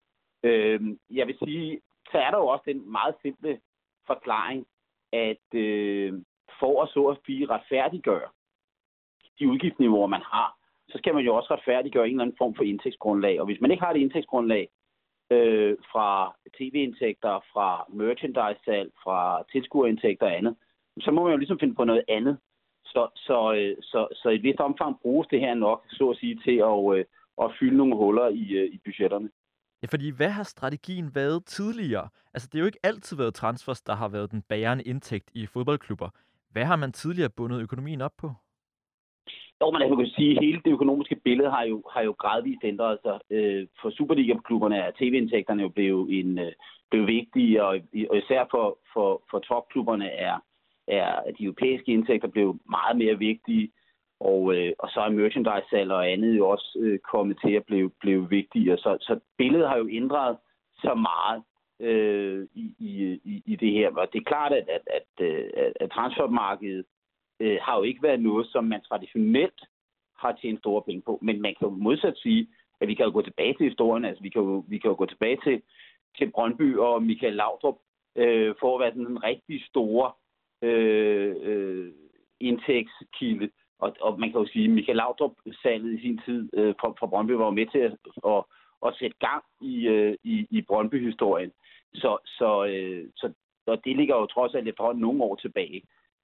Øh, 0.43 0.81
jeg 1.11 1.27
vil 1.27 1.39
sige, 1.45 1.81
så 2.11 2.19
er 2.19 2.31
der 2.31 2.39
jo 2.39 2.47
også 2.47 2.65
den 2.67 2.93
meget 2.93 3.15
simple 3.23 3.61
forklaring, 4.07 4.67
at 5.13 5.55
øh, 5.55 6.13
for 6.61 6.83
at 6.83 6.89
så 6.89 7.07
at 7.07 7.19
sige 7.27 7.47
retfærdiggøre 7.47 8.29
de 9.39 9.49
udgiftsniveauer, 9.49 10.07
man 10.07 10.23
har, 10.23 10.57
så 10.89 10.99
skal 10.99 11.15
man 11.15 11.25
jo 11.25 11.35
også 11.35 11.55
retfærdiggøre 11.55 12.07
en 12.07 12.11
eller 12.11 12.23
anden 12.23 12.37
form 12.39 12.55
for 12.55 12.63
indtægtsgrundlag. 12.63 13.41
Og 13.41 13.47
hvis 13.47 13.61
man 13.61 13.71
ikke 13.71 13.83
har 13.83 13.91
et 13.91 14.01
indtægtsgrundlag 14.01 14.69
øh, 15.31 15.77
fra 15.93 16.37
tv-indtægter, 16.59 17.41
fra 17.53 17.85
merchandise-salg, 17.89 18.93
fra 19.05 19.43
tilskuerindtægter 19.53 20.27
og 20.27 20.37
andet, 20.37 20.57
så 21.01 21.11
må 21.11 21.23
man 21.23 21.33
jo 21.33 21.39
ligesom 21.39 21.59
finde 21.59 21.75
på 21.75 21.85
noget 21.85 22.05
andet. 22.09 22.39
Så, 22.85 23.09
så, 23.17 23.53
øh, 23.53 23.77
så, 23.83 24.09
så 24.13 24.29
i 24.29 24.35
et 24.35 24.43
vist 24.43 24.61
omfang 24.61 25.01
bruges 25.01 25.29
det 25.29 25.41
her 25.41 25.55
nok, 25.55 25.85
så 25.89 26.11
at 26.11 26.17
sige, 26.17 26.41
til 26.45 26.57
at, 26.57 26.99
øh, 26.99 27.05
at 27.43 27.51
fylde 27.61 27.77
nogle 27.77 27.97
huller 27.97 28.29
i, 28.29 28.53
øh, 28.53 28.75
i 28.75 28.79
budgetterne. 28.85 29.31
Ja, 29.83 29.87
fordi 29.90 30.11
hvad 30.11 30.31
har 30.31 30.43
strategien 30.43 31.14
været 31.14 31.45
tidligere? 31.45 32.09
Altså, 32.35 32.49
det 32.53 32.59
er 32.59 32.61
jo 32.61 32.66
ikke 32.66 32.79
altid 32.83 33.16
været 33.16 33.35
transfers, 33.35 33.83
der 33.83 33.95
har 33.95 34.09
været 34.09 34.31
den 34.31 34.43
bærende 34.43 34.85
indtægt 34.85 35.31
i 35.35 35.47
fodboldklubber. 35.47 36.09
Hvad 36.53 36.64
har 36.64 36.77
man 36.77 36.93
tidligere 36.93 37.31
bundet 37.31 37.61
økonomien 37.61 38.01
op 38.01 38.12
på? 38.19 38.33
Jo, 39.61 39.71
men 39.71 39.81
jeg 39.81 39.97
kan 39.97 40.07
sige, 40.07 40.37
at 40.37 40.45
hele 40.45 40.61
det 40.64 40.73
økonomiske 40.73 41.16
billede 41.25 41.51
har 41.51 41.62
jo, 41.62 41.83
har 41.95 42.03
jo 42.03 42.14
gradvist 42.19 42.64
ændret 42.64 42.99
sig. 43.03 43.19
Øh, 43.31 43.66
for 43.83 43.90
Superliga-klubberne 43.90 44.77
er 44.77 44.90
tv-indtægterne 44.99 45.62
jo 45.62 45.69
blevet, 45.69 46.19
en, 46.19 46.38
øh, 46.38 46.53
blevet 46.90 47.07
vigtige, 47.07 47.64
og, 47.64 47.79
og 48.11 48.19
især 48.19 48.47
for, 48.51 48.79
for, 48.93 49.23
for 49.31 49.38
topklubberne 49.38 50.09
er, 50.11 50.37
er 50.88 51.31
de 51.38 51.45
europæiske 51.45 51.93
indtægter 51.93 52.29
blevet 52.29 52.59
meget 52.71 52.97
mere 52.97 53.19
vigtige. 53.19 53.71
Og, 54.20 54.54
øh, 54.54 54.72
og 54.78 54.88
så 54.90 55.00
er 55.00 55.11
merchandise-salg 55.11 55.92
og 55.92 56.11
andet 56.11 56.38
jo 56.38 56.48
også 56.48 56.78
øh, 56.80 56.98
kommet 56.98 57.38
til 57.44 57.52
at 57.52 57.64
blive, 57.64 57.90
blive 58.00 58.28
vigtigere. 58.28 58.78
Så, 58.78 58.96
så 59.00 59.20
billedet 59.38 59.68
har 59.68 59.78
jo 59.78 59.88
ændret 59.90 60.37
så 60.74 60.94
meget 60.94 61.42
øh, 61.80 62.48
i, 62.54 62.74
i, 62.78 63.42
i 63.46 63.56
det 63.56 63.72
her. 63.72 63.90
Og 63.90 64.12
det 64.12 64.18
er 64.18 64.30
klart, 64.33 64.52
at, 64.52 64.68
at, 64.68 64.83
at, 64.87 65.26
at, 65.56 65.72
at 65.80 65.90
transfermarkedet 65.90 66.85
øh, 67.40 67.59
har 67.62 67.76
jo 67.76 67.83
ikke 67.83 68.02
været 68.02 68.20
noget, 68.22 68.46
som 68.46 68.64
man 68.64 68.80
traditionelt 68.80 69.61
har 70.18 70.38
tjent 70.42 70.59
store 70.59 70.83
penge 70.83 71.02
på. 71.02 71.18
Men 71.22 71.42
man 71.42 71.54
kan 71.59 71.68
jo 71.68 71.74
modsat 71.74 72.18
sige, 72.18 72.48
at 72.80 72.88
vi 72.88 72.94
kan 72.94 73.04
jo 73.04 73.12
gå 73.12 73.22
tilbage 73.22 73.54
til 73.54 73.68
historien. 73.68 74.04
Altså, 74.04 74.22
vi 74.22 74.28
kan 74.28 74.42
jo, 74.42 74.64
vi 74.68 74.78
kan 74.78 74.90
jo 74.90 74.96
gå 74.96 75.06
tilbage 75.06 75.38
til, 75.44 75.62
til 76.18 76.30
Brøndby 76.30 76.76
og 76.76 77.02
Michael 77.02 77.35
Laudrup 77.35 77.78
øh, 78.16 78.54
for 78.61 78.74
at 78.74 78.80
være 78.80 78.94
den 78.94 79.06
en 79.06 79.24
rigtig 79.24 79.64
store 79.66 80.12
øh, 80.62 81.37
øh, 81.42 81.92
indtægtskilde. 82.40 83.50
Og, 83.81 83.97
og 84.01 84.21
man 84.21 84.31
kan 84.31 84.40
jo 84.40 84.47
sige, 84.47 84.64
at 84.64 84.71
Michael 84.71 84.97
Laudrup-salget 84.97 85.99
i 85.99 86.03
sin 86.03 86.21
tid 86.25 86.51
øh, 86.59 86.75
fra, 86.81 86.88
fra 86.99 87.07
Brøndby 87.07 87.31
var 87.31 87.45
jo 87.45 87.51
med 87.51 87.66
til 87.66 87.79
at, 87.79 87.95
at, 88.27 88.43
at 88.87 88.95
sætte 88.99 89.16
gang 89.21 89.45
i, 89.61 89.87
øh, 89.88 90.16
i, 90.25 90.47
i 90.51 90.62
Brøndby-historien. 90.62 91.53
Så, 91.95 92.19
så, 92.38 92.64
øh, 92.64 93.09
så 93.16 93.33
og 93.66 93.85
det 93.85 93.97
ligger 93.97 94.16
jo 94.16 94.27
trods 94.27 94.55
alt 94.55 94.69
efterhånden 94.69 95.01
nogle 95.01 95.23
år 95.23 95.37
tilbage. 95.37 95.83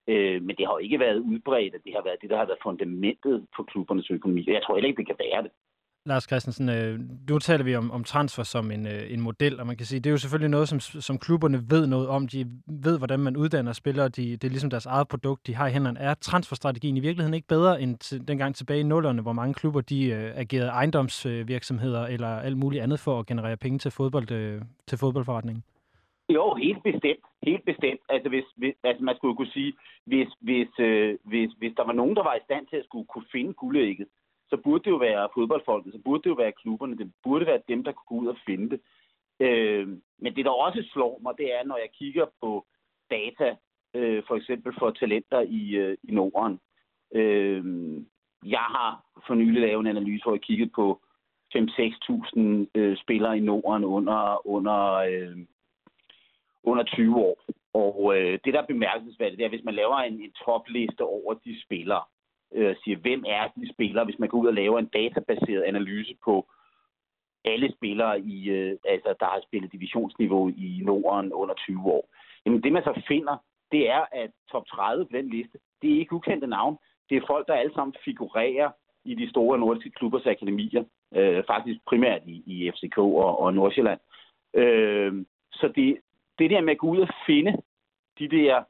Øh, 0.09 0.43
men 0.43 0.57
det 0.57 0.67
har 0.67 0.73
jo 0.73 0.79
ikke 0.79 1.01
været 1.01 1.19
udbredt, 1.19 1.75
at 1.75 1.85
det 1.85 1.93
har 1.95 2.03
været 2.03 2.23
det, 2.23 2.31
der 2.31 2.37
har 2.37 2.47
været 2.47 2.59
fundamentet 2.63 3.47
for 3.57 3.63
klubbernes 3.63 4.11
økonomi. 4.11 4.45
Jeg 4.47 4.63
tror 4.63 4.75
heller 4.75 4.89
ikke, 4.89 4.99
det 4.99 5.07
kan 5.07 5.25
være 5.31 5.43
det. 5.43 5.51
Lars 6.07 6.25
Christensen, 6.25 6.69
øh, 6.69 7.01
nu 7.29 7.39
taler 7.39 7.65
vi 7.65 7.77
om, 7.77 7.91
om 7.91 8.05
transfer 8.05 8.43
som 8.43 8.71
en, 8.71 8.87
øh, 8.87 9.13
en 9.13 9.21
model, 9.21 9.61
og 9.61 9.67
man 9.67 9.77
kan 9.77 9.87
sige, 9.87 10.01
det 10.01 10.07
er 10.07 10.11
jo 10.11 10.19
selvfølgelig 10.19 10.51
noget, 10.51 10.69
som, 10.69 10.81
som 10.81 11.19
klubberne 11.19 11.63
ved 11.71 11.87
noget 11.87 12.09
om. 12.09 12.29
De 12.29 12.47
ved, 12.67 12.99
hvordan 12.99 13.21
man 13.21 13.37
uddanner 13.37 13.73
spillere. 13.73 14.09
De, 14.09 14.37
det 14.37 14.45
er 14.45 14.49
ligesom 14.49 14.71
deres 14.71 14.87
eget 14.87 15.09
produkt, 15.09 15.47
de 15.47 15.55
har 15.55 15.67
i 15.67 15.73
hænderne. 15.73 16.01
Er 16.01 16.15
transferstrategien 16.15 16.97
i 16.97 17.01
virkeligheden 17.01 17.35
ikke 17.35 17.49
bedre 17.49 17.83
end 17.83 17.99
til, 17.99 18.29
dengang 18.29 18.55
tilbage 18.55 18.81
i 18.81 18.83
nullerne, 18.83 19.23
hvor 19.23 19.33
mange 19.33 19.55
klubber 19.55 19.81
de 19.81 20.07
øh, 20.07 20.33
agerede 20.37 20.69
ejendomsvirksomheder 20.69 22.03
øh, 22.03 22.13
eller 22.13 22.29
alt 22.29 22.57
muligt 22.57 22.83
andet 22.83 23.01
for 23.01 23.19
at 23.19 23.27
generere 23.27 23.57
penge 23.57 23.79
til, 23.79 23.91
fodbold, 23.91 24.31
øh, 24.31 24.63
til 24.87 24.99
fodboldforretningen? 24.99 25.65
Jo, 26.29 26.55
helt 26.55 26.83
bestemt. 26.83 27.25
Helt 27.43 27.65
bestemt. 27.65 28.01
Altså, 28.09 28.29
hvis, 28.29 28.45
hvis, 28.57 28.75
altså 28.85 29.05
man 29.05 29.17
skulle 29.17 29.37
kunne 29.37 29.55
sige, 29.59 29.73
hvis, 30.07 30.29
hvis, 30.41 30.69
øh, 30.79 31.19
hvis, 31.25 31.51
hvis 31.59 31.73
der 31.77 31.85
var 31.85 31.93
nogen, 31.93 32.17
der 32.17 32.23
var 32.23 32.35
i 32.35 32.45
stand 32.45 32.67
til 32.67 32.77
at 32.77 32.85
skulle 32.85 33.07
kunne 33.07 33.29
finde 33.33 33.53
guldægget, 33.53 34.07
så 34.51 34.57
burde 34.57 34.85
det 34.85 34.91
jo 34.91 34.97
være 34.97 35.29
fodboldfolket, 35.35 35.93
så 35.93 35.99
burde 36.05 36.23
det 36.23 36.31
jo 36.31 36.35
være 36.35 36.53
klubberne, 36.53 36.99
det 36.99 37.13
burde 37.25 37.47
være 37.47 37.63
dem, 37.69 37.85
der 37.85 37.93
kunne 37.93 38.19
gå 38.19 38.25
ud 38.25 38.29
og 38.29 38.37
finde 38.47 38.71
det. 38.71 38.81
Øh, 39.41 39.89
men 40.19 40.37
det, 40.37 40.45
der 40.45 40.51
også 40.51 40.89
slår 40.93 41.19
mig, 41.23 41.35
det 41.39 41.55
er, 41.55 41.65
når 41.65 41.77
jeg 41.77 41.91
kigger 41.99 42.27
på 42.41 42.67
data 43.11 43.57
øh, 43.95 44.23
for 44.29 44.37
eksempel 44.37 44.75
for 44.79 44.91
talenter 44.91 45.41
i, 45.41 45.71
øh, 45.75 45.97
i 46.03 46.13
Norden. 46.13 46.61
Øh, 47.15 47.65
jeg 48.45 48.67
har 48.77 49.05
for 49.27 49.35
nylig 49.35 49.61
lavet 49.61 49.81
en 49.81 49.97
analyse, 49.97 50.25
hvor 50.25 50.33
jeg 50.33 50.41
kiggede 50.41 50.71
på 50.75 51.01
5-6.000 51.57 52.67
øh, 52.75 52.97
spillere 52.97 53.37
i 53.37 53.41
Norden 53.41 53.85
under, 53.85 54.47
under, 54.47 54.93
øh, 54.93 55.37
under 56.63 56.85
20 56.85 57.17
år. 57.17 57.45
Og 57.73 58.17
øh, 58.17 58.39
det, 58.45 58.55
der 58.55 58.63
er 58.63 58.67
bemærkelsesværdigt, 58.67 59.39
det 59.39 59.45
er, 59.45 59.49
hvis 59.49 59.65
man 59.65 59.75
laver 59.75 59.97
en, 59.97 60.21
en 60.21 60.33
topliste 60.45 61.03
over 61.03 61.35
de 61.35 61.63
spillere, 61.63 62.03
øh, 62.55 62.77
siger, 62.85 62.97
hvem 62.97 63.25
er 63.27 63.49
de 63.57 63.73
spillere, 63.73 64.05
hvis 64.05 64.19
man 64.19 64.29
går 64.29 64.39
ud 64.39 64.47
og 64.47 64.55
laver 64.55 64.79
en 64.79 64.87
databaseret 64.87 65.63
analyse 65.63 66.15
på 66.25 66.47
alle 67.45 67.73
spillere, 67.73 68.21
i, 68.21 68.49
øh, 68.51 68.79
altså, 68.85 69.15
der 69.21 69.27
har 69.27 69.41
spillet 69.43 69.73
divisionsniveau 69.73 70.49
i 70.49 70.83
Norden 70.85 71.33
under 71.33 71.55
20 71.55 71.93
år. 71.93 72.09
Jamen 72.47 72.63
det, 72.63 72.73
man 72.73 72.83
så 72.83 73.03
finder, 73.09 73.37
det 73.73 73.91
er, 73.91 74.05
at 74.13 74.31
top 74.51 74.67
30 74.67 75.05
på 75.05 75.13
den 75.13 75.31
liste, 75.31 75.59
det 75.83 75.95
er 75.95 75.99
ikke 75.99 76.13
ukendte 76.13 76.47
navn. 76.47 76.79
Det 77.11 77.17
er 77.17 77.27
folk, 77.27 77.47
der 77.47 77.55
alle 77.55 77.75
sammen 77.75 77.95
figurerer 78.05 78.71
i 79.05 79.15
de 79.15 79.31
store 79.31 79.59
nordiske 79.59 79.91
klubbers 79.91 80.27
akademier. 80.27 80.85
Øh, 81.15 81.45
faktisk 81.47 81.81
primært 81.87 82.23
i, 82.27 82.43
i 82.47 82.71
FCK 82.71 82.99
og, 82.99 83.41
og 83.41 83.55
Nordsjælland. 83.55 84.01
Øh, 84.55 85.25
så 85.53 85.73
det, 85.77 85.99
det 86.39 86.51
der 86.51 86.61
med 86.61 86.73
at 86.73 86.79
gå 86.79 86.87
ud 86.87 87.01
og 87.01 87.09
finde 87.27 87.53
de 88.19 88.29
der 88.29 88.63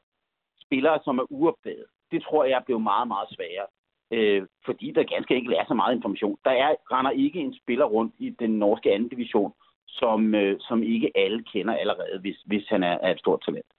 spillere, 0.61 0.99
som 1.03 1.19
er 1.19 1.31
uopdaget, 1.31 1.85
det 2.11 2.23
tror 2.23 2.45
jeg 2.45 2.61
bliver 2.65 2.79
meget, 2.79 3.07
meget 3.07 3.29
sværere. 3.35 3.67
Øh, 4.11 4.47
fordi 4.65 4.91
der 4.91 5.03
ganske 5.03 5.35
enkelt 5.35 5.55
er 5.55 5.65
så 5.67 5.73
meget 5.73 5.95
information. 5.95 6.37
Der 6.45 6.51
er, 6.51 6.75
render 6.91 7.11
ikke 7.11 7.39
en 7.39 7.55
spiller 7.61 7.85
rundt 7.85 8.13
i 8.17 8.29
den 8.29 8.51
norske 8.51 8.91
anden 8.93 9.09
division, 9.09 9.53
som, 9.87 10.35
øh, 10.35 10.59
som 10.59 10.83
ikke 10.83 11.11
alle 11.15 11.43
kender 11.43 11.73
allerede, 11.73 12.19
hvis, 12.19 12.37
hvis 12.45 12.65
han 12.69 12.83
er, 12.83 12.97
er 13.01 13.11
et 13.11 13.19
stort 13.19 13.41
talent. 13.45 13.71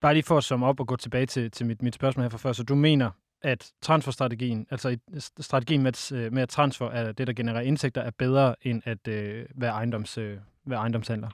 Bare 0.00 0.14
lige 0.14 0.28
for 0.28 0.36
at 0.36 0.44
summe 0.44 0.66
op 0.66 0.80
og 0.80 0.86
gå 0.86 0.96
tilbage 0.96 1.26
til, 1.26 1.50
til 1.50 1.66
mit, 1.66 1.82
mit 1.82 1.94
spørgsmål 1.94 2.22
her 2.22 2.30
fra 2.30 2.48
før. 2.48 2.52
Så 2.52 2.64
du 2.64 2.74
mener, 2.74 3.10
at 3.42 3.72
transferstrategien, 3.80 4.66
altså 4.70 4.98
strategien 5.40 5.82
med, 5.82 6.30
med 6.30 6.42
at 6.42 6.48
transfer 6.48 6.86
er 6.86 7.12
det, 7.12 7.26
der 7.26 7.32
genererer 7.32 7.62
indtægter, 7.62 8.00
er 8.00 8.10
bedre 8.18 8.54
end 8.62 8.82
at 8.84 9.08
øh, 9.08 9.46
være, 9.54 9.72
ejendoms, 9.72 10.18
øh, 10.18 10.36
være 10.66 10.78
ejendomshandler? 10.78 11.28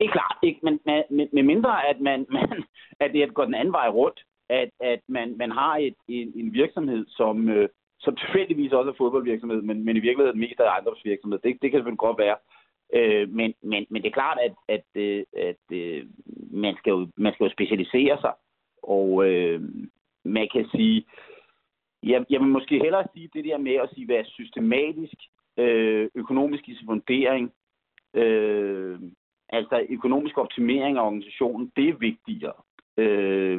Er 0.00 0.10
klart, 0.12 0.38
ikke, 0.42 0.60
men 0.62 0.80
med, 0.86 1.28
med 1.32 1.42
mindre 1.42 1.88
at, 1.88 2.00
man, 2.00 2.26
man, 2.30 2.64
at 3.02 3.10
det 3.12 3.34
går 3.34 3.44
den 3.44 3.54
anden 3.54 3.72
vej 3.72 3.88
rundt, 3.88 4.24
at, 4.48 4.70
at 4.80 5.00
man, 5.08 5.36
man 5.36 5.50
har 5.50 5.76
et, 5.76 5.94
en, 6.08 6.32
en 6.36 6.52
virksomhed, 6.52 7.06
som, 7.08 7.48
øh, 7.48 7.68
som 8.00 8.16
tilfældigvis 8.16 8.72
også 8.72 8.90
er 8.90 8.94
fodboldvirksomhed, 8.98 9.62
men, 9.62 9.84
men 9.84 9.96
i 9.96 10.00
virkeligheden 10.00 10.40
mest 10.40 10.60
er 10.60 10.64
ejendomsvirksomhed. 10.64 11.38
Det, 11.38 11.62
det 11.62 11.70
kan 11.70 11.78
selvfølgelig 11.78 11.98
godt 11.98 12.18
være. 12.18 12.36
Øh, 12.94 13.28
men, 13.28 13.54
men, 13.62 13.86
men 13.90 14.02
det 14.02 14.08
er 14.08 14.20
klart, 14.20 14.38
at, 14.46 14.54
at, 14.68 15.02
øh, 15.02 15.24
at, 15.36 15.76
at 15.76 16.04
man, 16.50 16.74
skal 16.78 16.90
jo, 16.90 17.08
man 17.16 17.32
skal 17.32 17.44
jo 17.44 17.52
specialisere 17.52 18.20
sig, 18.20 18.32
og 18.82 19.28
øh, 19.28 19.60
man 20.24 20.48
kan 20.52 20.68
sige, 20.74 21.04
jeg, 22.02 22.24
jeg 22.30 22.40
vil 22.40 22.48
måske 22.48 22.78
hellere 22.78 23.06
sige 23.14 23.30
det 23.34 23.44
der 23.44 23.58
med 23.58 23.74
at 23.74 23.90
sige, 23.94 24.06
hvad 24.06 24.16
er 24.16 24.24
systematisk 24.24 25.14
øh, 25.56 26.08
økonomisk 26.14 26.64
fundering, 26.86 27.52
øh, 28.14 28.98
altså 29.48 29.86
økonomisk 29.88 30.38
optimering 30.38 30.96
af 30.96 31.06
organisationen, 31.06 31.72
det 31.76 31.88
er 31.88 31.94
vigtigere 31.94 32.52
øh, 32.96 33.58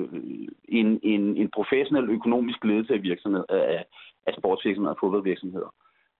en, 0.79 0.99
en, 1.03 1.37
en 1.37 1.49
professionel 1.51 2.09
økonomisk 2.09 2.63
ledelse 2.63 2.93
af, 2.93 3.03
virksomhed, 3.03 3.45
af, 3.49 3.85
af 4.27 4.33
sportsvirksomheder 4.37 4.93
og 4.93 4.99
fodboldvirksomheder. 4.99 5.69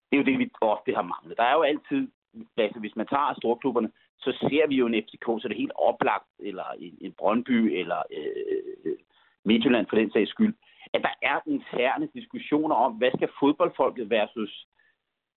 Det 0.08 0.16
er 0.16 0.22
jo 0.22 0.30
det, 0.30 0.38
vi 0.38 0.50
ofte 0.60 0.94
har 0.94 1.02
manglet. 1.02 1.36
Der 1.36 1.42
er 1.42 1.54
jo 1.54 1.62
altid, 1.62 2.08
altså 2.56 2.80
hvis 2.80 2.96
man 2.96 3.06
tager 3.06 3.34
storklubberne, 3.40 3.90
så 4.18 4.30
ser 4.40 4.66
vi 4.66 4.76
jo 4.76 4.86
en 4.86 5.02
FCK, 5.02 5.26
så 5.26 5.44
det 5.48 5.54
er 5.54 5.64
helt 5.64 5.78
oplagt, 5.90 6.30
eller 6.38 6.64
en, 6.78 6.98
en 7.00 7.12
Brøndby, 7.18 7.58
eller 7.80 8.02
øh, 8.16 8.96
Midtjylland 9.44 9.86
for 9.88 9.96
den 9.96 10.10
sags 10.12 10.30
skyld, 10.30 10.54
at 10.94 11.02
der 11.02 11.14
er 11.22 11.38
interne 11.46 12.08
diskussioner 12.14 12.74
om, 12.74 12.92
hvad 12.92 13.10
skal 13.16 13.28
fodboldfolket 13.40 14.10
versus 14.10 14.66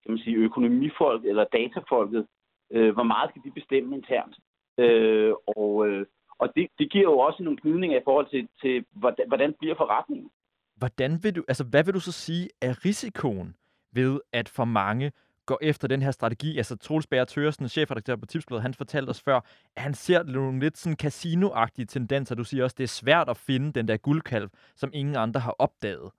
kan 0.03 0.11
man 0.11 0.19
sige, 0.19 0.37
økonomifolk 0.37 1.25
eller 1.25 1.43
datafolket, 1.43 2.27
øh, 2.71 2.93
hvor 2.93 3.03
meget 3.03 3.29
skal 3.29 3.41
de 3.43 3.51
bestemme 3.51 3.95
internt? 3.95 4.35
Øh, 4.77 5.33
og, 5.47 5.87
øh, 5.87 6.05
og 6.41 6.55
det, 6.55 6.67
det 6.79 6.91
giver 6.91 7.03
jo 7.03 7.19
også 7.19 7.43
nogle 7.43 7.59
gnidninger 7.61 7.99
i 7.99 8.03
forhold 8.03 8.29
til, 8.29 8.47
til 8.61 8.85
hvordan, 8.91 9.27
hvordan 9.27 9.53
bliver 9.59 9.75
forretningen. 9.75 10.29
Hvordan 10.75 11.19
vil 11.23 11.35
du, 11.35 11.43
altså 11.47 11.63
hvad 11.71 11.83
vil 11.83 11.93
du 11.93 11.99
så 11.99 12.11
sige 12.11 12.49
er 12.61 12.85
risikoen 12.85 13.55
ved, 13.93 14.19
at 14.33 14.49
for 14.49 14.65
mange 14.65 15.11
går 15.45 15.59
efter 15.61 15.87
den 15.87 16.01
her 16.01 16.11
strategi? 16.11 16.57
Altså 16.57 16.77
Troels 16.77 17.07
Bager 17.07 17.25
Tøresen, 17.25 17.69
chefredaktør 17.69 18.15
på 18.15 18.25
Tipsbladet, 18.25 18.61
han 18.61 18.73
fortalte 18.73 19.09
os 19.09 19.21
før, 19.21 19.35
at 19.75 19.81
han 19.81 19.93
ser 19.93 20.23
nogle 20.23 20.59
lidt 20.59 20.77
sådan 20.77 20.97
casinoagtige 20.97 21.85
tendenser. 21.85 22.35
Du 22.35 22.43
siger 22.43 22.63
også, 22.63 22.75
det 22.77 22.83
er 22.83 22.97
svært 23.01 23.29
at 23.29 23.37
finde 23.37 23.73
den 23.73 23.87
der 23.87 23.97
guldkalv, 23.97 24.49
som 24.75 24.89
ingen 24.93 25.15
andre 25.15 25.39
har 25.39 25.55
opdaget. 25.59 26.11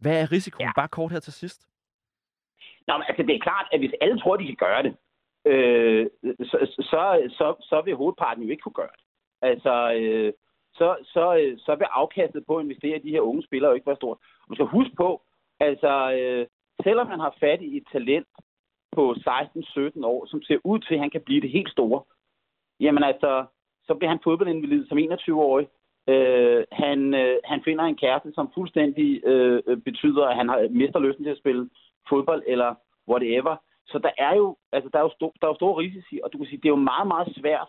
Hvad 0.00 0.22
er 0.22 0.32
risikoen? 0.32 0.66
Ja. 0.66 0.72
Bare 0.76 0.88
kort 0.88 1.12
her 1.12 1.20
til 1.20 1.32
sidst. 1.32 1.66
Nå, 2.86 2.96
men 2.96 3.04
altså 3.08 3.22
det 3.22 3.34
er 3.34 3.40
klart, 3.40 3.66
at 3.72 3.78
hvis 3.80 3.94
alle 4.00 4.18
tror, 4.20 4.36
de 4.36 4.46
kan 4.46 4.56
gøre 4.56 4.82
det, 4.82 4.96
øh, 5.44 6.06
så, 6.22 6.56
så, 6.80 7.30
så, 7.38 7.54
så 7.60 7.82
vil 7.84 7.96
hovedparten 7.96 8.42
jo 8.42 8.50
ikke 8.50 8.62
kunne 8.62 8.80
gøre 8.82 8.92
det. 8.96 9.05
Altså, 9.50 9.74
øh, 10.00 10.32
så, 10.78 10.96
så, 11.14 11.24
øh, 11.40 11.58
så 11.58 11.74
vil 11.74 11.86
afkastet 11.90 12.46
på 12.46 12.56
at 12.56 12.64
investere 12.64 12.96
i 12.98 13.04
de 13.06 13.14
her 13.14 13.20
unge 13.20 13.42
spillere 13.42 13.70
jo 13.70 13.74
ikke 13.74 13.86
være 13.86 14.02
stort. 14.02 14.18
Og 14.42 14.46
man 14.48 14.56
skal 14.56 14.66
huske 14.66 14.94
på, 14.96 15.22
altså, 15.60 15.92
øh, 16.18 16.46
selvom 16.84 17.06
man 17.06 17.20
har 17.20 17.34
fat 17.40 17.60
i 17.62 17.76
et 17.76 17.86
talent 17.92 18.26
på 18.92 19.04
16-17 19.12 20.04
år, 20.04 20.26
som 20.26 20.42
ser 20.42 20.58
ud 20.64 20.78
til, 20.78 20.94
at 20.94 21.00
han 21.00 21.10
kan 21.10 21.22
blive 21.26 21.40
det 21.40 21.50
helt 21.50 21.70
store, 21.70 22.02
jamen 22.80 23.04
altså, 23.04 23.44
så 23.86 23.94
bliver 23.94 24.10
han 24.10 24.24
fodboldinvalid 24.24 24.86
som 24.86 24.98
21-årig. 24.98 25.66
Øh, 26.08 26.64
han, 26.72 27.14
øh, 27.14 27.36
han 27.44 27.60
finder 27.64 27.84
en 27.84 27.96
kæreste, 27.96 28.32
som 28.34 28.50
fuldstændig 28.54 29.24
øh, 29.24 29.76
betyder, 29.88 30.24
at 30.26 30.36
han 30.36 30.48
har, 30.48 30.68
mister 30.70 30.98
lysten 30.98 31.24
til 31.24 31.30
at 31.30 31.38
spille 31.38 31.70
fodbold 32.08 32.42
eller 32.46 32.74
whatever. 33.08 33.56
Så 33.86 33.98
der 33.98 34.10
er 34.18 34.34
jo, 34.36 34.56
altså, 34.72 34.90
der 34.92 34.98
er 34.98 35.02
jo, 35.02 35.10
stor, 35.16 35.32
der 35.40 35.46
er 35.46 35.50
jo 35.50 35.60
store 35.60 35.78
risici, 35.82 36.20
og 36.24 36.32
du 36.32 36.38
kan 36.38 36.46
sige, 36.46 36.56
det 36.56 36.68
er 36.68 36.76
jo 36.78 36.90
meget, 36.92 37.06
meget 37.06 37.28
svært 37.40 37.68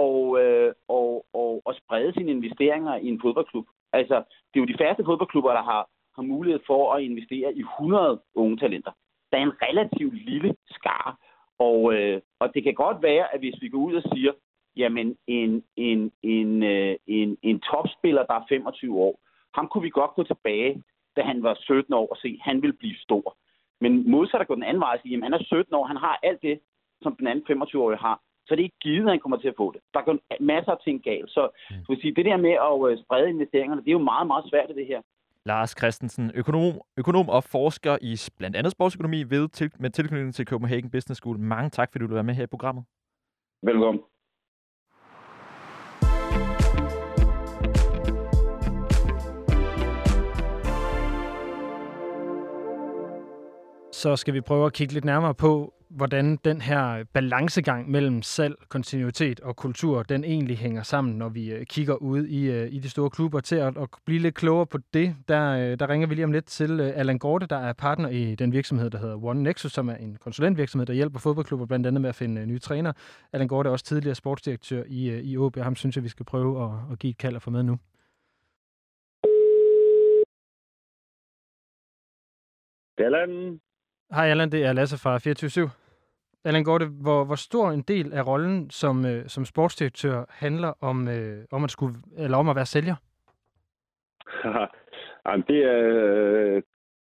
og, 0.00 0.40
øh, 0.42 0.72
og, 0.88 1.26
og, 1.32 1.62
og 1.64 1.74
sprede 1.74 2.12
sine 2.12 2.30
investeringer 2.30 2.94
i 2.96 3.06
en 3.08 3.20
fodboldklub. 3.22 3.66
Altså, 3.92 4.16
det 4.48 4.56
er 4.56 4.64
jo 4.64 4.72
de 4.72 4.80
færreste 4.80 5.04
fodboldklubber, 5.04 5.52
der 5.52 5.62
har, 5.62 5.82
har 6.16 6.22
mulighed 6.22 6.60
for 6.66 6.94
at 6.94 7.02
investere 7.02 7.54
i 7.54 7.60
100 7.60 8.20
unge 8.34 8.56
talenter. 8.56 8.92
Der 9.30 9.38
er 9.38 9.42
en 9.42 9.62
relativt 9.62 10.14
lille 10.14 10.54
skare, 10.70 11.14
og, 11.58 11.94
øh, 11.94 12.20
og 12.40 12.54
det 12.54 12.62
kan 12.62 12.74
godt 12.74 13.02
være, 13.02 13.34
at 13.34 13.40
hvis 13.40 13.62
vi 13.62 13.68
går 13.68 13.78
ud 13.78 13.94
og 13.94 14.02
siger, 14.12 14.32
jamen 14.76 15.16
en, 15.26 15.64
en, 15.76 16.12
en, 16.22 16.62
øh, 16.62 16.96
en, 17.06 17.36
en 17.42 17.60
topspiller, 17.60 18.24
der 18.26 18.34
er 18.34 18.44
25 18.48 18.98
år, 18.98 19.18
ham 19.54 19.68
kunne 19.68 19.82
vi 19.82 19.90
godt 19.90 20.14
gå 20.14 20.22
tilbage, 20.22 20.82
da 21.16 21.22
han 21.22 21.42
var 21.42 21.54
17 21.60 21.94
år, 21.94 22.06
og 22.12 22.16
se, 22.16 22.38
han 22.42 22.62
vil 22.62 22.72
blive 22.72 22.96
stor. 22.96 23.36
Men 23.80 24.10
modsat 24.10 24.40
at 24.40 24.46
gå 24.46 24.54
den 24.54 24.62
anden 24.62 24.80
vej 24.80 24.94
og 24.94 25.00
sige, 25.02 25.12
jamen 25.12 25.22
han 25.22 25.32
er 25.32 25.44
17 25.44 25.74
år, 25.74 25.84
han 25.84 25.96
har 25.96 26.18
alt 26.22 26.42
det, 26.42 26.60
som 27.02 27.16
den 27.16 27.26
anden 27.26 27.62
25-årige 27.62 27.98
har, 27.98 28.20
så 28.46 28.54
det 28.54 28.60
er 28.60 28.68
ikke 28.70 28.84
givet, 28.88 29.04
at 29.04 29.10
han 29.10 29.20
kommer 29.20 29.38
til 29.38 29.48
at 29.48 29.54
få 29.56 29.72
det. 29.72 29.80
Der 29.94 30.00
går 30.06 30.14
masser 30.40 30.72
af 30.72 30.78
ting 30.84 31.02
galt. 31.02 31.30
Så 31.30 31.42
mm. 31.70 31.84
skal 31.84 32.00
sige, 32.00 32.14
det 32.14 32.24
der 32.24 32.36
med 32.36 32.54
at 32.68 32.76
øh, 32.90 33.04
sprede 33.04 33.28
investeringerne, 33.28 33.80
det 33.82 33.88
er 33.88 33.98
jo 34.00 34.08
meget, 34.12 34.26
meget 34.26 34.44
svært 34.50 34.70
i 34.70 34.74
det 34.80 34.86
her. 34.86 35.00
Lars 35.46 35.74
Christensen, 35.78 36.32
økonom, 36.34 36.80
økonom 36.96 37.28
og 37.28 37.44
forsker 37.44 37.98
i 38.00 38.12
blandt 38.38 38.56
andet 38.56 38.72
sportsøkonomi 38.72 39.22
ved, 39.22 39.48
til, 39.48 39.70
med 39.78 39.90
tilknytning 39.90 40.34
til 40.34 40.46
Copenhagen 40.46 40.90
Business 40.90 41.18
School. 41.18 41.38
Mange 41.38 41.70
tak, 41.70 41.88
fordi 41.92 42.02
du 42.02 42.06
vil 42.08 42.14
være 42.14 42.24
med 42.24 42.34
her 42.34 42.44
i 42.44 42.54
programmet. 42.54 42.84
Velkommen. 43.62 44.02
så 54.02 54.16
skal 54.16 54.34
vi 54.34 54.40
prøve 54.40 54.66
at 54.66 54.72
kigge 54.72 54.94
lidt 54.94 55.04
nærmere 55.04 55.34
på, 55.34 55.74
hvordan 55.96 56.36
den 56.36 56.60
her 56.60 57.04
balancegang 57.12 57.90
mellem 57.90 58.22
salg, 58.22 58.54
kontinuitet 58.68 59.40
og 59.40 59.56
kultur, 59.56 60.02
den 60.02 60.24
egentlig 60.24 60.58
hænger 60.58 60.82
sammen, 60.82 61.18
når 61.18 61.28
vi 61.28 61.52
øh, 61.52 61.66
kigger 61.66 61.94
ud 61.94 62.26
i, 62.26 62.50
øh, 62.50 62.72
i 62.72 62.78
de 62.78 62.90
store 62.90 63.10
klubber. 63.10 63.40
Til 63.40 63.56
at, 63.56 63.78
at 63.78 63.88
blive 64.04 64.20
lidt 64.20 64.34
klogere 64.34 64.66
på 64.66 64.78
det, 64.94 65.16
der, 65.28 65.50
øh, 65.50 65.78
der 65.78 65.88
ringer 65.88 66.06
vi 66.08 66.14
lige 66.14 66.24
om 66.24 66.32
lidt 66.32 66.46
til 66.46 66.80
Allan 66.80 67.18
Gorte, 67.18 67.46
der 67.46 67.56
er 67.56 67.72
partner 67.72 68.08
i 68.08 68.34
den 68.34 68.52
virksomhed, 68.52 68.90
der 68.90 68.98
hedder 68.98 69.24
One 69.24 69.42
Nexus, 69.42 69.72
som 69.72 69.88
er 69.88 69.94
en 69.94 70.16
konsulentvirksomhed, 70.16 70.86
der 70.86 70.92
hjælper 70.92 71.18
fodboldklubber 71.18 71.66
blandt 71.66 71.86
andet 71.86 72.00
med 72.00 72.08
at 72.08 72.14
finde 72.14 72.46
nye 72.46 72.58
træner. 72.58 72.92
Allan 73.32 73.48
Gorte 73.48 73.68
er 73.68 73.72
også 73.72 73.84
tidligere 73.84 74.14
sportsdirektør 74.14 74.82
i, 74.86 75.20
i 75.20 75.36
OB, 75.36 75.56
og 75.56 75.64
ham 75.64 75.76
synes 75.76 75.96
jeg, 75.96 76.04
vi 76.04 76.08
skal 76.08 76.26
prøve 76.26 76.64
at, 76.64 76.92
at 76.92 76.98
give 76.98 77.10
et 77.10 77.18
kald 77.18 77.36
og 77.36 77.42
få 77.42 77.50
med 77.50 77.62
nu. 77.62 77.78
Allan. 82.98 83.60
Hej 84.14 84.26
Allan, 84.28 84.52
det 84.52 84.64
er 84.64 84.72
Lasse 84.72 84.98
fra 84.98 85.18
24 85.18 85.70
Allan 86.44 86.64
Gorte, 86.64 86.86
hvor, 86.86 87.24
hvor 87.24 87.34
stor 87.34 87.70
en 87.70 87.82
del 87.82 88.12
af 88.12 88.26
rollen 88.26 88.70
som, 88.70 89.06
øh, 89.06 89.26
som 89.26 89.44
sportsdirektør 89.44 90.24
handler 90.28 90.72
om, 90.80 91.08
øh, 91.08 91.44
om, 91.50 91.64
at 91.64 91.70
skulle, 91.70 91.94
eller 92.16 92.36
om 92.36 92.48
at 92.48 92.56
være 92.56 92.66
sælger? 92.66 92.96
Jamen, 95.26 95.44
det, 95.48 95.64
er, 95.64 96.60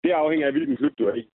det 0.04 0.12
afhænger 0.12 0.48
af, 0.48 0.54
hvilken 0.54 0.78
klub 0.78 0.92
du 1.00 1.06
er 1.06 1.16
i. 1.16 1.30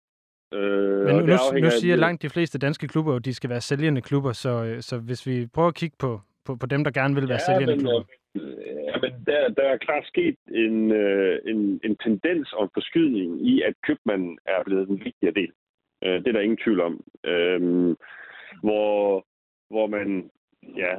Øh, 0.54 1.06
Men 1.06 1.16
nu, 1.16 1.22
nu, 1.22 1.60
nu 1.62 1.70
siger 1.70 1.96
langt 1.96 2.22
de 2.22 2.30
fleste 2.30 2.60
danske 2.60 2.88
klubber, 2.88 3.16
at 3.16 3.26
de 3.26 3.34
skal 3.34 3.50
være 3.50 3.62
sælgende 3.62 4.02
klubber, 4.02 4.32
så, 4.32 4.64
øh, 4.64 4.82
så 4.82 4.98
hvis 4.98 5.28
vi 5.28 5.48
prøver 5.54 5.68
at 5.68 5.76
kigge 5.76 5.96
på, 6.00 6.22
på, 6.46 6.56
på 6.56 6.66
dem, 6.66 6.84
der 6.84 6.92
gerne 6.92 7.16
vil 7.16 7.30
være 7.30 7.40
ja, 7.42 7.46
sælgende 7.46 7.76
men, 7.76 7.86
klubber. 7.86 8.06
Øh, 8.36 8.82
Jamen, 8.88 9.26
der, 9.26 9.50
der 9.50 9.64
er 9.64 9.78
klart 9.78 10.06
sket 10.08 10.36
en, 10.48 10.92
øh, 10.92 11.40
en, 11.46 11.80
en 11.84 11.98
tendens 11.98 12.54
og 12.54 12.64
en 12.64 12.70
forskydning 12.74 13.48
i, 13.48 13.62
at 13.62 13.74
købmanden 13.88 14.38
er 14.46 14.64
blevet 14.64 14.90
en 14.90 15.00
vigtigere 15.06 15.34
del. 15.34 15.52
Øh, 16.04 16.20
det 16.20 16.28
er 16.28 16.32
der 16.32 16.40
ingen 16.40 16.64
tvivl 16.64 16.82
om. 16.82 17.04
Øh, 17.26 17.96
hvor, 18.64 19.26
hvor 19.70 19.88
man 19.88 20.30
ja, 20.78 20.94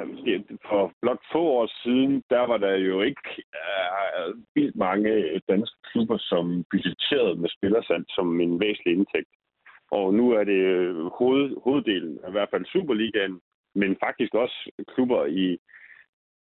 for 0.68 0.92
blot 1.02 1.22
få 1.32 1.38
år 1.38 1.66
siden, 1.82 2.22
der 2.30 2.40
var 2.40 2.56
der 2.56 2.76
jo 2.76 3.02
ikke 3.02 3.22
uh, 3.60 4.34
vildt 4.54 4.76
mange 4.76 5.40
danske 5.48 5.76
klubber, 5.92 6.18
som 6.18 6.64
budgetterede 6.70 7.36
med 7.40 7.48
spillersand 7.48 8.04
som 8.08 8.40
en 8.40 8.60
væsentlig 8.60 8.94
indtægt. 8.94 9.28
Og 9.90 10.14
nu 10.14 10.30
er 10.30 10.44
det 10.44 10.60
øh, 10.76 11.06
hoved, 11.06 11.56
hoveddelen, 11.64 12.14
i 12.28 12.30
hvert 12.30 12.50
fald 12.50 12.64
Superligaen, 12.64 13.40
men 13.74 13.96
faktisk 14.04 14.34
også 14.34 14.70
klubber 14.94 15.24
i, 15.26 15.58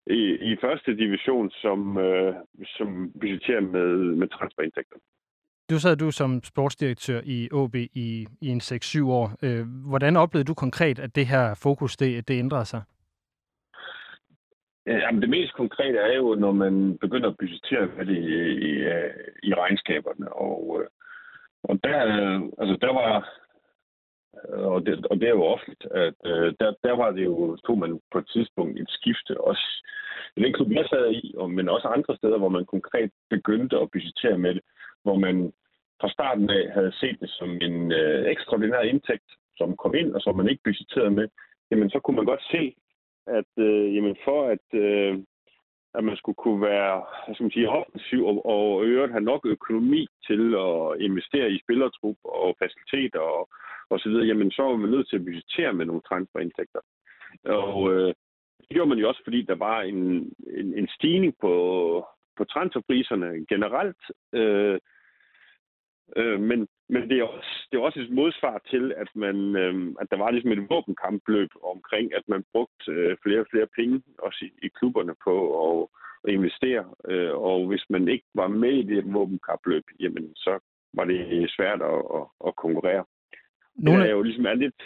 i, 0.06 0.22
i 0.50 0.56
første 0.60 0.96
division, 0.96 1.50
som, 1.50 1.96
uh, 1.96 2.34
som 2.66 3.12
budgetterer 3.20 3.60
med, 3.60 3.96
med 3.96 4.28
transferindtægter. 4.28 4.96
Du 5.70 5.78
sad 5.78 5.96
du 5.96 6.10
som 6.10 6.42
sportsdirektør 6.44 7.20
i 7.24 7.48
OB 7.52 7.74
i, 7.74 8.26
i 8.40 8.48
en 8.48 8.60
6-7 8.60 9.04
år. 9.04 9.26
Øh, 9.42 9.66
hvordan 9.90 10.16
oplevede 10.16 10.46
du 10.46 10.54
konkret, 10.54 10.98
at 10.98 11.16
det 11.16 11.26
her 11.26 11.54
fokus 11.62 11.96
det, 11.96 12.28
det 12.28 12.38
ændrede 12.38 12.64
sig? 12.64 12.82
Jamen, 14.86 15.22
det 15.22 15.30
mest 15.30 15.52
konkrete 15.54 15.98
er 15.98 16.16
jo, 16.16 16.34
når 16.34 16.52
man 16.52 16.98
begynder 16.98 17.28
at 17.28 17.36
budgettere 17.38 17.86
med 17.96 18.06
det 18.06 18.16
i, 18.16 18.36
i, 18.68 18.72
i 19.42 19.54
regnskaberne. 19.54 20.32
Og, 20.32 20.80
øh, 20.80 20.86
og 21.62 21.80
der, 21.84 21.98
altså, 22.58 22.76
der 22.80 22.92
var, 22.92 23.28
og 24.52 24.86
det, 24.86 25.06
og 25.06 25.16
det 25.16 25.26
er 25.28 25.36
jo 25.38 25.44
offentligt, 25.44 25.84
at 25.90 26.14
øh, 26.26 26.54
der, 26.60 26.74
der 26.84 26.96
var 26.96 27.10
det 27.10 27.24
jo, 27.24 27.56
tog 27.56 27.78
man 27.78 28.00
på 28.12 28.18
et 28.18 28.28
tidspunkt 28.28 28.80
et 28.80 28.90
skifte, 28.90 29.40
også 29.40 29.66
i 30.36 30.42
den 30.42 30.52
klub, 30.52 30.70
jeg 30.70 30.86
sad 30.90 31.12
i, 31.12 31.34
men 31.48 31.68
også 31.68 31.88
andre 31.88 32.16
steder, 32.16 32.38
hvor 32.38 32.48
man 32.48 32.64
konkret 32.64 33.10
begyndte 33.30 33.76
at 33.78 33.90
budgettere 33.90 34.38
med 34.38 34.54
det, 34.54 34.62
hvor 35.06 35.18
man 35.26 35.36
fra 36.00 36.08
starten 36.16 36.50
af 36.50 36.64
havde 36.76 36.92
set 37.00 37.16
det 37.20 37.30
som 37.38 37.50
en 37.68 37.92
øh, 37.92 38.20
ekstraordinær 38.32 38.80
indtægt, 38.80 39.30
som 39.58 39.76
kom 39.82 39.94
ind, 39.94 40.10
og 40.16 40.20
som 40.20 40.36
man 40.36 40.48
ikke 40.48 40.62
budgetterede 40.64 41.10
med, 41.18 41.28
jamen 41.70 41.90
så 41.90 41.98
kunne 42.00 42.16
man 42.16 42.30
godt 42.32 42.44
se, 42.54 42.62
at 43.26 43.52
øh, 43.66 43.94
jamen 43.96 44.16
for 44.24 44.40
at, 44.54 44.66
øh, 44.84 45.14
at 45.94 46.04
man 46.04 46.16
skulle 46.16 46.40
kunne 46.44 46.62
være 46.72 46.94
hvad 47.24 47.34
skal 47.34 47.44
man 47.44 47.56
sige, 47.56 47.68
offensiv 47.78 48.20
og, 48.30 48.46
og 48.54 48.84
øvrigt 48.84 49.12
have 49.16 49.30
nok 49.32 49.42
økonomi 49.56 50.02
til 50.26 50.42
at 50.66 51.00
investere 51.06 51.50
i 51.50 51.62
spillertrup 51.64 52.18
og 52.24 52.56
faciliteter 52.62 53.20
og, 53.20 53.48
og 53.90 54.00
så 54.00 54.08
videre, 54.08 54.26
jamen 54.26 54.50
så 54.50 54.62
var 54.62 54.76
man 54.76 54.90
nødt 54.90 55.08
til 55.08 55.16
at 55.16 55.24
budgettere 55.24 55.72
med 55.72 55.86
nogle 55.86 56.06
transferindtægter. 56.08 56.80
Og 57.44 57.92
øh, 57.92 58.14
det 58.60 58.74
gjorde 58.74 58.88
man 58.88 58.98
jo 58.98 59.08
også, 59.08 59.20
fordi 59.24 59.42
der 59.42 59.54
var 59.54 59.80
en, 59.80 60.00
en, 60.60 60.78
en 60.78 60.88
stigning 60.88 61.34
på, 61.40 61.52
på 62.36 62.44
transferpriserne 62.44 63.46
generelt. 63.48 64.02
Øh, 64.32 64.78
øh, 66.16 66.40
men 66.40 66.68
men 66.88 67.10
det 67.10 67.18
er 67.18 67.24
også, 67.24 67.68
det 67.70 67.78
er 67.78 67.82
også 67.82 68.00
et 68.00 68.10
modsvar 68.10 68.60
til, 68.70 68.94
at, 68.96 69.08
man, 69.14 69.56
øh, 69.56 69.94
at 70.00 70.10
der 70.10 70.16
var 70.16 70.30
ligesom 70.30 70.52
et 70.52 70.70
våbenkampløb 70.70 71.50
omkring, 71.62 72.14
at 72.14 72.22
man 72.28 72.44
brugte 72.52 72.92
øh, 72.92 73.16
flere 73.22 73.40
og 73.40 73.46
flere 73.50 73.66
penge 73.76 74.02
også 74.18 74.44
i, 74.44 74.66
i 74.66 74.68
klubberne 74.68 75.14
på 75.24 75.34
at, 75.64 75.88
at 76.24 76.34
investere. 76.34 76.84
Øh, 77.08 77.34
og 77.34 77.66
hvis 77.66 77.84
man 77.90 78.08
ikke 78.08 78.24
var 78.34 78.48
med 78.48 78.72
i 78.72 78.82
det 78.82 79.14
våbenkampløb, 79.14 79.84
jamen 80.00 80.34
så 80.36 80.58
var 80.94 81.04
det 81.04 81.50
svært 81.56 81.82
at, 81.82 82.02
at, 82.18 82.24
at 82.46 82.56
konkurrere. 82.56 83.04
Nogle... 83.76 84.02
Det 84.02 84.08
er 84.08 84.14
jo 84.14 84.22
ligesom 84.22 84.46
er 84.46 84.54
lidt, 84.54 84.82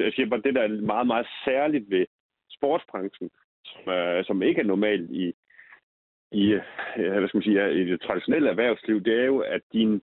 jeg 0.00 0.12
siger 0.12 0.28
bare, 0.28 0.42
det 0.42 0.54
der 0.54 0.62
er 0.62 0.68
meget, 0.68 1.06
meget 1.06 1.26
særligt 1.44 1.90
ved 1.90 2.06
sportsbranchen, 2.50 3.30
som, 3.64 3.82
er, 3.86 4.22
som 4.22 4.42
ikke 4.42 4.60
er 4.60 4.64
normalt 4.64 5.10
i, 5.10 5.34
i, 6.32 6.58
hvad 6.96 7.28
skal 7.28 7.38
man 7.38 7.42
sige, 7.42 7.82
i 7.82 7.84
det 7.90 8.00
traditionelle 8.00 8.50
erhvervsliv, 8.50 9.00
det 9.00 9.20
er 9.20 9.24
jo, 9.24 9.38
at 9.38 9.60
din 9.72 10.02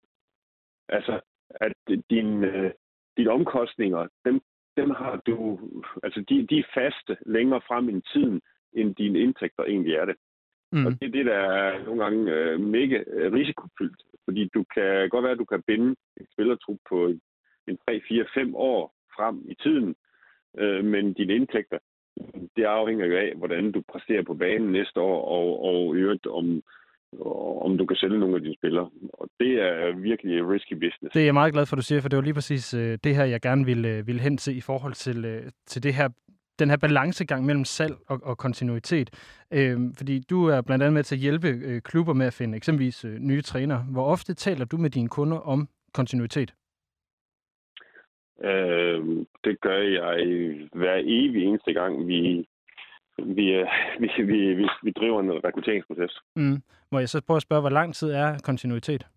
Altså, 0.92 1.20
at 1.50 1.74
din, 2.10 2.44
øh, 2.44 2.72
dine 3.18 3.32
omkostninger, 3.32 4.08
dem, 4.26 4.42
dem 4.78 4.90
har 4.90 5.22
du, 5.28 5.60
altså 6.04 6.24
de, 6.30 6.48
de 6.48 6.60
er 6.60 6.72
faste 6.74 7.18
længere 7.26 7.62
frem 7.68 7.90
i 7.90 8.02
tiden, 8.14 8.42
end 8.74 8.96
dine 8.96 9.20
indtægter 9.20 9.64
egentlig 9.64 9.94
er 9.96 10.06
det. 10.06 10.16
Mm. 10.72 10.86
Og 10.86 10.92
det 10.92 11.08
er 11.08 11.12
det, 11.12 11.26
der 11.26 11.36
er 11.36 11.86
nogle 11.86 12.04
gange 12.04 12.32
øh, 12.32 12.60
mega 12.60 13.04
øh, 13.08 13.34
risikofyldt. 13.34 14.02
Fordi 14.26 14.50
du 14.54 14.66
kan 14.74 15.10
godt 15.10 15.24
være, 15.24 15.32
at 15.32 15.40
du 15.40 15.46
kan 15.46 15.64
binde 15.68 15.96
en 16.20 16.28
spillertrup 16.34 16.78
på 16.90 17.08
en 17.68 17.78
3, 17.88 18.02
4, 18.08 18.26
5 18.34 18.56
år 18.56 18.94
frem 19.16 19.46
i 19.50 19.56
tiden, 19.64 19.96
øh, 20.58 20.86
men 20.86 21.14
dine 21.14 21.36
indtægter, 21.36 21.78
det 22.56 22.64
afhænger 22.64 23.06
jo 23.06 23.18
af, 23.18 23.34
hvordan 23.36 23.72
du 23.72 23.84
præsterer 23.92 24.24
på 24.24 24.34
banen 24.34 24.72
næste 24.72 25.00
år, 25.00 25.26
og, 25.26 25.64
og 25.64 25.96
i 25.96 26.00
øvrigt 26.00 26.28
om 26.28 26.64
om 27.66 27.78
du 27.78 27.86
kan 27.86 27.98
sælge 27.98 28.20
nogle 28.20 28.36
af 28.36 28.42
dine 28.42 28.56
spillere. 28.56 28.90
Og 29.14 29.30
det 29.40 29.62
er 29.62 30.00
virkelig 30.00 30.50
risky 30.50 30.74
business. 30.74 31.14
Det 31.14 31.22
er 31.22 31.26
jeg 31.26 31.34
meget 31.34 31.54
glad 31.54 31.66
for, 31.66 31.76
du 31.76 31.82
siger, 31.82 32.02
for 32.02 32.10
det 32.10 32.18
var 32.18 32.24
lige 32.24 32.34
præcis 32.34 32.74
øh, 32.74 32.98
det 33.04 33.16
her, 33.16 33.26
jeg 33.26 33.42
gerne 33.42 33.66
ville, 33.66 33.90
øh, 33.90 34.08
ville 34.08 34.22
hen 34.22 34.38
til 34.38 34.58
i 34.58 34.62
forhold 34.62 34.94
til, 34.94 35.26
øh, 35.26 35.44
til 35.66 35.84
det 35.84 35.94
her 35.94 36.10
den 36.60 36.70
her 36.70 36.78
balancegang 36.78 37.46
mellem 37.46 37.66
salg 37.66 37.96
og, 38.08 38.20
og 38.24 38.38
kontinuitet. 38.38 39.10
Øh, 39.54 39.80
fordi 39.98 40.20
du 40.30 40.46
er 40.46 40.62
blandt 40.62 40.84
andet 40.84 40.94
med 40.94 41.04
til 41.04 41.16
at 41.16 41.22
hjælpe 41.22 41.48
øh, 41.48 41.82
klubber 41.82 42.14
med 42.14 42.26
at 42.26 42.34
finde 42.34 42.58
eksempelvis 42.58 43.06
øh, 43.06 43.20
nye 43.20 43.42
trænere. 43.42 43.86
Hvor 43.92 44.06
ofte 44.06 44.34
taler 44.34 44.66
du 44.66 44.78
med 44.78 44.90
dine 44.90 45.10
kunder 45.10 45.38
om 45.38 45.68
kontinuitet? 45.94 46.54
Øh, 48.44 49.00
det 49.44 49.62
gør 49.62 49.78
jeg 49.78 50.16
hver 50.74 51.02
evig 51.04 51.44
eneste 51.44 51.74
gang, 51.74 52.08
vi 52.08 52.48
vi, 53.26 53.46
øh, 53.54 53.68
vi, 54.02 54.08
vi, 54.24 54.54
vi, 54.54 54.68
vi 54.84 54.92
driver 54.92 55.20
en 55.20 55.32
rekrutteringsproces. 55.46 56.20
Mm. 56.36 56.58
Må 56.92 57.00
jeg 57.00 57.10
så 57.10 57.22
prøve 57.28 57.36
at 57.36 57.42
spørge, 57.42 57.62
hvor 57.62 57.70
lang 57.80 57.96
tid 57.96 58.12
er 58.12 58.40
kontinuitet? 58.44 59.08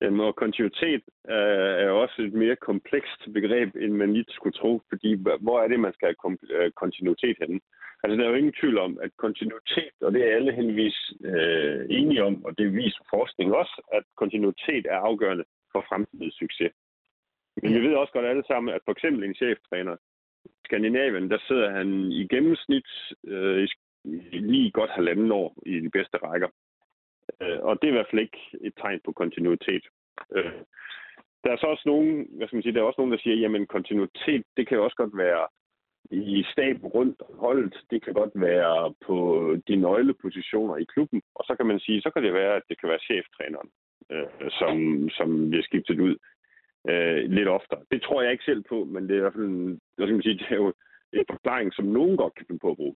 Jamen, 0.00 0.20
og 0.20 0.36
kontinuitet 0.36 1.02
øh, 1.28 1.72
er 1.82 1.86
jo 1.90 2.02
også 2.02 2.22
et 2.22 2.32
mere 2.32 2.56
komplekst 2.56 3.20
begreb, 3.34 3.76
end 3.76 3.92
man 3.92 4.12
lige 4.12 4.24
skulle 4.28 4.58
tro, 4.60 4.82
fordi 4.88 5.10
hvor 5.40 5.60
er 5.62 5.68
det, 5.68 5.80
man 5.80 5.92
skal 5.92 6.06
have 6.08 6.38
øh, 6.50 6.72
kontinuitet 6.72 7.36
henne? 7.40 7.60
Altså, 8.02 8.16
der 8.16 8.24
er 8.24 8.30
jo 8.30 8.40
ingen 8.40 8.58
tvivl 8.60 8.78
om, 8.78 8.98
at 9.02 9.10
kontinuitet, 9.24 9.96
og 10.00 10.12
det 10.12 10.20
er 10.22 10.34
alle 10.36 10.52
henvis 10.52 10.98
øh, 11.24 11.86
enige 11.90 12.24
om, 12.24 12.44
og 12.44 12.58
det 12.58 12.74
viser 12.74 13.04
forskning 13.10 13.54
også, 13.54 13.76
at 13.92 14.04
kontinuitet 14.16 14.86
er 14.86 14.98
afgørende 15.08 15.44
for 15.72 15.84
fremtidens 15.88 16.34
succes. 16.34 16.72
Men 17.62 17.74
vi 17.74 17.80
ved 17.80 17.94
også 17.94 18.12
godt 18.12 18.26
alle 18.26 18.44
sammen, 18.46 18.74
at 18.74 18.82
for 18.84 18.92
eksempel 18.92 19.24
en 19.24 19.34
cheftræner, 19.34 19.96
Skandinavien, 20.66 21.30
der 21.30 21.38
sidder 21.48 21.70
han 21.70 21.88
i 22.20 22.22
gennemsnit 22.32 22.88
øh, 23.26 23.68
lige 24.32 24.70
godt 24.70 24.90
halvanden 24.90 25.32
år 25.32 25.48
i 25.66 25.80
de 25.80 25.90
bedste 25.90 26.16
rækker. 26.16 26.48
Øh, 27.42 27.58
og 27.68 27.72
det 27.78 27.86
er 27.86 27.92
i 27.92 27.98
hvert 27.98 28.10
fald 28.10 28.22
ikke 28.26 28.42
et 28.60 28.74
tegn 28.80 29.00
på 29.04 29.12
kontinuitet. 29.12 29.84
Øh, 30.36 30.52
der 31.44 31.50
er 31.52 31.56
så 31.56 31.66
også 31.66 31.82
nogen, 31.86 32.26
hvad 32.36 32.46
skal 32.46 32.56
man 32.56 32.62
sige, 32.62 32.74
der 32.74 32.80
er 32.80 32.90
også 32.90 33.00
nogen, 33.00 33.12
der 33.12 33.18
siger, 33.22 33.36
jamen 33.36 33.66
kontinuitet, 33.66 34.42
det 34.56 34.68
kan 34.68 34.78
også 34.80 34.96
godt 34.96 35.16
være 35.24 35.46
i 36.10 36.44
stab 36.52 36.76
rundt 36.96 37.22
holdet. 37.42 37.74
Det 37.90 38.04
kan 38.04 38.14
godt 38.14 38.34
være 38.34 38.94
på 39.06 39.16
de 39.68 39.76
nøglepositioner 39.76 40.76
i 40.76 40.84
klubben. 40.92 41.22
Og 41.34 41.44
så 41.46 41.54
kan 41.56 41.66
man 41.66 41.80
sige, 41.80 42.02
så 42.02 42.10
kan 42.10 42.22
det 42.22 42.32
være, 42.32 42.56
at 42.56 42.62
det 42.68 42.80
kan 42.80 42.88
være 42.88 43.06
cheftræneren, 43.08 43.70
øh, 44.12 44.50
som, 44.58 44.74
som 45.08 45.50
bliver 45.50 45.64
skiftet 45.64 46.00
ud 46.00 46.16
øh, 46.88 47.30
lidt 47.30 47.48
oftere. 47.48 47.80
Det 47.90 48.02
tror 48.02 48.22
jeg 48.22 48.32
ikke 48.32 48.44
selv 48.44 48.62
på, 48.68 48.84
men 48.84 49.02
det 49.02 49.10
er 49.10 49.16
i 49.16 49.20
hvert 49.20 49.32
fald 49.32 49.44
en, 49.44 49.80
hvad 49.96 50.06
skal 50.06 50.14
man 50.14 50.22
sige, 50.22 50.38
det 50.38 50.46
er 50.50 50.56
jo 50.56 50.72
en 51.12 51.24
forklaring, 51.30 51.72
som 51.72 51.84
nogen 51.84 52.16
godt 52.16 52.34
kan 52.34 52.46
finde 52.46 52.58
på 52.58 52.70
at 52.70 52.76
bruge. 52.76 52.94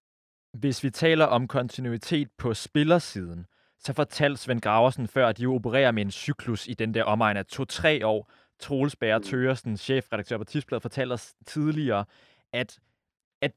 Hvis 0.52 0.84
vi 0.84 0.90
taler 0.90 1.24
om 1.24 1.48
kontinuitet 1.48 2.28
på 2.38 2.54
spillersiden, 2.54 3.46
så 3.78 3.92
fortalte 3.92 4.40
Svend 4.40 4.60
Graversen 4.60 5.08
før, 5.08 5.26
at 5.26 5.38
de 5.38 5.46
opererer 5.46 5.92
med 5.92 6.02
en 6.02 6.10
cyklus 6.10 6.66
i 6.66 6.74
den 6.74 6.94
der 6.94 7.04
omegn 7.04 7.36
af 7.36 7.46
to-tre 7.46 8.06
år. 8.06 8.32
Troels 8.58 8.96
Bære 8.96 9.18
mm. 9.18 9.24
Tøresen, 9.24 9.76
chefredaktør 9.76 10.38
på 10.38 10.44
Tipsbladet, 10.44 10.82
fortalte 10.82 11.12
os 11.12 11.34
tidligere, 11.46 12.04
at, 12.52 12.78
at 13.42 13.52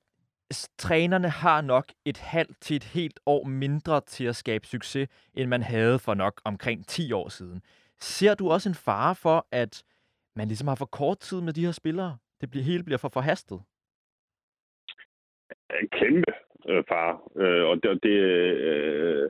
trænerne 0.78 1.30
har 1.30 1.62
nok 1.62 1.86
et 2.06 2.18
halvt 2.18 2.62
til 2.62 2.76
et 2.76 2.84
helt 2.84 3.20
år 3.26 3.46
mindre 3.46 4.02
til 4.02 4.26
at 4.26 4.36
skabe 4.36 4.68
succes, 4.68 5.08
end 5.34 5.50
man 5.50 5.64
havde 5.64 6.00
for 6.00 6.14
nok 6.14 6.42
omkring 6.46 6.88
10 6.88 7.12
år 7.12 7.30
siden. 7.30 7.62
Ser 8.00 8.36
du 8.36 8.50
også 8.50 8.70
en 8.70 8.76
fare 8.76 9.16
for, 9.16 9.48
at 9.52 9.84
man 10.36 10.48
ligesom 10.48 10.68
har 10.68 10.76
for 10.76 10.86
kort 10.86 11.20
tid 11.20 11.42
med 11.42 11.54
de 11.54 11.66
her 11.66 11.72
spillere? 11.72 12.18
Det 12.42 12.50
bliver, 12.52 12.64
hele 12.64 12.84
bliver 12.84 12.98
for 12.98 13.10
forhastet. 13.10 13.60
En 15.82 15.90
kæmpe 16.00 16.34
øh, 16.70 16.84
far. 16.88 17.12
Øh, 17.36 17.64
og 17.70 17.84
det, 17.84 18.04
det, 18.04 18.10
øh, 18.10 19.30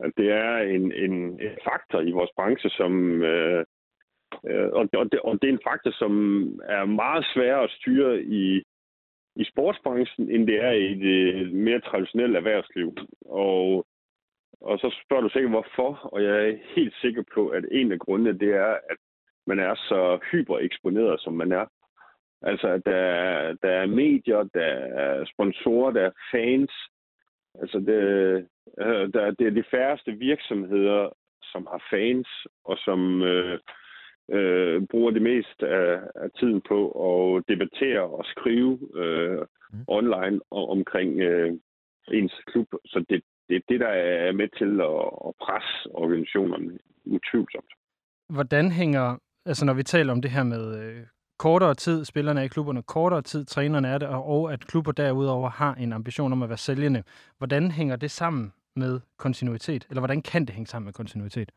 øh, 0.00 0.12
det 0.16 0.30
er 0.30 0.56
en, 0.58 0.92
en, 0.92 1.14
en 1.40 1.56
faktor 1.64 2.00
i 2.00 2.10
vores 2.10 2.30
branche, 2.36 2.70
som... 2.70 3.22
Øh, 3.22 3.64
øh, 4.50 4.68
og, 4.78 4.88
og, 4.92 5.12
det, 5.12 5.20
og 5.20 5.32
det 5.42 5.48
er 5.48 5.52
en 5.52 5.66
faktor, 5.70 5.90
som 5.90 6.12
er 6.64 6.84
meget 6.84 7.26
sværere 7.34 7.64
at 7.64 7.70
styre 7.70 8.22
i, 8.22 8.62
i 9.36 9.44
sportsbranchen, 9.44 10.30
end 10.30 10.46
det 10.46 10.64
er 10.64 10.72
i 10.72 10.94
det 10.94 11.52
mere 11.52 11.80
traditionelle 11.80 12.36
erhvervsliv. 12.36 12.96
Og, 13.26 13.86
og 14.60 14.78
så 14.78 15.00
spørger 15.04 15.22
du 15.22 15.28
sikkert, 15.28 15.52
hvorfor, 15.52 15.92
og 16.12 16.24
jeg 16.24 16.48
er 16.48 16.58
helt 16.76 16.94
sikker 17.00 17.22
på, 17.34 17.48
at 17.48 17.64
en 17.70 17.92
af 17.92 17.98
grundene, 17.98 18.38
det 18.38 18.54
er, 18.54 18.76
at 18.90 18.96
man 19.48 19.58
er 19.58 19.74
så 19.74 20.18
hypereksponeret, 20.30 21.20
som 21.20 21.32
man 21.32 21.52
er. 21.52 21.66
Altså, 22.42 22.68
der, 22.86 23.02
der 23.62 23.70
er 23.82 23.86
medier, 23.86 24.42
der 24.54 24.70
er 25.04 25.24
sponsorer, 25.34 25.90
der 25.90 26.02
er 26.02 26.10
fans, 26.32 26.72
Altså, 27.54 27.78
det, 27.78 27.98
øh, 28.86 29.12
der, 29.14 29.30
det 29.30 29.46
er 29.46 29.50
de 29.50 29.64
færreste 29.70 30.12
virksomheder, 30.12 31.10
som 31.42 31.66
har 31.70 31.82
fans, 31.90 32.28
og 32.64 32.76
som 32.78 33.22
øh, 33.22 33.58
øh, 34.30 34.82
bruger 34.90 35.10
det 35.10 35.22
meste 35.22 35.68
af, 35.68 36.00
af 36.14 36.30
tiden 36.38 36.60
på 36.68 36.78
at 37.08 37.44
debattere 37.48 38.02
og 38.02 38.24
skrive 38.24 38.78
øh, 38.94 39.40
mm. 39.72 39.84
online 39.86 40.40
og, 40.50 40.70
omkring 40.70 41.20
øh, 41.20 41.52
ens 42.12 42.34
klub. 42.46 42.66
Så 42.84 43.04
det, 43.08 43.22
det 43.48 43.56
er 43.56 43.60
det, 43.68 43.80
der 43.80 43.88
er 43.88 44.32
med 44.32 44.48
til 44.58 44.80
at, 44.80 45.28
at 45.28 45.34
presse 45.44 45.90
organisationerne 45.94 46.78
utvivlsomt. 47.04 47.72
Hvordan 48.28 48.72
hænger, 48.72 49.18
altså 49.46 49.64
når 49.64 49.74
vi 49.74 49.82
taler 49.82 50.12
om 50.12 50.22
det 50.22 50.30
her 50.30 50.44
med 50.44 50.78
øh, 50.82 51.06
kortere 51.38 51.74
tid, 51.74 52.04
spillerne 52.04 52.40
er 52.40 52.44
i 52.44 52.48
klubberne, 52.48 52.82
kortere 52.82 53.22
tid, 53.22 53.44
trænerne 53.44 53.88
er 53.88 53.98
det, 53.98 54.08
og 54.08 54.52
at 54.52 54.66
klubber 54.66 54.92
derudover 54.92 55.50
har 55.50 55.74
en 55.74 55.92
ambition 55.92 56.32
om 56.32 56.42
at 56.42 56.48
være 56.48 56.58
sælgende. 56.58 57.02
Hvordan 57.38 57.70
hænger 57.70 57.96
det 57.96 58.10
sammen 58.10 58.52
med 58.76 59.00
kontinuitet? 59.18 59.86
Eller 59.90 60.00
hvordan 60.00 60.22
kan 60.22 60.44
det 60.44 60.54
hænge 60.54 60.66
sammen 60.66 60.86
med 60.86 60.92
kontinuitet? 60.92 61.50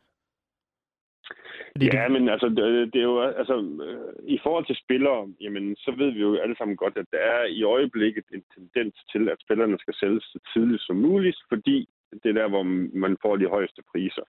Fordi 1.72 1.86
ja, 1.86 2.04
det... 2.04 2.12
men 2.12 2.30
altså, 2.30 2.48
det, 2.50 2.94
det 2.94 3.00
er 3.00 3.10
jo, 3.14 3.22
altså, 3.22 3.56
øh, 3.86 4.30
i 4.36 4.40
forhold 4.44 4.66
til 4.66 4.76
spillere, 4.76 5.28
jamen, 5.42 5.76
så 5.76 5.92
ved 5.98 6.12
vi 6.12 6.20
jo 6.20 6.38
alle 6.44 6.56
sammen 6.58 6.78
godt, 6.78 6.98
at 6.98 7.06
der 7.12 7.18
er 7.18 7.46
i 7.46 7.64
øjeblikket 7.64 8.24
en 8.34 8.44
tendens 8.56 8.96
til, 9.12 9.30
at 9.30 9.38
spillerne 9.42 9.78
skal 9.80 9.94
sælges 9.94 10.24
så 10.24 10.40
tidligt 10.54 10.82
som 10.82 10.96
muligt, 10.96 11.38
fordi 11.50 11.90
det 12.24 12.30
er 12.30 12.34
der, 12.42 12.50
hvor 12.50 12.64
man 13.04 13.18
får 13.22 13.36
de 13.36 13.48
højeste 13.48 13.82
priser. 13.92 14.26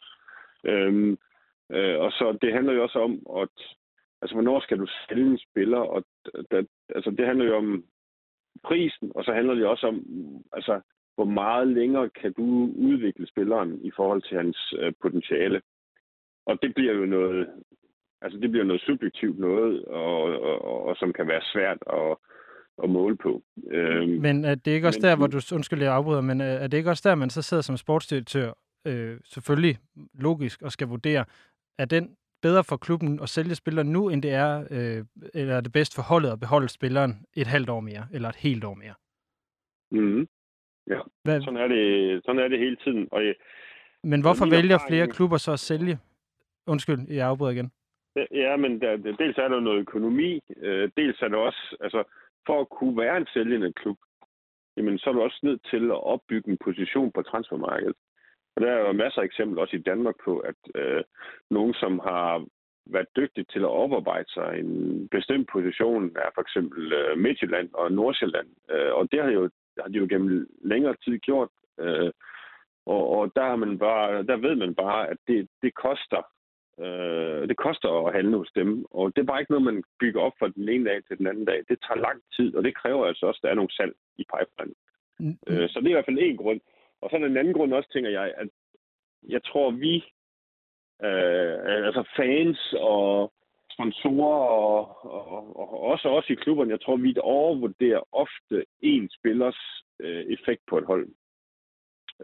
Øhm, 0.64 1.18
øh, 1.70 1.98
og 2.00 2.12
så 2.12 2.38
det 2.42 2.52
handler 2.52 2.72
jo 2.72 2.82
også 2.82 2.98
om, 2.98 3.12
at 3.42 3.56
altså, 4.22 4.34
hvornår 4.34 4.60
skal 4.60 4.78
du 4.78 4.86
sælge 5.08 5.30
en 5.30 5.38
spiller? 5.38 5.78
Og 5.78 6.04
der, 6.50 6.62
altså, 6.94 7.10
det 7.10 7.26
handler 7.26 7.44
jo 7.44 7.56
om 7.56 7.84
prisen, 8.64 9.12
og 9.14 9.24
så 9.24 9.32
handler 9.32 9.54
det 9.54 9.66
også 9.66 9.86
om, 9.86 10.04
altså, 10.52 10.80
hvor 11.14 11.24
meget 11.24 11.68
længere 11.68 12.10
kan 12.10 12.32
du 12.32 12.72
udvikle 12.76 13.26
spilleren 13.26 13.84
i 13.84 13.90
forhold 13.96 14.22
til 14.22 14.36
hans 14.36 14.74
øh, 14.78 14.92
potentiale. 15.02 15.62
Og 16.46 16.58
det 16.62 16.74
bliver 16.74 16.92
jo 16.92 17.06
noget, 17.06 17.48
altså 18.22 18.38
det 18.38 18.50
bliver 18.50 18.64
noget 18.64 18.82
subjektivt 18.82 19.38
noget, 19.38 19.84
og, 19.84 20.22
og, 20.22 20.64
og, 20.64 20.86
og 20.86 20.96
som 20.96 21.12
kan 21.12 21.28
være 21.28 21.42
svært 21.52 21.78
at, 21.86 22.16
at 22.82 22.90
måle 22.90 23.16
på. 23.16 23.42
Øhm, 23.70 24.08
men 24.08 24.44
er 24.44 24.54
det 24.54 24.70
ikke 24.70 24.86
også 24.86 24.98
men, 25.02 25.08
der, 25.08 25.16
hvor 25.16 25.26
du, 25.26 25.40
undskyld, 25.54 25.82
jeg 25.82 25.94
afbryder, 25.94 26.20
men 26.20 26.40
øh, 26.40 26.46
er 26.46 26.66
det 26.66 26.76
ikke 26.78 26.90
også 26.90 27.08
der, 27.08 27.14
man 27.14 27.30
så 27.30 27.42
sidder 27.42 27.62
som 27.62 27.76
sportsdirektør, 27.76 28.52
øh, 28.86 29.16
selvfølgelig 29.24 29.78
logisk, 30.14 30.62
og 30.62 30.72
skal 30.72 30.88
vurdere, 30.88 31.24
er 31.82 31.86
den 31.86 32.16
bedre 32.42 32.64
for 32.64 32.76
klubben 32.76 33.20
at 33.22 33.28
sælge 33.28 33.54
spillere 33.54 33.84
nu, 33.84 34.08
end 34.08 34.22
det 34.22 34.32
er, 34.32 34.52
øh, 34.70 35.04
eller 35.34 35.54
er 35.56 35.60
det 35.60 35.72
bedst 35.72 35.94
for 35.94 36.02
holdet 36.02 36.30
at 36.32 36.40
beholde 36.40 36.68
spilleren 36.68 37.12
et 37.36 37.46
halvt 37.46 37.70
år 37.70 37.80
mere, 37.80 38.04
eller 38.14 38.28
et 38.28 38.36
helt 38.36 38.64
år 38.64 38.74
mere? 38.74 38.94
Mm. 39.90 40.28
Ja, 40.86 41.00
Hvad? 41.24 41.40
Sådan, 41.40 41.56
er 41.56 41.68
det, 41.68 41.84
sådan 42.24 42.40
er 42.40 42.48
det 42.48 42.58
hele 42.58 42.76
tiden. 42.76 43.08
Og, 43.12 43.22
men 44.02 44.20
hvorfor 44.20 44.50
vælger 44.50 44.78
flere 44.88 45.06
klubber 45.06 45.36
så 45.36 45.52
at 45.52 45.58
sælge? 45.58 45.98
Undskyld, 46.66 47.00
jeg 47.08 47.28
afbryder 47.28 47.52
igen. 47.52 47.70
Ja, 48.30 48.56
men 48.56 48.80
der, 48.80 48.96
dels 48.96 49.38
er 49.38 49.48
der 49.48 49.60
noget 49.60 49.80
økonomi, 49.80 50.40
øh, 50.56 50.90
dels 50.96 51.22
er 51.22 51.28
der 51.28 51.36
også, 51.36 51.76
altså 51.80 52.04
for 52.46 52.60
at 52.60 52.68
kunne 52.68 52.96
være 52.96 53.16
en 53.16 53.26
sælgende 53.34 53.72
klub, 53.72 53.98
jamen 54.76 54.98
så 54.98 55.10
er 55.10 55.14
du 55.14 55.22
også 55.22 55.40
nødt 55.42 55.66
til 55.70 55.84
at 55.84 56.04
opbygge 56.04 56.50
en 56.50 56.58
position 56.64 57.12
på 57.12 57.22
transfermarkedet. 57.22 57.96
Og 58.56 58.62
der 58.62 58.70
er 58.72 58.78
jo 58.78 58.92
masser 58.92 59.20
af 59.20 59.24
eksempler 59.24 59.62
også 59.62 59.76
i 59.76 59.86
Danmark 59.90 60.14
på, 60.24 60.38
at 60.38 60.54
øh, 60.74 61.02
nogen, 61.50 61.74
som 61.74 61.98
har 61.98 62.46
været 62.86 63.16
dygtige 63.16 63.46
til 63.52 63.58
at 63.58 63.76
oparbejde 63.82 64.30
sig 64.32 64.58
en 64.58 65.08
bestemt 65.08 65.48
position, 65.52 66.16
er 66.16 66.30
for 66.34 66.40
eksempel 66.40 66.92
øh, 66.92 67.18
Midtjylland 67.18 67.68
og 67.74 67.92
Nordsjælland. 67.92 68.48
Øh, 68.70 68.92
og 68.94 69.12
det 69.12 69.22
har, 69.22 69.30
jo, 69.30 69.50
har 69.80 69.88
de 69.88 69.98
jo 69.98 70.06
gennem 70.10 70.46
længere 70.64 70.96
tid 71.04 71.18
gjort. 71.18 71.48
Øh, 71.80 72.10
og, 72.86 73.08
og 73.16 73.32
der, 73.36 73.44
har 73.44 73.56
man 73.56 73.78
bare, 73.78 74.22
der 74.22 74.36
ved 74.36 74.54
man 74.56 74.74
bare, 74.74 75.08
at 75.08 75.16
det, 75.28 75.48
det 75.62 75.74
koster 75.74 76.22
Øh, 76.80 77.48
det 77.48 77.56
koster 77.56 78.06
at 78.06 78.14
handle 78.14 78.36
hos 78.38 78.52
dem, 78.54 78.86
og 78.90 79.16
det 79.16 79.22
er 79.22 79.30
bare 79.30 79.40
ikke 79.40 79.52
noget, 79.52 79.64
man 79.64 79.82
bygger 80.00 80.20
op 80.20 80.32
fra 80.38 80.48
den 80.48 80.68
ene 80.68 80.84
dag 80.90 81.04
til 81.04 81.18
den 81.18 81.26
anden 81.26 81.44
dag. 81.44 81.58
Det 81.68 81.78
tager 81.86 82.04
lang 82.06 82.22
tid, 82.36 82.56
og 82.56 82.64
det 82.64 82.76
kræver 82.76 83.06
altså 83.06 83.26
også, 83.26 83.38
at 83.38 83.42
der 83.42 83.50
er 83.50 83.54
nogle 83.54 83.76
salg 83.76 83.94
i 84.16 84.24
pipeline. 84.32 84.74
Mm. 85.20 85.36
Øh, 85.48 85.68
så 85.68 85.80
det 85.80 85.86
er 85.86 85.90
i 85.90 85.98
hvert 85.98 86.10
fald 86.10 86.18
en 86.20 86.36
grund. 86.36 86.60
Og 87.02 87.10
så 87.10 87.16
er 87.16 87.20
en 87.20 87.36
anden 87.36 87.54
grund 87.54 87.74
også, 87.74 87.90
tænker 87.92 88.10
jeg, 88.10 88.34
at 88.36 88.48
jeg 89.28 89.44
tror, 89.44 89.70
vi, 89.70 89.94
øh, 91.02 91.86
altså 91.86 92.04
fans 92.16 92.74
og 92.78 93.32
sponsorer 93.72 94.46
og, 94.46 95.04
og, 95.04 95.56
og 95.56 95.80
også 95.80 96.08
os 96.08 96.30
i 96.30 96.34
klubberne, 96.34 96.70
jeg 96.70 96.80
tror, 96.80 96.96
vi 96.96 97.14
overvurderer 97.20 98.02
ofte 98.12 98.64
en 98.80 99.10
spillers 99.10 99.58
øh, 100.00 100.24
effekt 100.24 100.62
på 100.68 100.78
et 100.78 100.84
hold. 100.84 101.08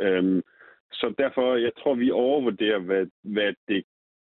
Øhm, 0.00 0.42
så 0.92 1.14
derfor, 1.18 1.56
jeg 1.56 1.72
tror, 1.78 1.94
vi 1.94 2.10
overvurderer, 2.10 2.78
hvad, 2.78 3.06
hvad 3.22 3.54
det 3.68 3.84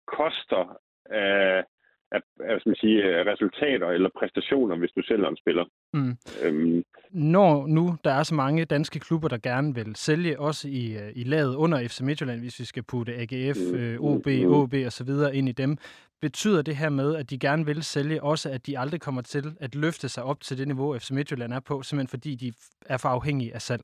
koster 0.08 0.78
af, 1.06 1.64
af, 2.12 2.22
af 2.40 2.60
skal 2.60 2.70
man 2.70 2.76
sige, 2.76 3.24
resultater 3.32 3.88
eller 3.88 4.10
præstationer, 4.20 4.76
hvis 4.76 4.92
du 4.92 5.02
sælger 5.02 5.28
en 5.30 5.38
spiller. 5.38 5.66
Mm. 5.94 6.14
Øhm. 6.46 6.84
Når 7.12 7.68
nu 7.68 7.96
der 8.04 8.12
er 8.12 8.24
så 8.24 8.36
mange 8.36 8.66
danske 8.66 9.00
klubber, 9.00 9.28
der 9.28 9.38
gerne 9.38 9.76
vil 9.76 9.96
sælge, 9.96 10.40
også 10.40 10.68
i, 10.70 10.98
øh, 10.98 11.12
i 11.16 11.24
laget 11.24 11.56
under 11.56 11.88
FC 11.88 12.02
Midtjylland, 12.02 12.42
hvis 12.42 12.60
vi 12.60 12.66
skal 12.66 12.84
putte 12.84 13.14
AGF, 13.14 13.58
mm. 13.72 13.78
øh, 13.80 14.00
OB, 14.00 14.28
mm. 14.28 14.54
OB 14.54 14.74
og 14.86 14.92
så 14.92 15.04
videre 15.04 15.36
ind 15.36 15.50
i 15.50 15.52
dem, 15.52 15.78
betyder 16.22 16.62
det 16.62 16.76
her 16.76 16.90
med, 16.90 17.16
at 17.16 17.30
de 17.30 17.40
gerne 17.40 17.66
vil 17.66 17.84
sælge, 17.84 18.24
også 18.24 18.50
at 18.50 18.68
de 18.68 18.80
aldrig 18.80 19.02
kommer 19.02 19.22
til 19.22 19.44
at 19.60 19.76
løfte 19.76 20.10
sig 20.10 20.24
op 20.24 20.40
til 20.42 20.58
det 20.58 20.68
niveau, 20.68 20.98
FC 20.98 21.12
Midtjylland 21.12 21.54
er 21.54 21.60
på, 21.60 21.82
simpelthen 21.82 22.08
fordi 22.08 22.36
de 22.36 22.54
er 22.86 22.98
for 22.98 23.10
afhængige 23.10 23.54
af 23.54 23.62
salg? 23.62 23.82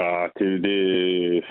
Ah, 0.00 0.30
det, 0.38 0.62
det, 0.62 1.44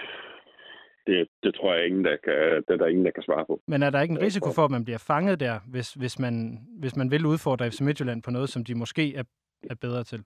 det, 1.07 1.27
det 1.43 1.55
tror 1.55 1.73
jeg 1.73 1.87
ingen, 1.87 2.05
der 2.05 2.17
kan, 2.23 2.63
det 2.67 2.73
er 2.73 2.77
der 2.77 2.87
ingen, 2.87 3.05
der 3.05 3.11
kan 3.11 3.23
svare 3.23 3.45
på. 3.45 3.61
Men 3.67 3.83
er 3.83 3.89
der 3.89 4.01
ikke 4.01 4.11
en 4.11 4.21
risiko 4.21 4.51
for, 4.51 4.65
at 4.65 4.71
man 4.71 4.85
bliver 4.85 5.03
fanget 5.07 5.39
der, 5.39 5.59
hvis, 5.67 5.93
hvis, 5.93 6.19
man, 6.19 6.59
hvis 6.79 6.95
man 6.95 7.11
vil 7.11 7.25
udfordre 7.25 7.71
FC 7.71 7.81
Midtjylland 7.81 8.23
på 8.23 8.31
noget, 8.31 8.49
som 8.49 8.63
de 8.63 8.75
måske 8.75 9.15
er, 9.15 9.23
er 9.69 9.75
bedre 9.75 10.03
til? 10.03 10.23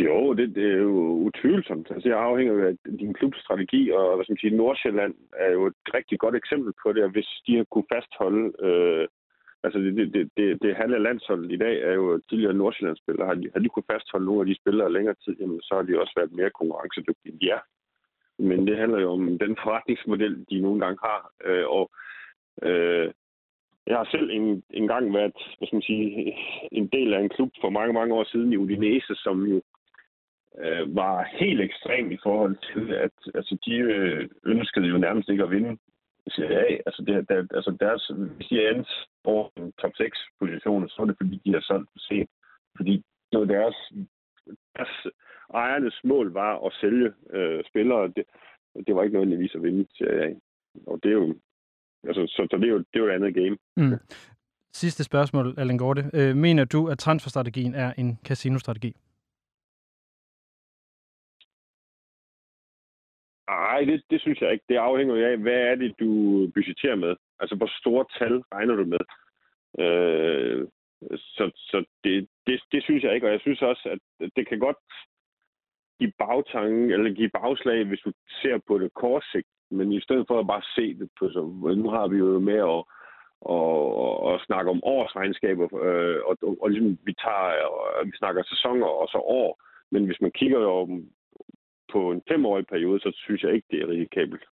Jo, 0.00 0.32
det, 0.34 0.54
det 0.54 0.72
er 0.72 0.76
jo 0.76 1.00
utvivlsomt. 1.28 1.86
Altså, 1.90 2.08
det 2.08 2.14
afhænger 2.14 2.68
af 2.68 2.74
din 2.98 3.14
klubs 3.14 3.38
strategi, 3.38 3.90
og 3.90 4.14
hvad 4.14 4.24
skal 4.24 4.32
man 4.32 4.44
sige, 4.44 4.56
Nordsjælland 4.56 5.14
er 5.36 5.50
jo 5.50 5.66
et 5.66 5.74
rigtig 5.94 6.18
godt 6.18 6.34
eksempel 6.34 6.72
på 6.82 6.92
det, 6.92 7.10
hvis 7.10 7.28
de 7.46 7.56
har 7.56 7.64
kunne 7.64 7.90
fastholde... 7.94 8.44
Øh, 8.66 9.08
altså, 9.64 9.78
det, 9.78 10.14
det, 10.14 10.30
det, 10.36 10.62
det, 10.62 10.76
halve 10.76 10.98
landsholdet 11.02 11.52
i 11.52 11.56
dag 11.56 11.76
er 11.82 11.94
jo 11.94 12.20
tidligere 12.28 12.54
Nordsjællandsspillere. 12.54 13.26
Har 13.26 13.34
de, 13.34 13.50
har 13.54 13.60
de 13.60 13.68
kunne 13.68 13.90
fastholde 13.92 14.26
nogle 14.26 14.40
af 14.40 14.46
de 14.46 14.60
spillere 14.60 14.92
længere 14.92 15.16
tid, 15.24 15.36
jamen, 15.40 15.60
så 15.60 15.74
har 15.74 15.82
de 15.82 16.00
også 16.00 16.12
været 16.16 16.32
mere 16.32 16.50
konkurrencedygtige, 16.50 17.32
end 17.32 17.40
de 17.40 17.50
er. 17.50 17.62
Men 18.38 18.66
det 18.66 18.78
handler 18.78 19.00
jo 19.00 19.12
om 19.12 19.38
den 19.38 19.56
forretningsmodel, 19.62 20.46
de 20.50 20.60
nogle 20.60 20.80
gange 20.80 20.98
har. 21.02 21.32
Øh, 21.44 21.66
og 21.68 21.90
øh, 22.62 23.12
jeg 23.86 23.96
har 23.96 24.08
selv 24.10 24.30
en, 24.30 24.62
en 24.70 24.88
gang 24.88 25.14
været 25.14 25.32
hvad 25.58 25.66
skal 25.66 25.76
man 25.76 25.82
sige, 25.82 26.36
en 26.72 26.86
del 26.86 27.14
af 27.14 27.20
en 27.20 27.28
klub 27.28 27.50
for 27.60 27.70
mange, 27.70 27.92
mange 27.92 28.14
år 28.14 28.24
siden 28.24 28.52
i 28.52 28.56
Udinese, 28.56 29.14
som 29.14 29.46
jo 29.46 29.62
øh, 30.58 30.96
var 30.96 31.28
helt 31.32 31.60
ekstrem 31.60 32.12
i 32.12 32.18
forhold 32.22 32.56
til, 32.72 32.94
at 32.94 33.16
altså, 33.34 33.58
de 33.66 33.74
øh, 33.74 34.28
ønskede 34.44 34.86
jo 34.86 34.98
nærmest 34.98 35.28
ikke 35.28 35.42
at 35.42 35.50
vinde 35.50 35.78
Serie 36.28 36.58
A. 36.58 36.78
Altså, 36.86 37.02
det, 37.06 37.28
der, 37.28 37.56
altså 37.56 37.76
deres, 37.80 38.10
hvis 38.36 38.46
de 38.46 38.68
endte 38.68 38.90
over 39.24 39.48
en 39.56 39.72
top 39.72 39.92
6 39.96 40.18
position, 40.40 40.88
så 40.88 41.02
er 41.02 41.06
det 41.06 41.16
fordi, 41.20 41.40
de 41.44 41.52
har 41.52 41.60
solgt 41.60 41.90
for 41.92 41.98
sent. 41.98 42.30
Fordi 42.76 43.02
det 43.32 43.40
var 43.40 43.44
deres, 43.44 43.76
deres 44.76 45.06
ejernes 45.54 46.00
mål 46.04 46.32
var 46.32 46.66
at 46.66 46.72
sælge 46.80 47.12
øh, 47.30 47.64
spillere. 47.64 48.12
Det, 48.16 48.24
det 48.86 48.94
var 48.94 49.02
ikke 49.02 49.12
nødvendigvis 49.12 49.54
at 49.54 49.62
vinde 49.62 49.84
til 49.98 50.36
Og 50.86 51.00
det 51.02 51.08
er 51.08 51.14
jo, 51.14 51.34
altså, 52.04 52.26
så, 52.26 52.46
så 52.50 52.56
det 52.56 52.64
er 52.64 52.72
jo, 52.72 52.78
det 52.78 52.94
er 52.94 53.00
jo 53.00 53.08
et 53.08 53.12
andet 53.12 53.34
game. 53.34 53.56
Mm. 53.76 53.98
Sidste 54.72 55.04
spørgsmål, 55.04 55.54
Allan 55.58 55.78
Gorte. 55.78 56.10
Øh, 56.14 56.36
mener 56.36 56.64
du, 56.64 56.88
at 56.88 56.98
transferstrategien 56.98 57.74
er 57.74 57.92
en 57.98 58.18
casino-strategi? 58.26 58.96
Nej, 63.48 63.80
det, 63.84 64.02
det 64.10 64.20
synes 64.20 64.40
jeg 64.40 64.52
ikke. 64.52 64.64
Det 64.68 64.76
afhænger 64.76 65.16
jo 65.16 65.26
af, 65.26 65.38
hvad 65.38 65.60
er 65.70 65.74
det, 65.74 65.94
du 66.00 66.06
budgeterer 66.54 66.96
med? 66.96 67.16
Altså, 67.40 67.56
hvor 67.56 67.70
store 67.80 68.04
tal 68.18 68.42
regner 68.52 68.74
du 68.74 68.84
med? 68.84 69.04
Øh, 69.84 70.68
så 71.16 71.50
så 71.54 71.84
det, 72.04 72.28
det, 72.46 72.60
det 72.72 72.82
synes 72.82 73.02
jeg 73.04 73.14
ikke, 73.14 73.26
og 73.26 73.32
jeg 73.32 73.40
synes 73.40 73.62
også, 73.62 73.88
at 73.94 74.30
det 74.36 74.48
kan 74.48 74.58
godt 74.58 74.76
give 75.98 76.12
bagtangen, 76.18 76.90
eller 76.90 77.10
give 77.18 77.30
bagslag, 77.40 77.84
hvis 77.84 78.00
du 78.06 78.12
ser 78.42 78.58
på 78.66 78.78
det 78.78 78.94
kortsigt. 78.94 79.48
Men 79.70 79.92
i 79.92 80.00
stedet 80.00 80.24
for 80.28 80.40
at 80.40 80.46
bare 80.46 80.62
se 80.76 80.94
det 81.00 81.08
på, 81.18 81.28
så 81.28 81.40
nu 81.76 81.88
har 81.90 82.06
vi 82.08 82.16
jo 82.16 82.40
med 82.40 82.60
at 82.74 82.84
og, 83.44 83.96
og, 84.04 84.22
og 84.22 84.40
snakke 84.46 84.70
om 84.70 84.84
årsregnskaber, 84.84 85.66
øh, 85.84 86.20
og, 86.28 86.36
og, 86.42 86.56
og 86.62 86.70
ligesom 86.70 86.98
vi 87.04 87.14
tager, 87.24 87.66
og, 87.74 88.06
vi 88.06 88.12
snakker 88.16 88.42
sæsoner 88.42 88.86
og 88.86 89.08
så 89.08 89.18
år, 89.18 89.62
men 89.92 90.06
hvis 90.06 90.20
man 90.20 90.30
kigger 90.30 90.60
jo 90.60 91.02
på 91.92 92.10
en 92.12 92.22
femårig 92.30 92.66
periode, 92.66 93.00
så 93.00 93.10
synes 93.14 93.42
jeg 93.42 93.54
ikke, 93.54 93.66
det 93.70 93.82
er 93.82 93.88
risikabelt. 93.88 94.44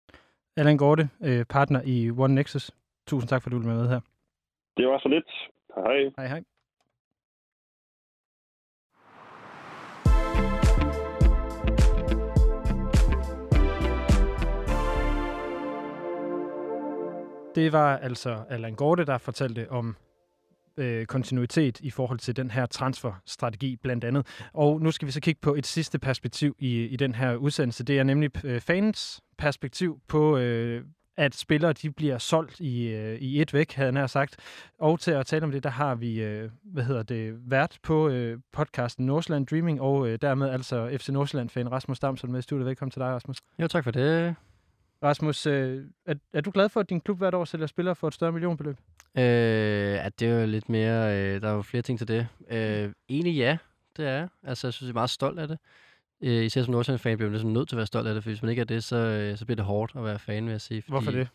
Allan 0.56 0.76
Gorte, 0.76 1.08
øh, 1.24 1.44
partner 1.50 1.80
i 1.86 2.10
One 2.10 2.34
Nexus. 2.34 2.70
Tusind 3.06 3.28
tak, 3.28 3.42
for 3.42 3.48
at 3.48 3.52
du 3.52 3.58
ville 3.58 3.74
med 3.74 3.88
her. 3.88 4.00
Det 4.76 4.86
var 4.88 4.98
så 4.98 5.08
lidt. 5.08 5.30
Hej. 5.76 5.98
Hej, 6.16 6.26
hej. 6.26 6.42
Det 17.60 17.72
var 17.72 17.96
altså 17.96 18.38
Allan 18.48 18.74
Gorte, 18.74 19.04
der 19.04 19.18
fortalte 19.18 19.70
om 19.70 19.96
øh, 20.76 21.06
kontinuitet 21.06 21.80
i 21.80 21.90
forhold 21.90 22.18
til 22.18 22.36
den 22.36 22.50
her 22.50 22.66
transferstrategi 22.66 23.76
blandt 23.76 24.04
andet. 24.04 24.26
Og 24.52 24.80
nu 24.80 24.90
skal 24.90 25.06
vi 25.06 25.12
så 25.12 25.20
kigge 25.20 25.40
på 25.40 25.54
et 25.54 25.66
sidste 25.66 25.98
perspektiv 25.98 26.56
i, 26.58 26.82
i 26.84 26.96
den 26.96 27.14
her 27.14 27.36
udsendelse. 27.36 27.84
Det 27.84 27.98
er 27.98 28.02
nemlig 28.02 28.44
øh, 28.44 28.60
fans 28.60 29.20
perspektiv 29.38 30.00
på, 30.08 30.36
øh, 30.36 30.84
at 31.16 31.34
spillere 31.34 31.72
de 31.72 31.90
bliver 31.90 32.18
solgt 32.18 32.60
i, 32.60 32.88
øh, 32.88 33.18
i 33.18 33.40
et 33.40 33.54
væk, 33.54 33.72
havde 33.72 33.92
han 33.92 34.08
sagt. 34.08 34.36
Og 34.78 35.00
til 35.00 35.10
at 35.10 35.26
tale 35.26 35.44
om 35.44 35.50
det, 35.50 35.64
der 35.64 35.70
har 35.70 35.94
vi, 35.94 36.22
øh, 36.22 36.50
hvad 36.64 36.84
hedder 36.84 37.02
det, 37.02 37.50
vært 37.50 37.78
på 37.82 38.08
øh, 38.08 38.38
podcasten 38.52 39.06
Nordsjælland 39.06 39.46
Dreaming, 39.46 39.80
og 39.80 40.08
øh, 40.08 40.18
dermed 40.22 40.48
altså 40.48 40.96
FC 40.98 41.08
Nordsjælland-fan 41.08 41.72
Rasmus 41.72 42.00
Damsen 42.00 42.32
med 42.32 42.38
i 42.38 42.42
studiet. 42.42 42.66
Velkommen 42.66 42.90
til 42.90 43.00
dig, 43.00 43.08
Rasmus. 43.08 43.36
Jo, 43.58 43.68
tak 43.68 43.84
for 43.84 43.90
det. 43.90 44.34
Rasmus, 45.02 45.46
øh, 45.46 45.84
er, 46.06 46.14
er 46.32 46.40
du 46.40 46.50
glad 46.50 46.68
for, 46.68 46.80
at 46.80 46.90
din 46.90 47.00
klub 47.00 47.18
hvert 47.18 47.34
år 47.34 47.44
sælger 47.44 47.66
spillere 47.66 47.94
for 47.94 48.08
et 48.08 48.14
større 48.14 48.32
millionbeløb? 48.32 48.76
Øh, 49.18 50.04
at 50.04 50.20
det 50.20 50.28
er 50.28 50.40
jo 50.40 50.46
lidt 50.46 50.68
mere, 50.68 51.18
øh, 51.18 51.40
der 51.40 51.48
er 51.48 51.52
jo 51.54 51.62
flere 51.62 51.82
ting 51.82 51.98
til 51.98 52.08
det. 52.08 52.26
Øh, 52.50 52.92
egentlig 53.08 53.36
ja, 53.36 53.58
det 53.96 54.06
er 54.06 54.10
jeg. 54.12 54.28
Altså, 54.42 54.66
jeg 54.66 54.74
synes, 54.74 54.86
jeg 54.88 54.92
er 54.92 54.94
meget 54.94 55.10
stolt 55.10 55.38
af 55.38 55.48
det. 55.48 55.58
Øh, 56.22 56.44
især 56.44 56.62
som 56.62 56.72
Nordsjælland-fan 56.72 57.16
bliver 57.16 57.28
man 57.28 57.32
ligesom 57.32 57.50
nødt 57.52 57.68
til 57.68 57.76
at 57.76 57.78
være 57.78 57.86
stolt 57.86 58.08
af 58.08 58.14
det, 58.14 58.22
for 58.22 58.30
hvis 58.30 58.42
man 58.42 58.48
ikke 58.50 58.60
er 58.60 58.64
det, 58.64 58.84
så, 58.84 58.96
øh, 58.96 59.38
så 59.38 59.44
bliver 59.44 59.56
det 59.56 59.64
hårdt 59.64 59.92
at 59.96 60.04
være 60.04 60.18
fan, 60.18 60.44
vil 60.44 60.50
jeg 60.50 60.60
sige. 60.60 60.82
Fordi, 60.82 60.90
Hvorfor 60.92 61.10
det? 61.10 61.28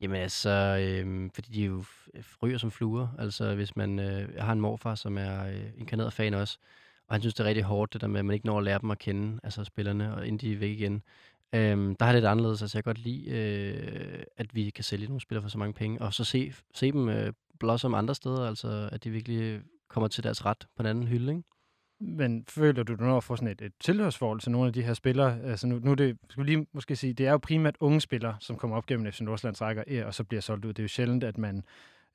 Jamen 0.00 0.16
altså, 0.16 0.50
øh, 0.80 1.30
fordi 1.34 1.52
de 1.52 1.64
jo 1.64 1.84
f- 2.18 2.36
ryger 2.42 2.58
som 2.58 2.70
fluer. 2.70 3.08
Altså, 3.18 3.54
hvis 3.54 3.76
man... 3.76 3.98
Øh, 3.98 4.28
jeg 4.34 4.44
har 4.44 4.52
en 4.52 4.60
morfar, 4.60 4.94
som 4.94 5.18
er 5.18 5.46
øh, 5.46 5.60
inkarneret 5.78 6.12
fan 6.12 6.34
også, 6.34 6.58
og 7.08 7.14
han 7.14 7.20
synes, 7.20 7.34
det 7.34 7.44
er 7.44 7.48
rigtig 7.48 7.64
hårdt, 7.64 7.92
det 7.92 8.00
der 8.00 8.06
med, 8.06 8.18
at 8.18 8.24
man 8.24 8.34
ikke 8.34 8.46
når 8.46 8.58
at 8.58 8.64
lære 8.64 8.78
dem 8.78 8.90
at 8.90 8.98
kende, 8.98 9.40
altså 9.42 9.64
spillerne, 9.64 10.14
og 10.14 10.26
inden 10.26 10.38
de 10.38 10.52
er 10.52 10.58
væk 10.58 10.70
igen. 10.70 11.02
Øhm, 11.54 11.96
der 11.96 12.04
har 12.04 12.12
det 12.12 12.22
lidt 12.22 12.30
anderledes. 12.30 12.62
Altså, 12.62 12.78
jeg 12.78 12.84
kan 12.84 12.90
godt 12.90 13.04
lide, 13.04 13.30
øh, 13.30 14.22
at 14.36 14.54
vi 14.54 14.70
kan 14.70 14.84
sælge 14.84 15.06
nogle 15.06 15.20
spillere 15.20 15.42
for 15.42 15.50
så 15.50 15.58
mange 15.58 15.74
penge, 15.74 16.00
og 16.02 16.14
så 16.14 16.24
se, 16.24 16.52
se 16.74 16.92
dem 16.92 17.08
øh, 17.08 17.32
blossom 17.60 17.94
andre 17.94 18.14
steder, 18.14 18.48
altså 18.48 18.88
at 18.92 19.04
de 19.04 19.10
virkelig 19.10 19.60
kommer 19.88 20.08
til 20.08 20.24
deres 20.24 20.44
ret 20.44 20.66
på 20.76 20.82
en 20.82 20.86
anden 20.86 21.08
hylde, 21.08 21.32
ikke? 21.32 21.42
Men 22.00 22.44
føler 22.48 22.82
du, 22.82 22.94
du 22.94 23.04
når 23.04 23.16
at 23.16 23.24
få 23.24 23.36
sådan 23.36 23.48
et, 23.48 23.60
et 23.60 23.72
tilhørsforhold 23.80 24.40
til 24.40 24.50
nogle 24.50 24.66
af 24.66 24.72
de 24.72 24.82
her 24.82 24.94
spillere? 24.94 25.40
Altså 25.42 25.66
nu, 25.66 25.78
nu 25.78 25.90
er 25.90 25.94
det, 25.94 26.18
skal 26.30 26.44
vi 26.44 26.50
lige 26.50 26.66
måske 26.72 26.96
sige, 26.96 27.12
det 27.12 27.26
er 27.26 27.30
jo 27.30 27.38
primært 27.38 27.76
unge 27.80 28.00
spillere, 28.00 28.36
som 28.40 28.56
kommer 28.56 28.76
op 28.76 28.86
gennem 28.86 29.12
FC 29.12 29.20
Nordsjællands 29.20 29.62
rækker, 29.62 29.84
øh, 29.86 30.06
og 30.06 30.14
så 30.14 30.24
bliver 30.24 30.40
solgt 30.40 30.64
ud. 30.64 30.72
Det 30.72 30.78
er 30.78 30.84
jo 30.84 30.88
sjældent, 30.88 31.24
at 31.24 31.38
man 31.38 31.64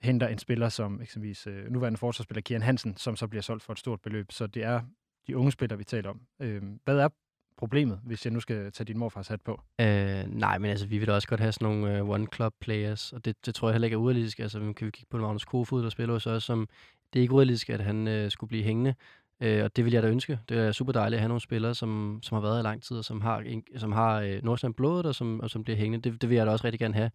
henter 0.02 0.28
en 0.28 0.38
spiller 0.38 0.70
som 0.70 1.02
eksempelvis 1.02 1.48
øh, 1.48 1.72
nuværende 1.72 1.98
forsvarsspiller 1.98 2.42
Kian 2.42 2.62
Hansen, 2.62 2.98
som 2.98 3.16
så 3.16 3.28
bliver 3.28 3.42
solgt 3.42 3.64
for 3.64 3.74
et 3.74 3.80
stort 3.80 4.02
beløb. 4.02 4.32
Så 4.32 4.48
det 4.48 4.64
er 4.64 4.82
de 5.28 5.38
unge 5.38 5.52
spillere, 5.52 5.78
vi 5.78 5.84
taler 5.84 6.10
om. 6.10 6.22
Øh, 6.42 6.62
hvad 6.86 6.98
er 6.98 7.10
problemet, 7.58 8.00
hvis 8.04 8.26
jeg 8.26 8.34
nu 8.34 8.40
skal 8.40 8.72
tage 8.72 8.86
din 8.86 8.98
morfars 8.98 9.28
hat 9.28 9.42
på? 9.42 9.62
Øh, 9.82 10.24
nej, 10.28 10.58
men 10.58 10.72
altså, 10.72 10.88
vi 10.88 10.98
vil 10.98 11.08
da 11.08 11.14
også 11.14 11.28
godt 11.28 11.40
have 11.40 11.52
sådan 11.52 11.68
nogle 11.68 11.98
øh, 11.98 12.10
one-club-players, 12.10 13.14
og 13.14 13.26
det, 13.26 13.46
det 13.46 13.56
tror 13.56 13.68
jeg 13.68 13.74
heller 13.74 13.86
ikke 13.86 13.96
er 13.96 14.00
urealistisk. 14.00 14.40
Altså, 14.40 14.60
kan 14.60 14.86
vi 14.86 14.92
kigge 14.92 15.08
på 15.10 15.18
Magnus 15.18 15.46
Kofod, 15.46 15.84
der 15.84 15.90
spiller 15.90 16.14
hos 16.14 16.28
os, 16.28 16.44
som 16.44 16.68
det 17.14 17.20
er 17.20 17.22
ikke 17.22 17.34
urealistisk, 17.34 17.70
at 17.70 17.80
han 17.82 18.08
øh, 18.08 18.32
skulle 18.32 18.48
blive 18.48 18.64
hængende. 18.64 18.96
øh, 19.42 19.64
og 19.64 19.76
det 19.76 19.86
vil 19.86 19.94
jeg 19.94 20.04
da 20.04 20.08
ønske. 20.08 20.40
Det 20.50 20.58
er 20.58 20.72
super 20.72 20.92
dejligt 20.92 21.18
at 21.18 21.22
have 21.22 21.28
nogle 21.28 21.42
spillere, 21.42 21.76
som, 21.76 22.20
som 22.24 22.36
har 22.36 22.42
været 22.42 22.60
i 22.60 22.64
lang 22.64 22.84
tid, 22.84 22.98
og 22.98 23.06
som 23.06 23.22
har, 23.22 23.40
en, 23.40 23.64
som 23.78 23.92
har 23.92 24.22
øh, 24.22 24.44
Nordsjælland 24.44 24.76
blodet, 24.76 25.06
og 25.06 25.16
som, 25.16 25.40
og 25.40 25.50
som 25.50 25.64
bliver 25.64 25.78
hængende. 25.78 26.10
Det, 26.10 26.22
det 26.22 26.30
vil 26.30 26.36
jeg 26.36 26.46
da 26.46 26.52
også 26.52 26.66
rigtig 26.66 26.80
gerne 26.80 26.94
have. 26.94 27.12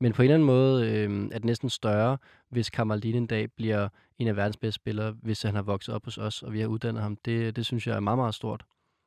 Men 0.00 0.12
på 0.12 0.22
en 0.22 0.24
eller 0.24 0.34
anden 0.34 0.46
måde 0.46 0.90
øh, 0.90 1.24
er 1.24 1.38
det 1.38 1.44
næsten 1.44 1.70
større, 1.70 2.18
hvis 2.50 2.70
Kamaldin 2.70 3.14
en 3.14 3.26
dag 3.26 3.52
bliver 3.56 3.88
en 4.18 4.28
af 4.28 4.36
verdens 4.36 4.56
bedste 4.56 4.76
spillere, 4.76 5.14
hvis 5.22 5.42
han 5.42 5.54
har 5.54 5.62
vokset 5.62 5.94
op 5.94 6.04
hos 6.04 6.18
os, 6.18 6.42
og 6.42 6.52
vi 6.52 6.60
har 6.60 6.66
uddannet 6.66 7.02
ham. 7.02 7.16
Det, 7.24 7.56
det 7.56 7.66
synes 7.66 7.86
jeg 7.86 7.96
er 7.96 8.00
meget, 8.00 8.18
meget 8.18 8.34
stort. 8.34 8.64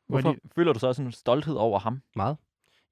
Hvorfor 0.10 0.36
føler 0.56 0.74
du 0.74 0.80
så 0.80 0.88
også 0.88 1.02
en 1.02 1.12
stolthed 1.12 1.56
over 1.56 1.80
ham? 1.80 2.02
Meget. 2.16 2.38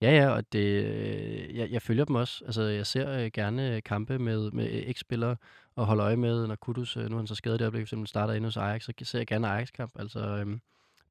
Ja, 0.01 0.11
ja, 0.11 0.29
og 0.29 0.53
det, 0.53 0.83
øh, 0.83 1.55
jeg, 1.57 1.71
jeg 1.71 1.81
følger 1.81 2.05
dem 2.05 2.15
også. 2.15 2.43
Altså, 2.45 2.61
jeg 2.61 2.87
ser 2.87 3.19
øh, 3.19 3.31
gerne 3.33 3.81
kampe 3.81 4.19
med, 4.19 4.51
med 4.51 4.67
eks-spillere 4.71 5.35
og 5.75 5.85
holder 5.85 6.05
øje 6.05 6.15
med, 6.15 6.47
når 6.47 6.55
Kudus, 6.55 6.97
øh, 6.97 7.09
nu 7.09 7.15
er 7.15 7.19
han 7.19 7.27
så 7.27 7.35
skadet 7.35 7.61
i 7.61 7.63
øjeblikket, 7.63 7.87
for 7.87 7.89
eksempel 7.89 8.07
starter 8.07 8.33
inde 8.33 8.47
hos 8.47 8.57
Ajax, 8.57 8.83
så 8.83 8.93
ser 9.03 9.19
jeg 9.19 9.27
gerne 9.27 9.47
Ajax-kamp. 9.47 9.91
Altså, 9.99 10.19
øhm, 10.19 10.61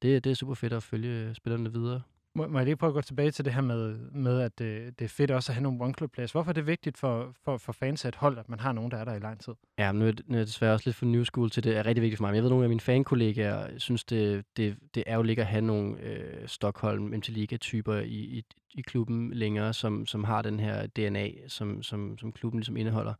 det, 0.01 0.23
det 0.23 0.29
er 0.31 0.33
super 0.33 0.53
fedt 0.53 0.73
at 0.73 0.83
følge 0.83 1.35
spillerne 1.35 1.73
videre. 1.73 2.01
Må, 2.37 2.47
må 2.47 2.59
jeg 2.59 2.65
lige 2.65 2.75
prøve 2.75 2.89
at 2.89 2.93
gå 2.93 3.01
tilbage 3.01 3.31
til 3.31 3.45
det 3.45 3.53
her 3.53 3.61
med, 3.61 3.97
med 4.11 4.41
at 4.41 4.59
det, 4.59 4.99
det 4.99 5.05
er 5.05 5.09
fedt 5.09 5.31
også 5.31 5.51
at 5.51 5.55
have 5.55 5.63
nogle 5.63 5.85
one-club 5.85 6.07
players. 6.07 6.31
Hvorfor 6.31 6.51
er 6.51 6.53
det 6.53 6.67
vigtigt 6.67 6.97
for, 6.97 7.33
for, 7.43 7.57
for 7.57 7.73
fans 7.73 8.05
af 8.05 8.09
et 8.09 8.15
hold, 8.15 8.37
at 8.37 8.49
man 8.49 8.59
har 8.59 8.71
nogen, 8.71 8.91
der 8.91 8.97
er 8.97 9.05
der 9.05 9.13
i 9.13 9.19
lang 9.19 9.39
tid? 9.39 9.53
Ja, 9.79 9.91
men 9.91 9.99
nu 9.99 10.07
er, 10.07 10.11
det, 10.11 10.29
nu 10.29 10.33
er 10.33 10.39
jeg 10.39 10.47
desværre 10.47 10.73
også 10.73 10.89
lidt 10.89 10.95
for 10.95 11.05
new 11.05 11.23
school 11.23 11.49
til 11.49 11.63
det 11.63 11.77
er 11.77 11.85
rigtig 11.85 12.01
vigtigt 12.01 12.17
for 12.17 12.23
mig. 12.23 12.31
Men 12.31 12.35
jeg 12.35 12.43
ved, 12.43 12.49
at 12.49 12.51
nogle 12.51 12.65
af 12.65 12.69
mine 12.69 12.79
fankollegaer 12.79 13.67
synes, 13.77 14.03
det, 14.03 14.45
det, 14.57 14.77
det 14.95 15.03
er 15.07 15.15
jo 15.15 15.21
ligger 15.21 15.43
at 15.43 15.49
have 15.49 15.61
nogle 15.61 16.01
øh, 16.01 16.47
Stockholm 16.47 17.03
MT 17.03 17.29
Liga-typer 17.29 17.95
i, 17.95 18.05
i, 18.07 18.43
i 18.75 18.81
klubben 18.81 19.33
længere, 19.33 19.73
som, 19.73 20.05
som 20.05 20.23
har 20.23 20.41
den 20.41 20.59
her 20.59 20.87
DNA, 20.87 21.29
som, 21.47 21.83
som, 21.83 22.17
som 22.17 22.31
klubben 22.31 22.59
ligesom 22.59 22.77
indeholder. 22.77 23.13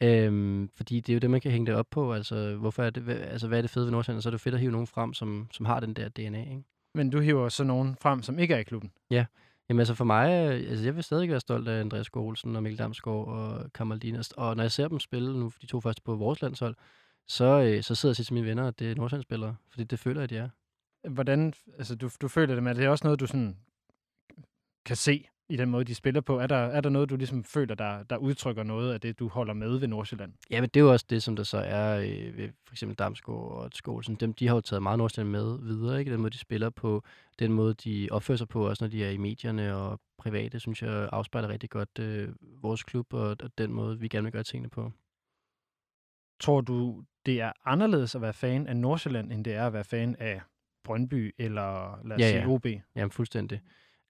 Øhm, 0.00 0.70
fordi 0.76 1.00
det 1.00 1.08
er 1.08 1.14
jo 1.14 1.20
det, 1.20 1.30
man 1.30 1.40
kan 1.40 1.50
hænge 1.50 1.66
det 1.66 1.74
op 1.74 1.86
på. 1.90 2.12
Altså, 2.12 2.56
hvorfor 2.56 2.82
er 2.82 2.90
det, 2.90 3.08
altså, 3.08 3.48
hvad 3.48 3.58
er 3.58 3.62
det 3.62 3.70
fede 3.70 3.84
ved 3.84 3.92
Nordsjælland? 3.92 4.22
Så 4.22 4.28
er 4.28 4.30
det 4.30 4.40
fedt 4.40 4.54
at 4.54 4.60
hive 4.60 4.72
nogen 4.72 4.86
frem, 4.86 5.14
som, 5.14 5.48
som 5.52 5.66
har 5.66 5.80
den 5.80 5.94
der 5.94 6.08
DNA, 6.08 6.40
ikke? 6.40 6.62
Men 6.96 7.10
du 7.10 7.20
hiver 7.20 7.48
så 7.48 7.64
nogen 7.64 7.96
frem, 8.00 8.22
som 8.22 8.38
ikke 8.38 8.54
er 8.54 8.58
i 8.58 8.62
klubben. 8.62 8.92
Jamen 9.68 9.80
altså 9.80 9.94
for 9.94 10.04
mig, 10.04 10.30
øh, 10.30 10.70
altså 10.70 10.84
jeg 10.84 10.96
vil 10.96 11.04
stadig 11.04 11.28
være 11.28 11.40
stolt 11.40 11.68
af 11.68 11.80
Andreas 11.80 12.06
Skålsen 12.06 12.56
og 12.56 12.62
Mikkel 12.62 12.78
Damsgaard 12.78 13.26
og 13.28 13.72
Kamaldin. 13.72 14.16
Og 14.36 14.56
når 14.56 14.62
jeg 14.62 14.72
ser 14.72 14.88
dem 14.88 15.00
spille 15.00 15.38
nu, 15.40 15.52
de 15.60 15.66
to 15.66 15.80
første 15.80 16.02
på 16.02 16.14
vores 16.14 16.42
landshold, 16.42 16.74
så, 17.28 17.44
øh, 17.44 17.82
så 17.82 17.94
sidder 17.94 18.10
jeg 18.10 18.12
og 18.12 18.16
siger 18.16 18.24
til 18.24 18.34
mine 18.34 18.46
venner, 18.46 18.68
at 18.68 18.78
det 18.78 18.90
er 18.90 18.94
Nordsjællandsspillere, 18.94 19.56
fordi 19.70 19.84
det 19.84 19.98
føler 19.98 20.20
jeg, 20.20 20.30
de 20.30 20.36
er. 20.36 20.48
Hvordan, 21.08 21.54
altså 21.78 21.96
du, 21.96 22.10
du 22.20 22.28
føler 22.28 22.54
det, 22.54 22.62
men 22.62 22.70
er 22.70 22.74
det 22.74 22.88
også 22.88 23.06
noget, 23.06 23.20
du 23.20 23.26
sådan 23.26 23.56
kan 24.84 24.96
se 24.96 25.28
i 25.48 25.56
den 25.56 25.70
måde, 25.70 25.84
de 25.84 25.94
spiller 25.94 26.20
på? 26.20 26.38
Er 26.38 26.46
der, 26.46 26.56
er 26.56 26.80
der 26.80 26.90
noget, 26.90 27.10
du 27.10 27.16
ligesom 27.16 27.44
føler, 27.44 27.74
der, 27.74 28.02
der 28.02 28.16
udtrykker 28.16 28.62
noget 28.62 28.92
af 28.92 29.00
det, 29.00 29.18
du 29.18 29.28
holder 29.28 29.54
med 29.54 29.78
ved 29.78 29.88
Nordsjælland? 29.88 30.32
Ja, 30.50 30.60
men 30.60 30.70
det 30.74 30.80
er 30.80 30.84
jo 30.84 30.92
også 30.92 31.06
det, 31.10 31.22
som 31.22 31.36
der 31.36 31.42
så 31.42 31.58
er 31.58 31.98
øh, 31.98 32.36
ved 32.36 32.48
for 32.66 32.74
eksempel 32.74 32.96
Damsgaard 32.96 33.38
og 33.38 33.70
Skålsen. 33.72 34.14
Dem, 34.14 34.32
de 34.32 34.48
har 34.48 34.54
jo 34.54 34.60
taget 34.60 34.82
meget 34.82 34.98
Nordsjælland 34.98 35.30
med 35.30 35.58
videre, 35.58 35.98
ikke? 35.98 36.12
Den 36.12 36.20
måde, 36.20 36.30
de 36.30 36.38
spiller 36.38 36.70
på, 36.70 37.02
den 37.38 37.52
måde, 37.52 37.74
de 37.74 38.08
opfører 38.10 38.38
sig 38.38 38.48
på, 38.48 38.68
også 38.68 38.84
når 38.84 38.88
de 38.88 39.04
er 39.04 39.10
i 39.10 39.16
medierne 39.16 39.76
og 39.76 40.00
private, 40.18 40.60
synes 40.60 40.82
jeg 40.82 41.08
afspejler 41.12 41.48
rigtig 41.48 41.70
godt 41.70 41.98
øh, 42.00 42.28
vores 42.62 42.82
klub 42.82 43.14
og, 43.14 43.36
og 43.42 43.50
den 43.58 43.72
måde, 43.72 44.00
vi 44.00 44.08
gerne 44.08 44.24
vil 44.24 44.32
gøre 44.32 44.42
tingene 44.42 44.68
på. 44.70 44.92
Tror 46.40 46.60
du, 46.60 47.04
det 47.26 47.40
er 47.40 47.52
anderledes 47.64 48.14
at 48.14 48.22
være 48.22 48.32
fan 48.32 48.66
af 48.66 48.76
Nordsjælland, 48.76 49.32
end 49.32 49.44
det 49.44 49.54
er 49.54 49.66
at 49.66 49.72
være 49.72 49.84
fan 49.84 50.16
af 50.18 50.40
Brøndby 50.84 51.34
eller 51.38 52.00
lad 52.04 52.16
os 52.16 52.20
Ja, 52.20 52.28
sige 52.28 52.40
ja. 52.40 52.48
OB? 52.48 52.66
Jamen 52.96 53.10
fuldstændig. 53.10 53.60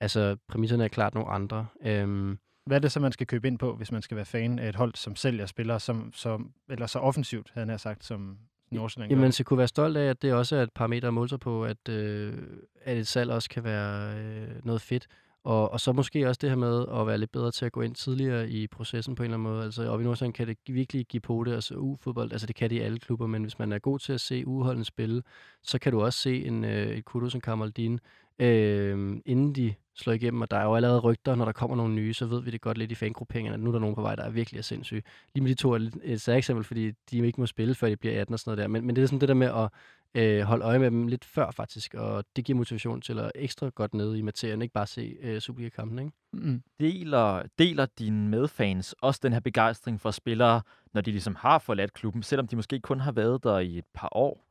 Altså, 0.01 0.37
præmisserne 0.49 0.85
er 0.85 0.89
klart 0.89 1.15
nogle 1.15 1.31
andre. 1.31 1.67
Øhm, 1.83 2.39
Hvad 2.67 2.77
er 2.77 2.81
det 2.81 2.93
så, 2.93 3.01
man 3.01 3.13
skal 3.13 3.27
købe 3.27 3.49
ind 3.49 3.59
på, 3.59 3.77
hvis 3.77 3.93
man 3.93 4.03
skal 4.03 4.17
være 4.17 4.25
fan 4.25 4.59
af 4.59 4.69
et 4.69 4.77
hold, 4.77 4.95
som 4.95 5.17
sælger 5.17 5.47
spillere, 5.47 5.81
som, 5.81 6.13
som, 6.15 6.53
eller 6.69 6.87
så 6.87 6.99
offensivt, 6.99 7.51
havde 7.55 7.67
jeg 7.67 7.73
nær 7.73 7.77
sagt, 7.77 8.05
som 8.05 8.39
Nordsjælland 8.71 9.13
Jamen, 9.13 9.33
skal 9.33 9.45
kunne 9.45 9.59
være 9.59 9.69
stolt 9.69 9.97
af, 9.97 10.11
at 10.11 10.23
det 10.23 10.33
også 10.33 10.57
er 10.57 10.63
et 10.63 10.73
parameter 10.75 11.09
at 11.09 11.15
måle 11.15 11.29
sig 11.29 11.41
på, 11.41 11.65
at, 11.65 11.89
øh, 11.89 12.35
at 12.83 12.97
et 12.99 13.07
salg 13.07 13.31
også 13.31 13.51
kan 13.51 13.65
være 13.65 14.19
øh, 14.19 14.49
noget 14.65 14.81
fedt. 14.81 15.07
Og, 15.45 15.73
og 15.73 15.81
så 15.81 15.93
måske 15.93 16.29
også 16.29 16.39
det 16.39 16.51
her 16.51 16.57
med 16.57 16.87
at 17.01 17.07
være 17.07 17.19
lidt 17.19 17.33
bedre 17.33 17.51
til 17.51 17.65
at 17.65 17.73
gå 17.73 17.81
ind 17.81 17.95
tidligere 17.95 18.51
i 18.51 18.67
processen 18.67 19.15
på 19.15 19.23
en 19.23 19.25
eller 19.25 19.37
anden 19.37 19.53
måde. 19.53 19.65
Altså 19.65 19.89
oppe 19.89 20.03
i 20.03 20.07
Nordsjælland 20.07 20.35
kan 20.35 20.47
det 20.47 20.57
virkelig 20.67 21.07
give 21.07 21.21
på 21.21 21.45
det, 21.45 21.55
altså 21.55 21.75
U-fodbold, 21.75 22.33
altså 22.33 22.47
det 22.47 22.57
kan 22.57 22.71
det 22.71 22.77
i 22.77 22.81
alle 22.81 22.99
klubber, 22.99 23.27
men 23.27 23.43
hvis 23.43 23.59
man 23.59 23.73
er 23.73 23.79
god 23.79 23.99
til 23.99 24.13
at 24.13 24.21
se 24.21 24.47
uholdene 24.47 24.85
spille, 24.85 25.23
så 25.63 25.79
kan 25.79 25.93
du 25.93 26.03
også 26.03 26.19
se 26.19 26.45
en, 26.45 26.65
øh, 26.65 26.87
et 26.87 27.05
Kudus 27.05 27.33
som 27.33 27.41
Kamaldin, 27.41 28.01
øh, 28.39 29.17
inden 29.27 29.55
de 29.55 29.75
slå 29.97 30.13
igennem, 30.13 30.41
og 30.41 30.51
der 30.51 30.57
er 30.57 30.65
jo 30.65 30.75
allerede 30.75 30.99
rygter, 30.99 31.35
når 31.35 31.45
der 31.45 31.53
kommer 31.53 31.77
nogle 31.77 31.95
nye, 31.95 32.15
så 32.15 32.27
ved 32.27 32.43
vi 32.43 32.51
det 32.51 32.61
godt 32.61 32.79
lidt 32.79 32.93
i 32.93 32.95
fangrupperingerne, 32.95 33.55
at 33.55 33.61
nu 33.61 33.71
er 33.71 33.73
der 33.73 33.81
nogen 33.81 33.95
på 33.95 34.03
vej, 34.03 34.15
der 34.15 34.23
er 34.23 34.31
virkelig 34.31 34.59
er 34.59 34.63
sindssyge. 34.63 35.03
Lige 35.35 35.43
med 35.43 35.51
de 35.51 35.55
to 35.55 35.73
er 35.73 35.79
lidt 35.79 35.97
et 36.03 36.21
særligt 36.21 36.39
eksempel, 36.39 36.65
fordi 36.65 36.91
de 37.11 37.27
ikke 37.27 37.41
må 37.41 37.47
spille, 37.47 37.75
før 37.75 37.89
de 37.89 37.97
bliver 37.97 38.21
18 38.21 38.33
og 38.33 38.39
sådan 38.39 38.51
noget 38.51 38.59
der, 38.63 38.69
men, 38.69 38.87
men 38.87 38.97
det 38.97 39.03
er 39.03 39.07
sådan 39.07 39.21
det 39.21 39.29
der 39.29 39.35
med 39.35 39.47
at 39.47 39.69
øh, 40.17 40.43
holde 40.43 40.65
øje 40.65 40.79
med 40.79 40.91
dem 40.91 41.07
lidt 41.07 41.25
før 41.25 41.51
faktisk, 41.51 41.95
og 41.95 42.25
det 42.37 42.45
giver 42.45 42.57
motivation 42.57 43.01
til 43.01 43.19
at 43.19 43.33
ekstra 43.35 43.69
godt 43.69 43.95
nede 43.95 44.19
i 44.19 44.23
materien, 44.23 44.63
ikke 44.63 44.73
bare 44.73 44.87
se 44.87 45.17
øh, 45.21 45.41
Superliga-kampen, 45.41 45.99
ikke? 45.99 46.13
Mm. 46.33 46.63
Deler, 46.81 47.43
deler 47.59 47.87
dine 47.99 48.29
medfans 48.29 48.95
også 49.01 49.21
den 49.23 49.33
her 49.33 49.41
begejstring 49.41 50.01
for 50.01 50.11
spillere, 50.11 50.63
når 50.95 51.01
de 51.01 51.11
ligesom 51.11 51.35
har 51.35 51.59
forladt 51.59 51.93
klubben, 51.93 52.23
selvom 52.23 52.47
de 52.47 52.57
måske 52.57 52.81
kun 52.81 53.01
har 53.01 53.13
været 53.13 53.45
der 53.45 53.59
i 53.59 53.79
et 53.79 53.85
par 53.95 54.09
år? 54.13 54.47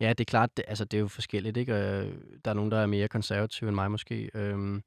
Ja, 0.00 0.08
det 0.08 0.20
er 0.20 0.24
klart, 0.24 0.56
det, 0.56 0.64
altså, 0.68 0.84
det 0.84 0.96
er 0.96 1.00
jo 1.00 1.08
forskelligt, 1.08 1.56
ikke? 1.56 1.72
Øh, 1.74 2.14
Der 2.44 2.50
er 2.50 2.54
nogen, 2.54 2.70
der 2.70 2.78
er 2.78 2.86
mere 2.86 3.08
konservative 3.08 3.68
end 3.68 3.74
mig 3.74 3.90
måske. 3.90 4.30
Øhm, 4.34 4.82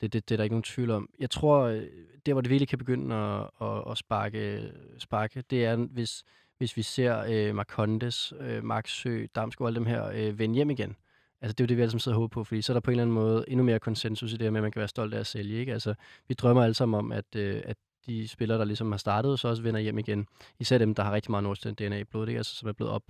det, 0.00 0.12
det, 0.12 0.28
det 0.28 0.34
er 0.34 0.36
der 0.36 0.44
ikke 0.44 0.54
nogen 0.54 0.62
tvivl 0.62 0.90
om. 0.90 1.10
Jeg 1.18 1.30
tror, 1.30 1.60
øh, 1.60 1.82
der 2.26 2.32
hvor 2.32 2.40
det 2.40 2.50
virkelig 2.50 2.68
kan 2.68 2.78
begynde 2.78 3.14
at, 3.14 3.50
at, 3.60 3.90
at 3.90 3.98
sparke, 3.98 4.72
sparke, 4.98 5.44
det 5.50 5.64
er, 5.64 5.76
hvis, 5.76 6.24
hvis 6.58 6.76
vi 6.76 6.82
ser 6.82 7.24
øh, 7.28 7.54
Marcondes, 7.54 8.32
øh, 8.40 8.64
Max 8.64 8.90
Sø, 8.90 9.26
og 9.36 9.66
alle 9.66 9.76
dem 9.76 9.86
her 9.86 10.06
øh, 10.06 10.38
vende 10.38 10.54
hjem 10.54 10.70
igen. 10.70 10.96
Altså, 11.40 11.52
det 11.52 11.60
er 11.60 11.64
jo 11.64 11.68
det, 11.68 11.76
vi 11.76 11.82
alle 11.82 11.90
sammen 11.90 12.00
sidder 12.00 12.16
og 12.16 12.20
håber 12.20 12.34
på, 12.34 12.44
fordi 12.44 12.62
så 12.62 12.72
er 12.72 12.74
der 12.74 12.80
på 12.80 12.90
en 12.90 12.92
eller 12.92 13.02
anden 13.02 13.14
måde 13.14 13.44
endnu 13.48 13.64
mere 13.64 13.78
konsensus 13.78 14.32
i 14.32 14.36
det 14.36 14.42
her 14.42 14.50
med, 14.50 14.60
at 14.60 14.62
man 14.62 14.72
kan 14.72 14.80
være 14.80 14.88
stolt 14.88 15.14
af 15.14 15.20
at 15.20 15.26
sælge, 15.26 15.58
ikke? 15.58 15.72
Altså, 15.72 15.94
vi 16.28 16.34
drømmer 16.34 16.62
alle 16.62 16.74
sammen 16.74 16.98
om, 16.98 17.12
at, 17.12 17.36
øh, 17.36 17.62
at 17.64 17.76
de 18.06 18.28
spillere, 18.28 18.58
der 18.58 18.64
ligesom 18.64 18.92
har 18.92 18.98
startet, 18.98 19.40
så 19.40 19.48
også 19.48 19.62
vender 19.62 19.80
hjem 19.80 19.98
igen. 19.98 20.26
Især 20.58 20.78
dem, 20.78 20.94
der 20.94 21.02
har 21.02 21.12
rigtig 21.12 21.30
meget 21.30 21.44
Nordsjælland 21.44 21.76
DNA 21.76 21.98
i 21.98 22.04
blodet, 22.04 22.28
ikke? 22.28 22.38
Altså, 22.38 22.54
som 22.56 22.68
er 22.68 22.72
blevet 22.72 22.92
op, 22.92 23.02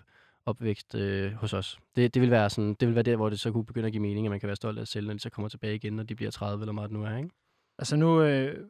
opvækst 0.47 0.95
øh, 0.95 1.33
hos 1.33 1.53
os. 1.53 1.79
Det, 1.97 2.15
det, 2.15 2.23
vil 2.23 2.31
være 2.31 2.51
sådan, 2.51 2.75
det 2.75 2.89
vil 2.89 2.95
være 2.95 3.03
der, 3.03 3.17
hvor 3.17 3.29
det 3.29 3.41
så 3.41 3.53
kunne 3.53 3.65
begynde 3.65 3.87
at 3.87 3.93
give 3.93 4.03
mening, 4.03 4.27
at 4.27 4.31
man 4.31 4.41
kan 4.41 4.47
være 4.47 4.57
stolt 4.57 4.79
af 4.79 4.87
sig 4.87 4.93
selv, 4.93 5.07
når 5.07 5.15
de 5.15 5.21
så 5.21 5.31
kommer 5.31 5.49
tilbage 5.49 5.75
igen, 5.75 5.93
når 5.93 6.03
de 6.03 6.15
bliver 6.15 6.31
30 6.31 6.63
eller 6.63 6.73
meget 6.73 6.91
nu 6.91 7.05
er, 7.05 7.17
ikke? 7.17 7.31
Altså 7.79 7.97
nu, 7.97 8.23
øh, 8.23 8.67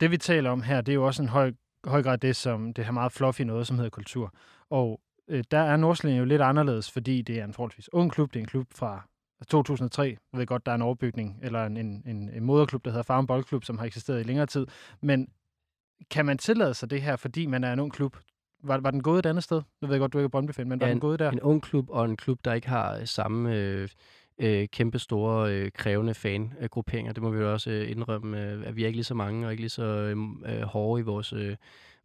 det 0.00 0.10
vi 0.10 0.16
taler 0.16 0.50
om 0.50 0.62
her, 0.62 0.80
det 0.80 0.92
er 0.92 0.94
jo 0.94 1.06
også 1.06 1.22
en 1.22 1.28
høj 1.28 1.52
høj 1.84 2.02
grad 2.02 2.18
det, 2.18 2.36
som 2.36 2.74
det 2.74 2.84
her 2.84 2.92
meget 2.92 3.12
fluffy 3.12 3.42
noget, 3.42 3.66
som 3.66 3.76
hedder 3.76 3.90
kultur. 3.90 4.34
Og 4.70 5.00
øh, 5.28 5.44
der 5.50 5.58
er 5.58 5.76
Nordsjælland 5.76 6.18
jo 6.18 6.24
lidt 6.24 6.42
anderledes, 6.42 6.90
fordi 6.90 7.22
det 7.22 7.40
er 7.40 7.44
en 7.44 7.54
forholdsvis 7.54 7.92
ung 7.92 8.12
klub. 8.12 8.34
Det 8.34 8.36
er 8.36 8.40
en 8.40 8.46
klub 8.46 8.66
fra 8.74 9.08
altså, 9.40 9.50
2003. 9.50 10.16
Jeg 10.32 10.38
ved 10.38 10.46
godt, 10.46 10.66
der 10.66 10.72
er 10.72 10.76
en 10.76 10.82
overbygning, 10.82 11.38
eller 11.42 11.66
en, 11.66 11.76
en, 11.76 12.02
en, 12.06 12.28
en 12.28 12.44
moderklub, 12.44 12.84
der 12.84 12.90
hedder 12.90 13.02
Farm 13.02 13.26
Boldklub, 13.26 13.64
som 13.64 13.78
har 13.78 13.86
eksisteret 13.86 14.20
i 14.20 14.22
længere 14.22 14.46
tid. 14.46 14.66
Men 15.02 15.28
kan 16.10 16.26
man 16.26 16.38
tillade 16.38 16.74
sig 16.74 16.90
det 16.90 17.02
her, 17.02 17.16
fordi 17.16 17.46
man 17.46 17.64
er 17.64 17.72
en 17.72 17.80
ung 17.80 17.92
klub? 17.92 18.16
Var, 18.62 18.78
var 18.78 18.90
den 18.90 19.02
gået 19.02 19.18
et 19.18 19.26
andet 19.26 19.44
sted? 19.44 19.62
Jeg 19.82 19.88
ved 19.88 19.98
godt, 19.98 20.12
du 20.12 20.18
ikke 20.18 20.24
er 20.24 20.28
brøndby 20.28 20.60
men 20.60 20.80
var 20.80 20.86
Ja, 20.86 20.92
den 20.92 21.00
gået 21.00 21.18
der? 21.18 21.30
En 21.30 21.40
ung 21.40 21.62
klub 21.62 21.90
og 21.90 22.04
en 22.04 22.16
klub, 22.16 22.38
der 22.44 22.52
ikke 22.52 22.68
har 22.68 22.96
øh, 22.96 23.06
samme 23.06 23.56
øh, 23.56 23.88
øh, 24.38 24.68
kæmpe 24.68 24.98
store, 24.98 25.52
øh, 25.54 25.70
krævende 25.74 26.14
fangrupperinger. 26.14 27.12
Det 27.12 27.22
må 27.22 27.30
vi 27.30 27.38
jo 27.38 27.52
også 27.52 27.70
øh, 27.70 27.90
indrømme, 27.90 28.42
øh, 28.52 28.66
at 28.66 28.76
vi 28.76 28.82
er 28.82 28.86
ikke 28.86 28.96
lige 28.96 29.04
så 29.04 29.14
mange 29.14 29.46
og 29.46 29.52
ikke 29.52 29.62
lige 29.62 29.70
så 29.70 29.82
øh, 29.82 30.16
øh, 30.46 30.62
hårde 30.62 31.00
i 31.00 31.04
vores 31.04 31.32
øh, 31.32 31.56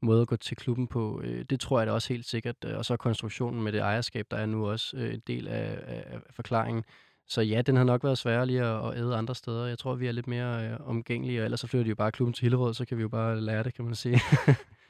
måde 0.01 0.21
at 0.21 0.27
gå 0.27 0.35
til 0.35 0.57
klubben 0.57 0.87
på. 0.87 1.21
Øh, 1.23 1.45
det 1.49 1.59
tror 1.59 1.79
jeg 1.79 1.87
da 1.87 1.91
også 1.91 2.13
helt 2.13 2.25
sikkert. 2.25 2.55
Øh, 2.65 2.77
Og 2.77 2.85
så 2.85 2.97
konstruktionen 2.97 3.63
med 3.63 3.71
det 3.71 3.79
ejerskab, 3.81 4.25
der 4.31 4.37
er 4.37 4.45
nu 4.45 4.67
også 4.69 4.97
øh, 4.97 5.13
en 5.13 5.21
del 5.27 5.47
af, 5.47 5.79
af, 5.87 6.03
af 6.07 6.19
forklaringen. 6.29 6.83
Så 7.27 7.41
ja, 7.41 7.61
den 7.61 7.75
har 7.75 7.83
nok 7.83 8.03
været 8.03 8.17
sværere 8.17 8.45
lige 8.45 8.63
at, 8.63 8.91
at 8.91 8.97
æde 8.97 9.15
andre 9.15 9.35
steder. 9.35 9.65
Jeg 9.65 9.77
tror, 9.79 9.95
vi 9.95 10.07
er 10.07 10.11
lidt 10.11 10.27
mere 10.27 10.65
øh, 10.69 10.77
omgængelige, 10.89 11.41
og 11.41 11.45
ellers 11.45 11.59
så 11.59 11.67
flytter 11.67 11.83
de 11.83 11.89
jo 11.89 11.95
bare 11.95 12.11
klubben 12.11 12.33
til 12.33 12.41
Hillerød, 12.41 12.73
så 12.73 12.85
kan 12.85 12.97
vi 12.97 13.01
jo 13.01 13.09
bare 13.09 13.41
lære 13.41 13.63
det, 13.63 13.73
kan 13.73 13.85
man 13.85 13.95
sige. 13.95 14.19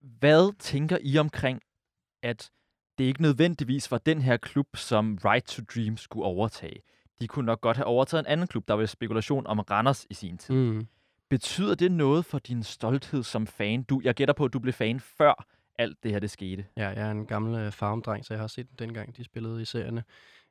Hvad 0.00 0.58
tænker 0.58 0.98
I 1.00 1.18
omkring, 1.18 1.60
at 2.22 2.50
det 2.98 3.04
ikke 3.04 3.22
nødvendigvis 3.22 3.90
var 3.90 3.98
den 3.98 4.22
her 4.22 4.36
klub, 4.36 4.76
som 4.76 5.18
Right 5.24 5.46
to 5.46 5.62
Dream 5.74 5.96
skulle 5.96 6.24
overtage? 6.24 6.82
De 7.20 7.28
kunne 7.28 7.46
nok 7.46 7.60
godt 7.60 7.76
have 7.76 7.86
overtaget 7.86 8.20
en 8.20 8.26
anden 8.26 8.46
klub, 8.46 8.68
der 8.68 8.74
var 8.74 8.86
spekulation 8.86 9.46
om 9.46 9.58
Randers 9.60 10.06
i 10.10 10.14
sin 10.14 10.38
tid. 10.38 10.54
mm. 10.54 10.86
Betyder 11.30 11.74
det 11.74 11.92
noget 11.92 12.24
for 12.24 12.38
din 12.38 12.62
stolthed 12.62 13.22
som 13.22 13.46
fan? 13.46 13.82
Du, 13.82 14.00
jeg 14.04 14.14
gætter 14.14 14.34
på, 14.34 14.44
at 14.44 14.52
du 14.52 14.58
blev 14.58 14.72
fan 14.72 15.00
før 15.00 15.46
alt 15.78 16.02
det 16.02 16.10
her 16.10 16.18
det 16.18 16.30
skete. 16.30 16.66
Ja, 16.76 16.88
jeg 16.88 17.06
er 17.06 17.10
en 17.10 17.26
gammel 17.26 17.60
øh, 17.60 17.72
farmdreng, 17.72 18.24
så 18.24 18.34
jeg 18.34 18.40
har 18.40 18.46
set 18.46 18.68
dem 18.68 18.76
dengang, 18.76 19.16
de 19.16 19.24
spillede 19.24 19.62
i 19.62 19.64
serierne. 19.64 20.04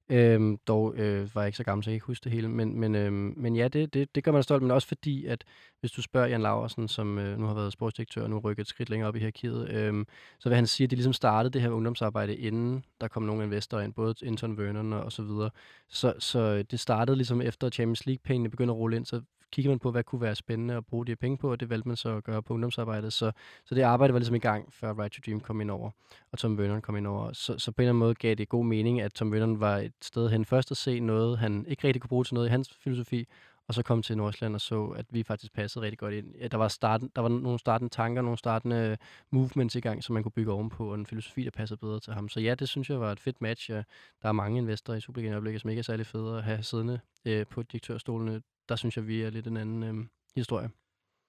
Øhm, 0.09 0.57
dog 0.57 0.95
øh, 0.95 1.35
var 1.35 1.41
jeg 1.41 1.47
ikke 1.47 1.57
så 1.57 1.63
gammel, 1.63 1.83
så 1.83 1.89
jeg 1.89 1.93
kan 1.93 1.95
ikke 1.95 2.05
huske 2.05 2.23
det 2.23 2.31
hele. 2.31 2.47
Men, 2.47 2.79
men, 2.79 2.95
øhm, 2.95 3.33
men 3.37 3.55
ja, 3.55 3.67
det, 3.67 3.93
det, 3.93 4.15
det 4.15 4.23
gør 4.23 4.31
man 4.31 4.43
stolt, 4.43 4.63
men 4.63 4.71
også 4.71 4.87
fordi, 4.87 5.25
at 5.25 5.43
hvis 5.79 5.91
du 5.91 6.01
spørger 6.01 6.27
Jan 6.27 6.41
Laversen, 6.41 6.87
som 6.87 7.19
øh, 7.19 7.39
nu 7.39 7.45
har 7.45 7.53
været 7.53 7.73
sportsdirektør 7.73 8.23
og 8.23 8.29
nu 8.29 8.39
rykket 8.39 8.61
et 8.61 8.67
skridt 8.67 8.89
længere 8.89 9.07
op 9.07 9.15
i 9.15 9.19
hierarkiet, 9.19 9.69
øhm, 9.69 10.07
så 10.39 10.49
vil 10.49 10.55
han 10.55 10.67
sige, 10.67 10.85
at 10.85 10.91
de 10.91 10.95
ligesom 10.95 11.13
startede 11.13 11.53
det 11.53 11.61
her 11.61 11.69
ungdomsarbejde, 11.69 12.35
inden 12.35 12.83
der 13.01 13.07
kom 13.07 13.23
nogle 13.23 13.43
investorer 13.43 13.81
ind, 13.81 13.93
både 13.93 14.15
Anton 14.25 14.57
Vernon 14.57 14.93
og, 14.93 15.03
og 15.03 15.11
så 15.11 15.23
videre. 15.23 15.49
Så, 15.89 16.13
så 16.19 16.39
øh, 16.39 16.65
det 16.71 16.79
startede 16.79 17.17
ligesom 17.17 17.41
efter 17.41 17.69
Champions 17.69 18.05
League-pengene 18.05 18.49
begyndte 18.49 18.71
at 18.71 18.77
rulle 18.77 18.97
ind, 18.97 19.05
så 19.05 19.21
kigger 19.51 19.71
man 19.71 19.79
på, 19.79 19.91
hvad 19.91 20.03
kunne 20.03 20.21
være 20.21 20.35
spændende 20.35 20.73
at 20.73 20.85
bruge 20.85 21.05
de 21.05 21.11
her 21.11 21.15
penge 21.15 21.37
på, 21.37 21.51
og 21.51 21.59
det 21.59 21.69
valgte 21.69 21.87
man 21.87 21.97
så 21.97 22.17
at 22.17 22.23
gøre 22.23 22.43
på 22.43 22.53
ungdomsarbejdet. 22.53 23.13
Så, 23.13 23.31
så 23.65 23.75
det 23.75 23.81
arbejde 23.81 24.13
var 24.13 24.19
ligesom 24.19 24.35
i 24.35 24.39
gang, 24.39 24.73
før 24.73 24.93
Right 24.93 25.13
to 25.13 25.19
Dream 25.25 25.39
kom 25.39 25.61
ind 25.61 25.71
over, 25.71 25.91
og 26.31 26.37
Tom 26.37 26.57
Vernon 26.57 26.81
kom 26.81 26.97
ind 26.97 27.07
over. 27.07 27.33
Så, 27.33 27.59
så 27.59 27.71
på 27.71 27.81
en 27.81 27.83
eller 27.83 27.91
anden 27.91 27.99
måde 27.99 28.15
gav 28.15 28.35
det 28.35 28.49
god 28.49 28.65
mening, 28.65 29.01
at 29.01 29.13
Tom 29.13 29.31
Vernon 29.31 29.59
var 29.59 29.77
et 29.77 29.93
sted 30.01 30.29
hen 30.29 30.45
først 30.45 30.71
at 30.71 30.77
se 30.77 30.99
noget, 30.99 31.37
han 31.37 31.65
ikke 31.67 31.87
rigtig 31.87 32.01
kunne 32.01 32.09
bruge 32.09 32.23
til 32.23 32.33
noget 32.33 32.47
i 32.47 32.49
hans 32.49 32.73
filosofi, 32.83 33.27
og 33.67 33.73
så 33.73 33.83
kom 33.83 34.01
til 34.01 34.17
Nordsjælland 34.17 34.55
og 34.55 34.61
så, 34.61 34.85
at 34.85 35.05
vi 35.09 35.23
faktisk 35.23 35.53
passede 35.53 35.85
rigtig 35.85 35.99
godt 35.99 36.13
ind. 36.13 36.35
Ja, 36.35 36.47
Der 36.47 36.57
var, 36.57 36.67
starten, 36.67 37.11
der 37.15 37.21
var 37.21 37.29
nogle 37.29 37.59
startende 37.59 37.93
tanker, 37.93 38.21
nogle 38.21 38.37
startende 38.37 38.97
movements 39.31 39.75
i 39.75 39.79
gang, 39.79 40.03
som 40.03 40.13
man 40.13 40.23
kunne 40.23 40.31
bygge 40.31 40.51
ovenpå, 40.51 40.89
og 40.89 40.95
en 40.95 41.05
filosofi, 41.05 41.43
der 41.43 41.51
passede 41.51 41.77
bedre 41.77 41.99
til 41.99 42.13
ham. 42.13 42.29
Så 42.29 42.39
ja, 42.39 42.55
det 42.55 42.69
synes 42.69 42.89
jeg 42.89 42.99
var 42.99 43.11
et 43.11 43.19
fedt 43.19 43.41
match. 43.41 43.71
Ja, 43.71 43.83
Der 44.21 44.29
er 44.29 44.31
mange 44.31 44.57
investorer 44.57 44.97
i 44.97 45.01
Superligaen 45.01 45.31
i 45.31 45.35
øjeblikket, 45.35 45.61
som 45.61 45.69
ikke 45.69 45.79
er 45.79 45.83
særlig 45.83 46.05
fede 46.05 46.37
at 46.37 46.43
have 46.43 46.63
siddende 46.63 46.99
øh, 47.25 47.45
på 47.45 47.63
direktørstolene. 47.63 48.41
Der 48.69 48.75
synes 48.75 48.97
jeg, 48.97 49.07
vi 49.07 49.21
er 49.21 49.29
lidt 49.29 49.47
en 49.47 49.57
anden 49.57 49.83
øh, 49.83 50.05
historie. 50.35 50.69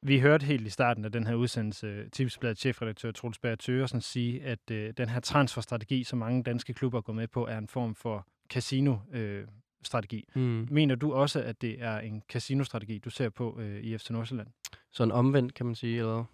Vi 0.03 0.21
hørte 0.21 0.47
helt 0.47 0.67
i 0.67 0.71
starten 0.71 1.05
af 1.05 1.13
den 1.13 1.27
her 1.27 1.35
udsendelse 1.35 2.09
Tipsblad 2.09 2.55
chefredaktør 2.55 3.11
Troels 3.11 3.39
Berg 3.39 3.59
Tøgersen 3.59 4.01
sige, 4.01 4.43
at 4.43 4.71
øh, 4.71 4.93
den 4.97 5.09
her 5.09 5.21
transferstrategi, 5.21 6.05
som 6.05 6.19
mange 6.19 6.43
danske 6.43 6.75
klubber 6.75 7.01
går 7.01 7.13
med 7.13 7.29
på, 7.29 7.47
er 7.47 7.59
en 7.59 7.69
form 7.69 7.95
for 7.95 8.27
casino. 8.51 8.97
Øh, 9.13 9.47
casino-strategi. 9.79 10.29
Mm. 10.35 10.69
Mener 10.71 10.95
du 10.95 11.13
også, 11.13 11.43
at 11.43 11.63
det 11.63 11.83
er 11.83 11.99
en 11.99 12.23
casino-strategi, 12.33 12.99
du 12.99 13.11
ser 13.11 13.29
på 13.29 13.59
øh, 13.61 13.81
i 13.81 13.99
FC 13.99 14.11
Nordsjælland? 14.11 14.49
Sådan 14.93 15.13
omvendt, 15.13 15.55
kan 15.55 15.67
man 15.67 15.75
sige, 15.75 15.99
eller? 15.99 16.25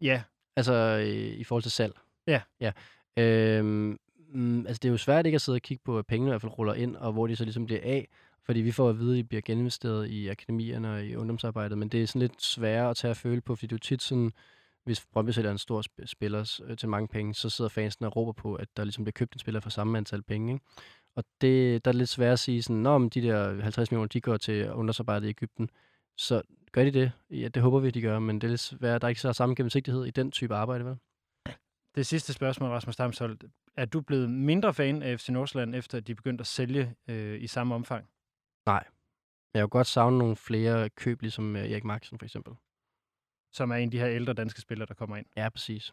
Ja, 0.00 0.22
Altså 0.56 0.72
øh, 0.74 1.38
i 1.38 1.44
forhold 1.44 1.62
til 1.62 1.72
salg? 1.72 1.94
Ja. 2.26 2.40
ja. 2.60 2.72
Øhm, 3.16 3.98
mm, 4.28 4.66
altså 4.66 4.80
det 4.82 4.88
er 4.88 4.92
jo 4.92 4.96
svært 4.96 5.26
ikke 5.26 5.36
at 5.36 5.42
sidde 5.42 5.56
og 5.56 5.62
kigge 5.62 5.82
på, 5.84 5.98
at 5.98 6.06
pengene 6.06 6.28
i 6.28 6.32
hvert 6.32 6.40
fald 6.40 6.58
ruller 6.58 6.74
ind, 6.74 6.96
og 6.96 7.12
hvor 7.12 7.26
de 7.26 7.36
så 7.36 7.44
ligesom 7.44 7.66
bliver 7.66 7.80
af. 7.84 8.08
Fordi 8.44 8.60
vi 8.60 8.72
får 8.72 8.90
at 8.90 8.98
vide, 8.98 9.12
at 9.12 9.18
I 9.18 9.22
bliver 9.22 9.40
geninvesteret 9.40 10.08
i 10.08 10.28
akademierne 10.28 10.92
og 10.92 11.04
i 11.04 11.16
ungdomsarbejdet, 11.16 11.78
men 11.78 11.88
det 11.88 12.02
er 12.02 12.06
sådan 12.06 12.20
lidt 12.20 12.42
sværere 12.42 12.90
at 12.90 12.96
tage 12.96 13.10
at 13.10 13.16
føle 13.16 13.40
på, 13.40 13.56
fordi 13.56 13.66
er 13.66 13.76
jo 13.76 13.78
tit 13.78 14.02
sådan, 14.02 14.32
hvis 14.84 15.06
Brøndby 15.12 15.30
sælger 15.30 15.50
en 15.50 15.58
stor 15.58 15.82
sp- 15.82 16.06
spiller 16.06 16.60
øh, 16.64 16.76
til 16.76 16.88
mange 16.88 17.08
penge, 17.08 17.34
så 17.34 17.50
sidder 17.50 17.68
fansen 17.68 18.04
og 18.04 18.16
råber 18.16 18.32
på, 18.32 18.54
at 18.54 18.68
der 18.76 18.84
ligesom 18.84 19.04
bliver 19.04 19.12
købt 19.12 19.32
en 19.34 19.38
spiller 19.38 19.60
for 19.60 19.70
samme 19.70 19.98
antal 19.98 20.22
penge. 20.22 20.52
Ikke? 20.52 20.64
Og 21.16 21.24
det 21.40 21.84
der 21.84 21.90
er 21.90 21.94
lidt 21.94 22.08
svært 22.08 22.32
at 22.32 22.38
sige 22.38 22.62
sådan, 22.62 22.82
Nå, 22.82 22.98
men 22.98 23.08
de 23.08 23.22
der 23.22 23.62
50 23.62 23.90
millioner, 23.90 24.08
de 24.08 24.20
går 24.20 24.36
til 24.36 24.72
ungdomsarbejdet 24.72 25.26
i 25.26 25.30
Ægypten. 25.30 25.70
Så 26.16 26.42
gør 26.72 26.84
de 26.84 26.90
det? 26.90 27.12
Ja, 27.30 27.48
det 27.48 27.62
håber 27.62 27.80
vi, 27.80 27.90
de 27.90 28.00
gør, 28.00 28.18
men 28.18 28.40
det 28.40 28.46
er 28.46 28.50
lidt 28.50 28.60
svært. 28.60 29.00
Der 29.02 29.06
er 29.06 29.08
ikke 29.08 29.20
så 29.20 29.32
samme 29.32 29.54
gennemsigtighed 29.54 30.04
i 30.04 30.10
den 30.10 30.30
type 30.30 30.54
arbejde, 30.54 30.84
vel? 30.84 30.96
det 31.94 32.06
sidste 32.06 32.32
spørgsmål, 32.32 32.70
Rasmus 32.70 32.96
Damsholdt. 32.96 33.44
Er 33.76 33.84
du 33.84 34.00
blevet 34.00 34.30
mindre 34.30 34.74
fan 34.74 35.02
af 35.02 35.20
FC 35.20 35.28
Nordsjælland, 35.28 35.74
efter 35.74 36.00
de 36.00 36.14
begyndte 36.14 36.42
at 36.42 36.46
sælge 36.46 36.94
øh, 37.08 37.42
i 37.42 37.46
samme 37.46 37.74
omfang? 37.74 38.08
Nej. 38.66 38.84
Jeg 39.54 39.62
har 39.62 39.66
godt 39.66 39.86
savne 39.86 40.18
nogle 40.18 40.36
flere 40.36 40.90
køb, 40.90 41.22
ligesom 41.22 41.56
øh, 41.56 41.70
Erik 41.70 41.84
Maxen 41.84 42.18
for 42.18 42.24
eksempel. 42.24 42.54
Som 43.52 43.70
er 43.70 43.74
en 43.74 43.88
af 43.88 43.90
de 43.90 43.98
her 43.98 44.08
ældre 44.08 44.32
danske 44.32 44.60
spillere, 44.60 44.86
der 44.86 44.94
kommer 44.94 45.16
ind. 45.16 45.26
Ja, 45.36 45.48
præcis. 45.48 45.92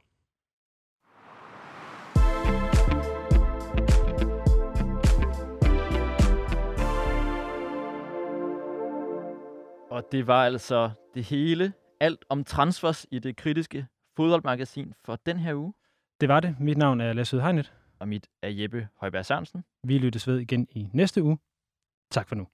Og 9.91 10.11
det 10.11 10.27
var 10.27 10.45
altså 10.45 10.89
det 11.13 11.23
hele, 11.23 11.73
alt 11.99 12.25
om 12.29 12.43
transfers 12.43 13.05
i 13.11 13.19
det 13.19 13.37
kritiske 13.37 13.87
fodboldmagasin 14.15 14.93
for 15.05 15.15
den 15.15 15.37
her 15.37 15.55
uge. 15.55 15.73
Det 16.21 16.29
var 16.29 16.39
det. 16.39 16.55
Mit 16.59 16.77
navn 16.77 17.01
er 17.01 17.13
Lasse 17.13 17.41
Hegnet. 17.41 17.73
Og 17.99 18.07
mit 18.07 18.27
er 18.41 18.49
Jeppe 18.49 18.87
Højberg 18.95 19.25
Sørensen. 19.25 19.63
Vi 19.83 19.97
lyttes 19.97 20.27
ved 20.27 20.39
igen 20.39 20.67
i 20.71 20.89
næste 20.93 21.23
uge. 21.23 21.37
Tak 22.11 22.27
for 22.27 22.35
nu. 22.35 22.47